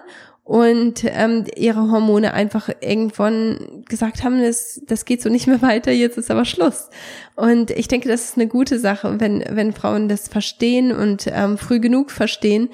und 0.44 1.04
ähm, 1.04 1.46
ihre 1.57 1.90
Hormone 1.90 2.35
einfach 2.35 2.68
irgendwann 2.80 3.83
gesagt 3.88 4.22
haben, 4.22 4.42
das, 4.42 4.83
das 4.87 5.07
geht 5.07 5.22
so 5.22 5.30
nicht 5.30 5.46
mehr 5.46 5.62
weiter, 5.62 5.90
jetzt 5.90 6.18
ist 6.18 6.30
aber 6.30 6.44
Schluss. 6.44 6.90
Und 7.35 7.70
ich 7.70 7.88
denke, 7.88 8.09
das 8.09 8.24
ist 8.24 8.37
eine 8.37 8.46
gute 8.46 8.78
Sache, 8.78 9.20
wenn, 9.20 9.42
wenn 9.48 9.72
Frauen 9.72 10.09
das 10.09 10.28
verstehen 10.28 10.92
und 10.92 11.26
ähm, 11.33 11.57
früh 11.57 11.80
genug 11.80 12.11
verstehen. 12.11 12.68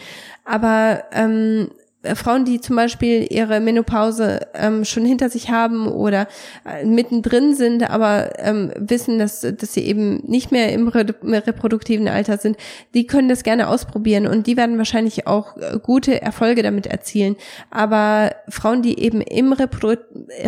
Aber 0.45 1.05
ähm, 1.13 1.71
äh, 1.71 1.80
Frauen, 2.15 2.47
die 2.47 2.61
zum 2.61 2.77
Beispiel 2.77 3.27
ihre 3.31 3.61
Menopause 3.61 4.47
ähm, 4.55 4.87
schon 4.87 5.05
hinter 5.05 5.29
sich 5.29 5.51
haben 5.51 5.87
oder 5.87 6.29
äh, 6.65 6.85
mittendrin 6.85 7.55
sind, 7.55 7.89
aber 7.89 8.39
ähm, 8.39 8.73
wissen, 8.77 9.19
dass, 9.19 9.41
dass 9.41 9.75
sie 9.75 9.85
eben 9.85 10.23
nicht 10.27 10.51
mehr 10.51 10.73
im 10.73 10.89
reproduktiven 10.89 12.09
Alter 12.09 12.39
sind, 12.39 12.57
die 12.95 13.07
können 13.07 13.29
das 13.29 13.43
gerne 13.43 13.69
ausprobieren 13.69 14.27
und 14.27 14.47
die 14.47 14.57
werden 14.57 14.79
wahrscheinlich 14.79 15.27
auch 15.27 15.57
äh, 15.59 15.79
gute 15.83 16.23
Erfolge 16.23 16.63
damit 16.63 16.87
erzielen. 16.87 17.37
Aber 17.71 18.35
Frauen, 18.49 18.81
die 18.81 18.99
eben 18.99 19.21
im 19.21 19.53
reprodu 19.53 19.97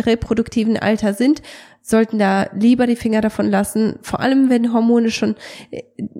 reproduktiven 0.05 0.77
Alter 0.77 1.13
sind, 1.13 1.41
sollten 1.85 2.17
da 2.17 2.47
lieber 2.53 2.87
die 2.87 2.95
Finger 2.95 3.19
davon 3.19 3.49
lassen, 3.49 3.99
vor 4.01 4.21
allem 4.21 4.49
wenn 4.49 4.71
Hormone 4.71 5.11
schon 5.11 5.35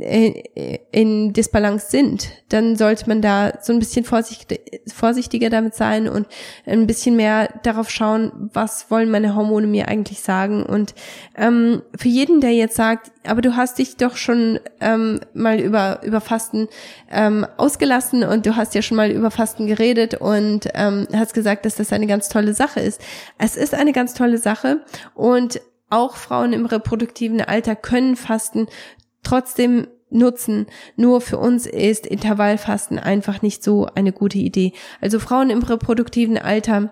äh, 0.02 0.80
in 0.91 1.32
Disbalance 1.32 1.89
sind, 1.89 2.28
dann 2.49 2.76
sollte 2.76 3.08
man 3.08 3.21
da 3.21 3.54
so 3.62 3.71
ein 3.71 3.80
bisschen 3.80 4.04
vorsichtiger 4.04 5.49
damit 5.49 5.73
sein 5.73 6.10
und 6.10 6.28
ein 6.65 6.86
bisschen 6.86 7.15
mehr 7.15 7.47
darauf 7.63 7.89
schauen, 7.89 8.49
was 8.54 8.91
wollen 8.91 9.10
meine 9.10 9.36
Hormone 9.36 9.65
mir 9.67 9.88
eigentlich 9.88 10.19
sagen. 10.19 10.63
Und 10.63 10.93
ähm, 11.38 11.82
für 11.97 12.10
jeden, 12.10 12.41
der 12.41 12.52
jetzt 12.52 12.76
sagt, 12.76 13.13
aber 13.26 13.41
du 13.41 13.56
hast 13.56 13.80
dich 13.80 13.95
doch 13.95 14.17
schon 14.17 14.60
ähm, 14.82 15.21
mal 15.34 15.62
über, 15.62 16.02
über 16.04 16.19
Fasten 16.19 16.67
ähm, 17.10 17.47
ausgelassen 17.56 18.23
und 18.23 18.45
du 18.45 18.58
hast 18.58 18.76
ja 18.76 18.82
schon 18.82 18.97
mal 18.97 19.12
über 19.12 19.32
Fasten 19.32 19.67
geredet 19.67 20.15
und 20.15 20.67
ähm, 20.73 21.08
hast 21.15 21.34
gesagt, 21.34 21.65
dass 21.65 21.76
das 21.76 21.93
eine 21.93 22.08
ganz 22.08 22.28
tolle 22.28 22.54
Sache 22.54 22.82
ist. 22.82 23.02
Es 23.38 23.56
ist 23.56 23.73
eine 23.73 23.93
ganz 23.93 24.13
tolle 24.13 24.38
Sache 24.38 24.82
und 25.15 25.53
auch 25.94 26.16
Frauen 26.16 26.54
im 26.54 26.66
reproduktiven 26.66 27.42
Alter 27.42 27.76
können 27.76 28.16
Fasten 28.16 28.68
trotzdem 29.24 29.88
nutzen. 30.10 30.68
Nur 30.96 31.22
für 31.22 31.38
uns 31.38 31.66
ist 31.66 32.06
Intervallfasten 32.06 33.00
einfach 33.00 33.42
nicht 33.42 33.64
so 33.64 33.88
eine 33.96 34.12
gute 34.12 34.38
Idee. 34.38 34.74
Also 35.02 35.20
Frauen 35.20 35.50
im 35.50 35.64
reproduktiven 35.64 36.38
Alter 36.38 36.92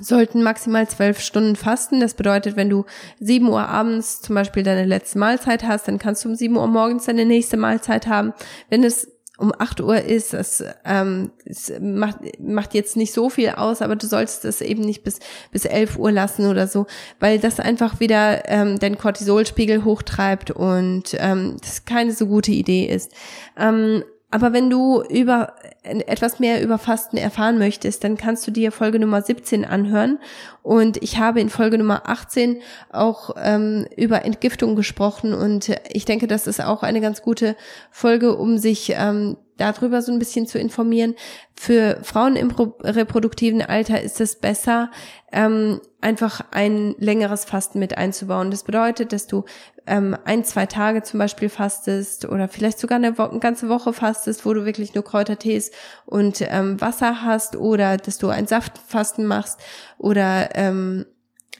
sollten 0.00 0.42
maximal 0.42 0.88
zwölf 0.88 1.20
Stunden 1.20 1.56
fasten. 1.56 2.00
Das 2.00 2.14
bedeutet, 2.14 2.56
wenn 2.56 2.70
du 2.70 2.84
sieben 3.18 3.48
Uhr 3.48 3.68
abends 3.68 4.20
zum 4.20 4.36
Beispiel 4.36 4.62
deine 4.62 4.84
letzte 4.84 5.18
Mahlzeit 5.18 5.64
hast, 5.64 5.88
dann 5.88 5.98
kannst 5.98 6.24
du 6.24 6.28
um 6.28 6.36
sieben 6.36 6.56
Uhr 6.56 6.66
morgens 6.68 7.06
deine 7.06 7.24
nächste 7.24 7.56
Mahlzeit 7.56 8.06
haben. 8.06 8.32
Wenn 8.68 8.84
es 8.84 9.08
um 9.40 9.52
acht 9.58 9.80
Uhr 9.80 9.96
ist, 9.96 10.32
das, 10.32 10.62
ähm, 10.84 11.30
das 11.44 11.72
macht, 11.80 12.18
macht 12.38 12.74
jetzt 12.74 12.96
nicht 12.96 13.12
so 13.12 13.30
viel 13.30 13.50
aus, 13.50 13.82
aber 13.82 13.96
du 13.96 14.06
sollst 14.06 14.44
es 14.44 14.60
eben 14.60 14.82
nicht 14.82 15.02
bis, 15.02 15.18
bis 15.50 15.64
elf 15.64 15.96
Uhr 15.96 16.12
lassen 16.12 16.46
oder 16.46 16.66
so, 16.66 16.86
weil 17.18 17.38
das 17.38 17.58
einfach 17.58 18.00
wieder 18.00 18.48
ähm, 18.48 18.78
dein 18.78 18.98
Cortisolspiegel 18.98 19.84
hochtreibt 19.84 20.50
und 20.50 21.16
ähm, 21.18 21.56
das 21.60 21.84
keine 21.84 22.12
so 22.12 22.26
gute 22.26 22.52
Idee 22.52 22.86
ist. 22.86 23.12
Ähm, 23.58 24.04
aber 24.30 24.52
wenn 24.52 24.70
du 24.70 25.02
über 25.02 25.54
etwas 25.82 26.38
mehr 26.38 26.62
über 26.62 26.78
Fasten 26.78 27.16
erfahren 27.16 27.58
möchtest, 27.58 28.04
dann 28.04 28.16
kannst 28.16 28.46
du 28.46 28.52
dir 28.52 28.70
Folge 28.70 29.00
Nummer 29.00 29.22
17 29.22 29.64
anhören. 29.64 30.18
Und 30.62 31.02
ich 31.02 31.18
habe 31.18 31.40
in 31.40 31.48
Folge 31.48 31.78
Nummer 31.78 32.08
18 32.08 32.60
auch 32.92 33.30
ähm, 33.36 33.86
über 33.96 34.24
Entgiftung 34.24 34.76
gesprochen. 34.76 35.34
Und 35.34 35.74
ich 35.88 36.04
denke, 36.04 36.28
das 36.28 36.46
ist 36.46 36.62
auch 36.62 36.84
eine 36.84 37.00
ganz 37.00 37.22
gute 37.22 37.56
Folge, 37.90 38.36
um 38.36 38.58
sich 38.58 38.92
ähm, 38.96 39.36
darüber 39.60 40.02
so 40.02 40.10
ein 40.12 40.18
bisschen 40.18 40.46
zu 40.46 40.58
informieren. 40.58 41.14
Für 41.54 41.98
Frauen 42.02 42.36
im 42.36 42.50
reproduktiven 42.50 43.62
Alter 43.62 44.00
ist 44.00 44.20
es 44.20 44.36
besser, 44.36 44.90
ähm, 45.32 45.80
einfach 46.00 46.40
ein 46.50 46.94
längeres 46.98 47.44
Fasten 47.44 47.78
mit 47.78 47.96
einzubauen. 47.96 48.50
Das 48.50 48.64
bedeutet, 48.64 49.12
dass 49.12 49.26
du 49.26 49.44
ähm, 49.86 50.16
ein, 50.24 50.44
zwei 50.44 50.66
Tage 50.66 51.02
zum 51.02 51.18
Beispiel 51.18 51.48
fastest 51.48 52.24
oder 52.24 52.48
vielleicht 52.48 52.78
sogar 52.78 52.96
eine, 52.96 53.18
Wo 53.18 53.24
eine 53.24 53.40
ganze 53.40 53.68
Woche 53.68 53.92
fastest, 53.92 54.46
wo 54.46 54.54
du 54.54 54.64
wirklich 54.64 54.94
nur 54.94 55.04
Kräutertees 55.04 55.70
und 56.06 56.40
ähm, 56.40 56.80
Wasser 56.80 57.22
hast 57.22 57.56
oder 57.56 57.96
dass 57.96 58.18
du 58.18 58.28
ein 58.28 58.46
Saftfasten 58.46 59.26
machst 59.26 59.60
oder 59.98 60.50
ähm, 60.54 61.06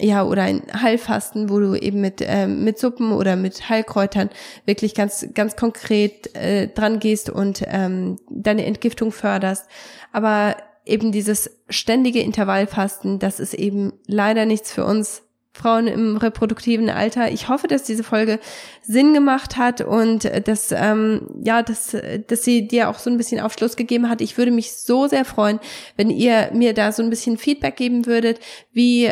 ja, 0.00 0.24
oder 0.24 0.42
ein 0.42 0.62
Heilfasten, 0.72 1.50
wo 1.50 1.60
du 1.60 1.74
eben 1.74 2.00
mit, 2.00 2.22
ähm, 2.22 2.64
mit 2.64 2.78
Suppen 2.78 3.12
oder 3.12 3.36
mit 3.36 3.68
Heilkräutern 3.68 4.30
wirklich 4.64 4.94
ganz, 4.94 5.28
ganz 5.34 5.56
konkret 5.56 6.34
äh, 6.34 6.68
dran 6.68 6.98
gehst 6.98 7.30
und 7.30 7.62
ähm, 7.66 8.18
deine 8.28 8.64
Entgiftung 8.64 9.12
förderst. 9.12 9.66
Aber 10.12 10.56
eben 10.84 11.12
dieses 11.12 11.50
ständige 11.68 12.20
Intervallfasten, 12.20 13.18
das 13.18 13.40
ist 13.40 13.54
eben 13.54 13.92
leider 14.06 14.46
nichts 14.46 14.72
für 14.72 14.84
uns 14.84 15.22
Frauen 15.52 15.88
im 15.88 16.16
reproduktiven 16.16 16.88
Alter. 16.90 17.32
Ich 17.32 17.48
hoffe, 17.48 17.66
dass 17.66 17.82
diese 17.82 18.04
Folge 18.04 18.38
Sinn 18.82 19.14
gemacht 19.14 19.56
hat 19.56 19.80
und 19.80 20.24
äh, 20.24 20.40
dass 20.40 20.72
ähm, 20.72 21.28
ja, 21.42 21.62
dass 21.62 21.96
dass 22.28 22.44
sie 22.44 22.68
dir 22.68 22.88
auch 22.88 22.98
so 22.98 23.10
ein 23.10 23.16
bisschen 23.16 23.40
Aufschluss 23.40 23.76
gegeben 23.76 24.08
hat. 24.08 24.20
Ich 24.20 24.38
würde 24.38 24.52
mich 24.52 24.72
so 24.72 25.08
sehr 25.08 25.24
freuen, 25.24 25.58
wenn 25.96 26.08
ihr 26.08 26.50
mir 26.54 26.72
da 26.72 26.92
so 26.92 27.02
ein 27.02 27.10
bisschen 27.10 27.36
Feedback 27.36 27.76
geben 27.76 28.06
würdet, 28.06 28.38
wie 28.72 29.10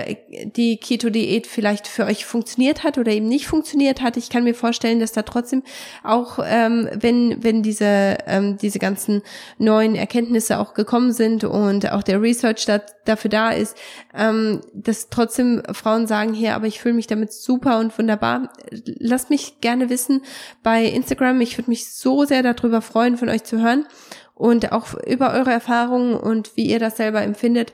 die 0.57 0.79
Keto 0.79 1.11
Diät 1.11 1.47
vielleicht 1.49 1.89
für 1.89 2.07
euch 2.07 2.25
funktioniert 2.25 2.85
hat 2.85 2.99
oder 2.99 3.11
eben 3.11 3.29
nicht 3.29 3.49
funktioniert 3.49 4.01
hat. 4.01 4.17
Ich 4.17 4.31
kann 4.31 4.45
mir 4.45 4.55
vorstellen, 4.55 5.01
dass 5.01 5.13
da 5.13 5.23
trotzdem 5.23 5.65
auch 6.05 6.39
ähm, 6.45 6.89
wenn 6.95 7.43
wenn 7.43 7.65
diese 7.65 8.19
ähm, 8.27 8.59
diese 8.59 8.79
ganzen 8.79 9.23
neuen 9.59 9.97
Erkenntnisse 9.97 10.61
auch 10.61 10.75
gekommen 10.75 11.13
sind 11.13 11.43
und 11.43 11.91
auch 11.91 12.05
der 12.05 12.23
Research 12.23 12.65
da, 12.65 12.81
dafür 13.09 13.31
da 13.31 13.51
ist, 13.51 13.77
ähm, 14.15 14.61
dass 14.73 15.09
trotzdem 15.09 15.63
Frauen 15.73 16.07
sagen, 16.07 16.33
hier, 16.35 16.55
aber 16.55 16.67
ich 16.67 16.81
fühle 16.81 16.95
mich 16.95 17.07
damit 17.07 17.33
super 17.33 17.79
und 17.79 17.97
wunderbar. 17.99 18.53
Lasst 18.71 19.31
mich 19.31 19.61
gerne 19.61 19.91
wissen 19.91 20.23
bei 20.63 20.85
Instagram. 20.85 21.41
Ich 21.41 21.59
würde 21.59 21.71
mich 21.71 21.93
so 21.93 22.25
sehr 22.25 22.43
darüber 22.43 22.83
freuen, 22.83 23.17
von 23.17 23.29
euch 23.29 23.45
zu 23.45 23.61
hören 23.61 23.87
und 24.35 24.73
auch 24.73 24.95
über 25.07 25.33
eure 25.33 25.51
Erfahrungen 25.51 26.15
und 26.15 26.57
wie 26.57 26.67
ihr 26.67 26.79
das 26.79 26.97
selber 26.97 27.23
empfindet. 27.23 27.73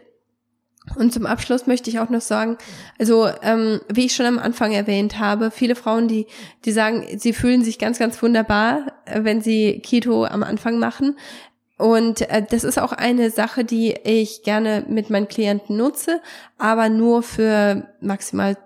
Und 0.97 1.13
zum 1.13 1.25
Abschluss 1.25 1.67
möchte 1.67 1.89
ich 1.89 1.99
auch 1.99 2.11
noch 2.11 2.21
sagen, 2.21 2.59
also 2.99 3.29
ähm, 3.43 3.81
wie 3.89 4.05
ich 4.05 4.15
schon 4.15 4.27
am 4.27 4.39
Anfang 4.39 4.73
erwähnt 4.73 5.19
habe, 5.19 5.51
viele 5.51 5.77
Frauen, 5.77 6.09
die 6.09 6.27
die 6.67 6.73
sagen, 6.73 7.07
sie 7.17 7.33
fühlen 7.33 7.65
sich 7.65 7.79
ganz, 7.79 7.99
ganz 7.99 8.23
wunderbar, 8.23 8.93
äh, 9.07 9.25
wenn 9.25 9.41
sie 9.41 9.81
Keto 9.81 10.27
am 10.27 10.43
Anfang 10.43 10.79
machen. 10.79 11.17
Und 11.77 12.23
äh, 12.31 12.45
das 12.49 12.65
ist 12.65 12.79
auch 12.79 12.93
eine 12.93 13.31
Sache, 13.31 13.65
die 13.65 13.95
ich 14.05 14.43
gerne 14.43 14.85
mit 14.89 15.11
meinen 15.11 15.29
Klienten 15.29 15.77
nutze, 15.77 16.21
aber 16.59 16.89
nur 16.89 17.23
für 17.23 17.89
maximal 18.01 18.57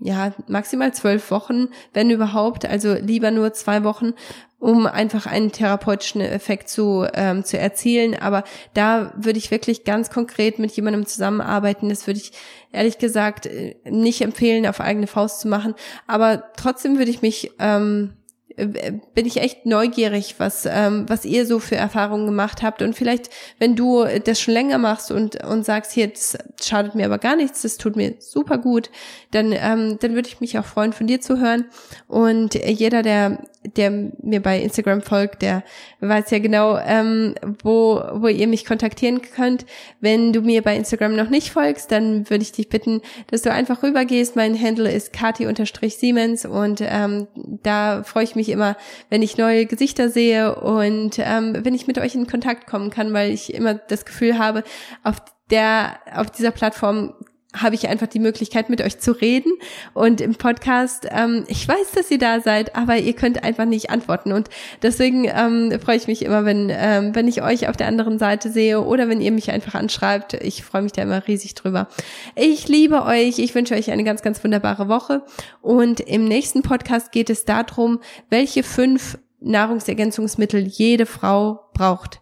ja, 0.00 0.34
maximal 0.48 0.92
zwölf 0.92 1.30
Wochen, 1.30 1.68
wenn 1.92 2.10
überhaupt, 2.10 2.66
also 2.66 2.94
lieber 2.94 3.30
nur 3.30 3.52
zwei 3.52 3.84
Wochen, 3.84 4.12
um 4.58 4.86
einfach 4.86 5.26
einen 5.26 5.52
therapeutischen 5.52 6.20
Effekt 6.20 6.68
zu, 6.68 7.06
ähm, 7.14 7.44
zu 7.44 7.58
erzielen. 7.58 8.14
Aber 8.14 8.44
da 8.72 9.12
würde 9.16 9.38
ich 9.38 9.50
wirklich 9.50 9.84
ganz 9.84 10.10
konkret 10.10 10.58
mit 10.58 10.72
jemandem 10.72 11.06
zusammenarbeiten. 11.06 11.90
Das 11.90 12.06
würde 12.06 12.18
ich 12.18 12.32
ehrlich 12.72 12.98
gesagt 12.98 13.46
äh, 13.46 13.76
nicht 13.84 14.20
empfehlen, 14.20 14.66
auf 14.66 14.80
eigene 14.80 15.06
Faust 15.06 15.40
zu 15.40 15.48
machen. 15.48 15.74
Aber 16.06 16.44
trotzdem 16.56 16.98
würde 16.98 17.10
ich 17.10 17.22
mich 17.22 17.52
ähm, 17.58 18.14
äh, 18.14 18.23
bin 18.56 19.26
ich 19.26 19.38
echt 19.38 19.66
neugierig, 19.66 20.36
was, 20.38 20.66
ähm, 20.66 21.06
was 21.08 21.24
ihr 21.24 21.46
so 21.46 21.58
für 21.58 21.76
Erfahrungen 21.76 22.26
gemacht 22.26 22.62
habt. 22.62 22.82
Und 22.82 22.94
vielleicht, 22.94 23.30
wenn 23.58 23.76
du 23.76 24.04
das 24.24 24.40
schon 24.40 24.54
länger 24.54 24.78
machst 24.78 25.10
und, 25.10 25.44
und 25.44 25.64
sagst, 25.64 25.92
hier, 25.92 26.08
das 26.08 26.38
schadet 26.62 26.94
mir 26.94 27.06
aber 27.06 27.18
gar 27.18 27.36
nichts, 27.36 27.62
das 27.62 27.78
tut 27.78 27.96
mir 27.96 28.14
super 28.18 28.58
gut, 28.58 28.90
dann, 29.32 29.52
ähm, 29.52 29.98
dann 30.00 30.14
würde 30.14 30.28
ich 30.28 30.40
mich 30.40 30.58
auch 30.58 30.64
freuen, 30.64 30.92
von 30.92 31.06
dir 31.06 31.20
zu 31.20 31.40
hören. 31.40 31.66
Und 32.06 32.54
jeder, 32.54 33.02
der 33.02 33.38
der 33.64 33.90
mir 33.90 34.42
bei 34.42 34.60
Instagram 34.60 35.00
folgt, 35.00 35.42
der 35.42 35.64
weiß 36.00 36.30
ja 36.30 36.38
genau, 36.38 36.78
ähm, 36.78 37.34
wo, 37.62 38.02
wo 38.12 38.28
ihr 38.28 38.46
mich 38.46 38.66
kontaktieren 38.66 39.22
könnt. 39.22 39.64
Wenn 40.00 40.32
du 40.32 40.42
mir 40.42 40.62
bei 40.62 40.76
Instagram 40.76 41.16
noch 41.16 41.30
nicht 41.30 41.50
folgst, 41.50 41.90
dann 41.90 42.28
würde 42.28 42.42
ich 42.42 42.52
dich 42.52 42.68
bitten, 42.68 43.00
dass 43.30 43.42
du 43.42 43.50
einfach 43.50 43.82
rübergehst. 43.82 44.36
Mein 44.36 44.60
Handle 44.60 44.90
ist 44.90 45.12
kati-siemens 45.12 46.44
und 46.44 46.80
ähm, 46.82 47.26
da 47.34 48.02
freue 48.02 48.24
ich 48.24 48.36
mich 48.36 48.43
immer, 48.48 48.76
wenn 49.10 49.22
ich 49.22 49.36
neue 49.36 49.66
Gesichter 49.66 50.08
sehe 50.08 50.54
und 50.56 51.18
ähm, 51.18 51.56
wenn 51.62 51.74
ich 51.74 51.86
mit 51.86 51.98
euch 51.98 52.14
in 52.14 52.26
Kontakt 52.26 52.66
kommen 52.66 52.90
kann, 52.90 53.12
weil 53.12 53.30
ich 53.30 53.54
immer 53.54 53.74
das 53.74 54.04
Gefühl 54.04 54.38
habe, 54.38 54.64
auf 55.02 55.16
der, 55.50 55.98
auf 56.14 56.30
dieser 56.30 56.50
Plattform 56.50 57.14
habe 57.54 57.74
ich 57.74 57.88
einfach 57.88 58.06
die 58.06 58.18
Möglichkeit, 58.18 58.68
mit 58.68 58.80
euch 58.80 58.98
zu 58.98 59.12
reden. 59.12 59.52
Und 59.92 60.20
im 60.20 60.34
Podcast, 60.34 61.06
ähm, 61.10 61.44
ich 61.48 61.66
weiß, 61.66 61.92
dass 61.94 62.10
ihr 62.10 62.18
da 62.18 62.40
seid, 62.40 62.74
aber 62.76 62.98
ihr 62.98 63.14
könnt 63.14 63.44
einfach 63.44 63.64
nicht 63.64 63.90
antworten. 63.90 64.32
Und 64.32 64.48
deswegen 64.82 65.24
ähm, 65.24 65.78
freue 65.80 65.96
ich 65.96 66.06
mich 66.06 66.24
immer, 66.24 66.44
wenn, 66.44 66.70
ähm, 66.70 67.14
wenn 67.14 67.28
ich 67.28 67.42
euch 67.42 67.68
auf 67.68 67.76
der 67.76 67.86
anderen 67.86 68.18
Seite 68.18 68.50
sehe 68.50 68.80
oder 68.82 69.08
wenn 69.08 69.20
ihr 69.20 69.32
mich 69.32 69.50
einfach 69.50 69.74
anschreibt. 69.74 70.34
Ich 70.34 70.64
freue 70.64 70.82
mich 70.82 70.92
da 70.92 71.02
immer 71.02 71.26
riesig 71.26 71.54
drüber. 71.54 71.88
Ich 72.34 72.68
liebe 72.68 73.04
euch. 73.04 73.38
Ich 73.38 73.54
wünsche 73.54 73.74
euch 73.74 73.90
eine 73.90 74.04
ganz, 74.04 74.22
ganz 74.22 74.42
wunderbare 74.42 74.88
Woche. 74.88 75.22
Und 75.62 76.00
im 76.00 76.24
nächsten 76.24 76.62
Podcast 76.62 77.12
geht 77.12 77.30
es 77.30 77.44
darum, 77.44 78.00
welche 78.30 78.62
fünf 78.62 79.18
Nahrungsergänzungsmittel 79.40 80.66
jede 80.66 81.06
Frau 81.06 81.60
braucht. 81.74 82.20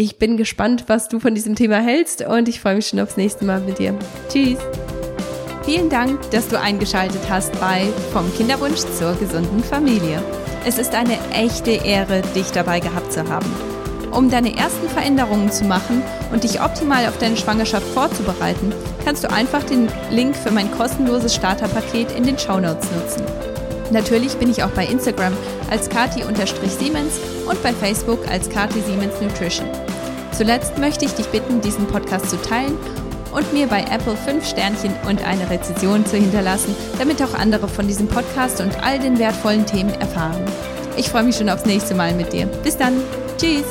Ich 0.00 0.16
bin 0.16 0.36
gespannt, 0.36 0.84
was 0.86 1.08
du 1.08 1.18
von 1.18 1.34
diesem 1.34 1.56
Thema 1.56 1.80
hältst 1.80 2.24
und 2.24 2.48
ich 2.48 2.60
freue 2.60 2.76
mich 2.76 2.86
schon 2.86 3.00
aufs 3.00 3.16
nächste 3.16 3.44
Mal 3.44 3.58
mit 3.58 3.80
dir. 3.80 3.98
Tschüss. 4.28 4.60
Vielen 5.64 5.90
Dank, 5.90 6.30
dass 6.30 6.46
du 6.46 6.60
eingeschaltet 6.60 7.22
hast 7.28 7.58
bei 7.58 7.88
Vom 8.12 8.32
Kinderwunsch 8.36 8.78
zur 8.96 9.16
gesunden 9.16 9.60
Familie. 9.60 10.22
Es 10.64 10.78
ist 10.78 10.94
eine 10.94 11.18
echte 11.32 11.72
Ehre, 11.72 12.22
dich 12.36 12.52
dabei 12.52 12.78
gehabt 12.78 13.12
zu 13.12 13.28
haben. 13.28 13.52
Um 14.12 14.30
deine 14.30 14.56
ersten 14.56 14.88
Veränderungen 14.88 15.50
zu 15.50 15.64
machen 15.64 16.04
und 16.30 16.44
dich 16.44 16.62
optimal 16.62 17.04
auf 17.06 17.18
deine 17.18 17.36
Schwangerschaft 17.36 17.86
vorzubereiten, 17.88 18.72
kannst 19.04 19.24
du 19.24 19.32
einfach 19.32 19.64
den 19.64 19.88
Link 20.12 20.36
für 20.36 20.52
mein 20.52 20.70
kostenloses 20.70 21.34
Starterpaket 21.34 22.12
in 22.16 22.22
den 22.22 22.38
Shownotes 22.38 22.88
nutzen. 22.92 23.24
Natürlich 23.90 24.36
bin 24.36 24.48
ich 24.48 24.62
auch 24.62 24.70
bei 24.70 24.86
Instagram 24.86 25.32
als 25.70 25.88
kati-siemens 25.88 27.18
und 27.48 27.62
bei 27.62 27.72
Facebook 27.72 28.28
als 28.28 28.48
Kati 28.48 28.80
Siemens 28.80 29.20
Nutrition. 29.20 29.66
Zuletzt 30.38 30.78
möchte 30.78 31.04
ich 31.04 31.14
dich 31.14 31.26
bitten, 31.30 31.60
diesen 31.60 31.88
Podcast 31.88 32.30
zu 32.30 32.40
teilen 32.40 32.78
und 33.32 33.52
mir 33.52 33.66
bei 33.66 33.80
Apple 33.90 34.16
5 34.16 34.46
Sternchen 34.46 34.94
und 35.08 35.26
eine 35.26 35.50
Rezension 35.50 36.06
zu 36.06 36.16
hinterlassen, 36.16 36.76
damit 36.96 37.20
auch 37.20 37.34
andere 37.34 37.66
von 37.66 37.88
diesem 37.88 38.06
Podcast 38.06 38.60
und 38.60 38.80
all 38.84 39.00
den 39.00 39.18
wertvollen 39.18 39.66
Themen 39.66 39.90
erfahren. 39.94 40.44
Ich 40.96 41.10
freue 41.10 41.24
mich 41.24 41.34
schon 41.34 41.48
aufs 41.48 41.66
nächste 41.66 41.96
Mal 41.96 42.14
mit 42.14 42.32
dir. 42.32 42.46
Bis 42.46 42.76
dann. 42.76 43.02
Tschüss. 43.36 43.64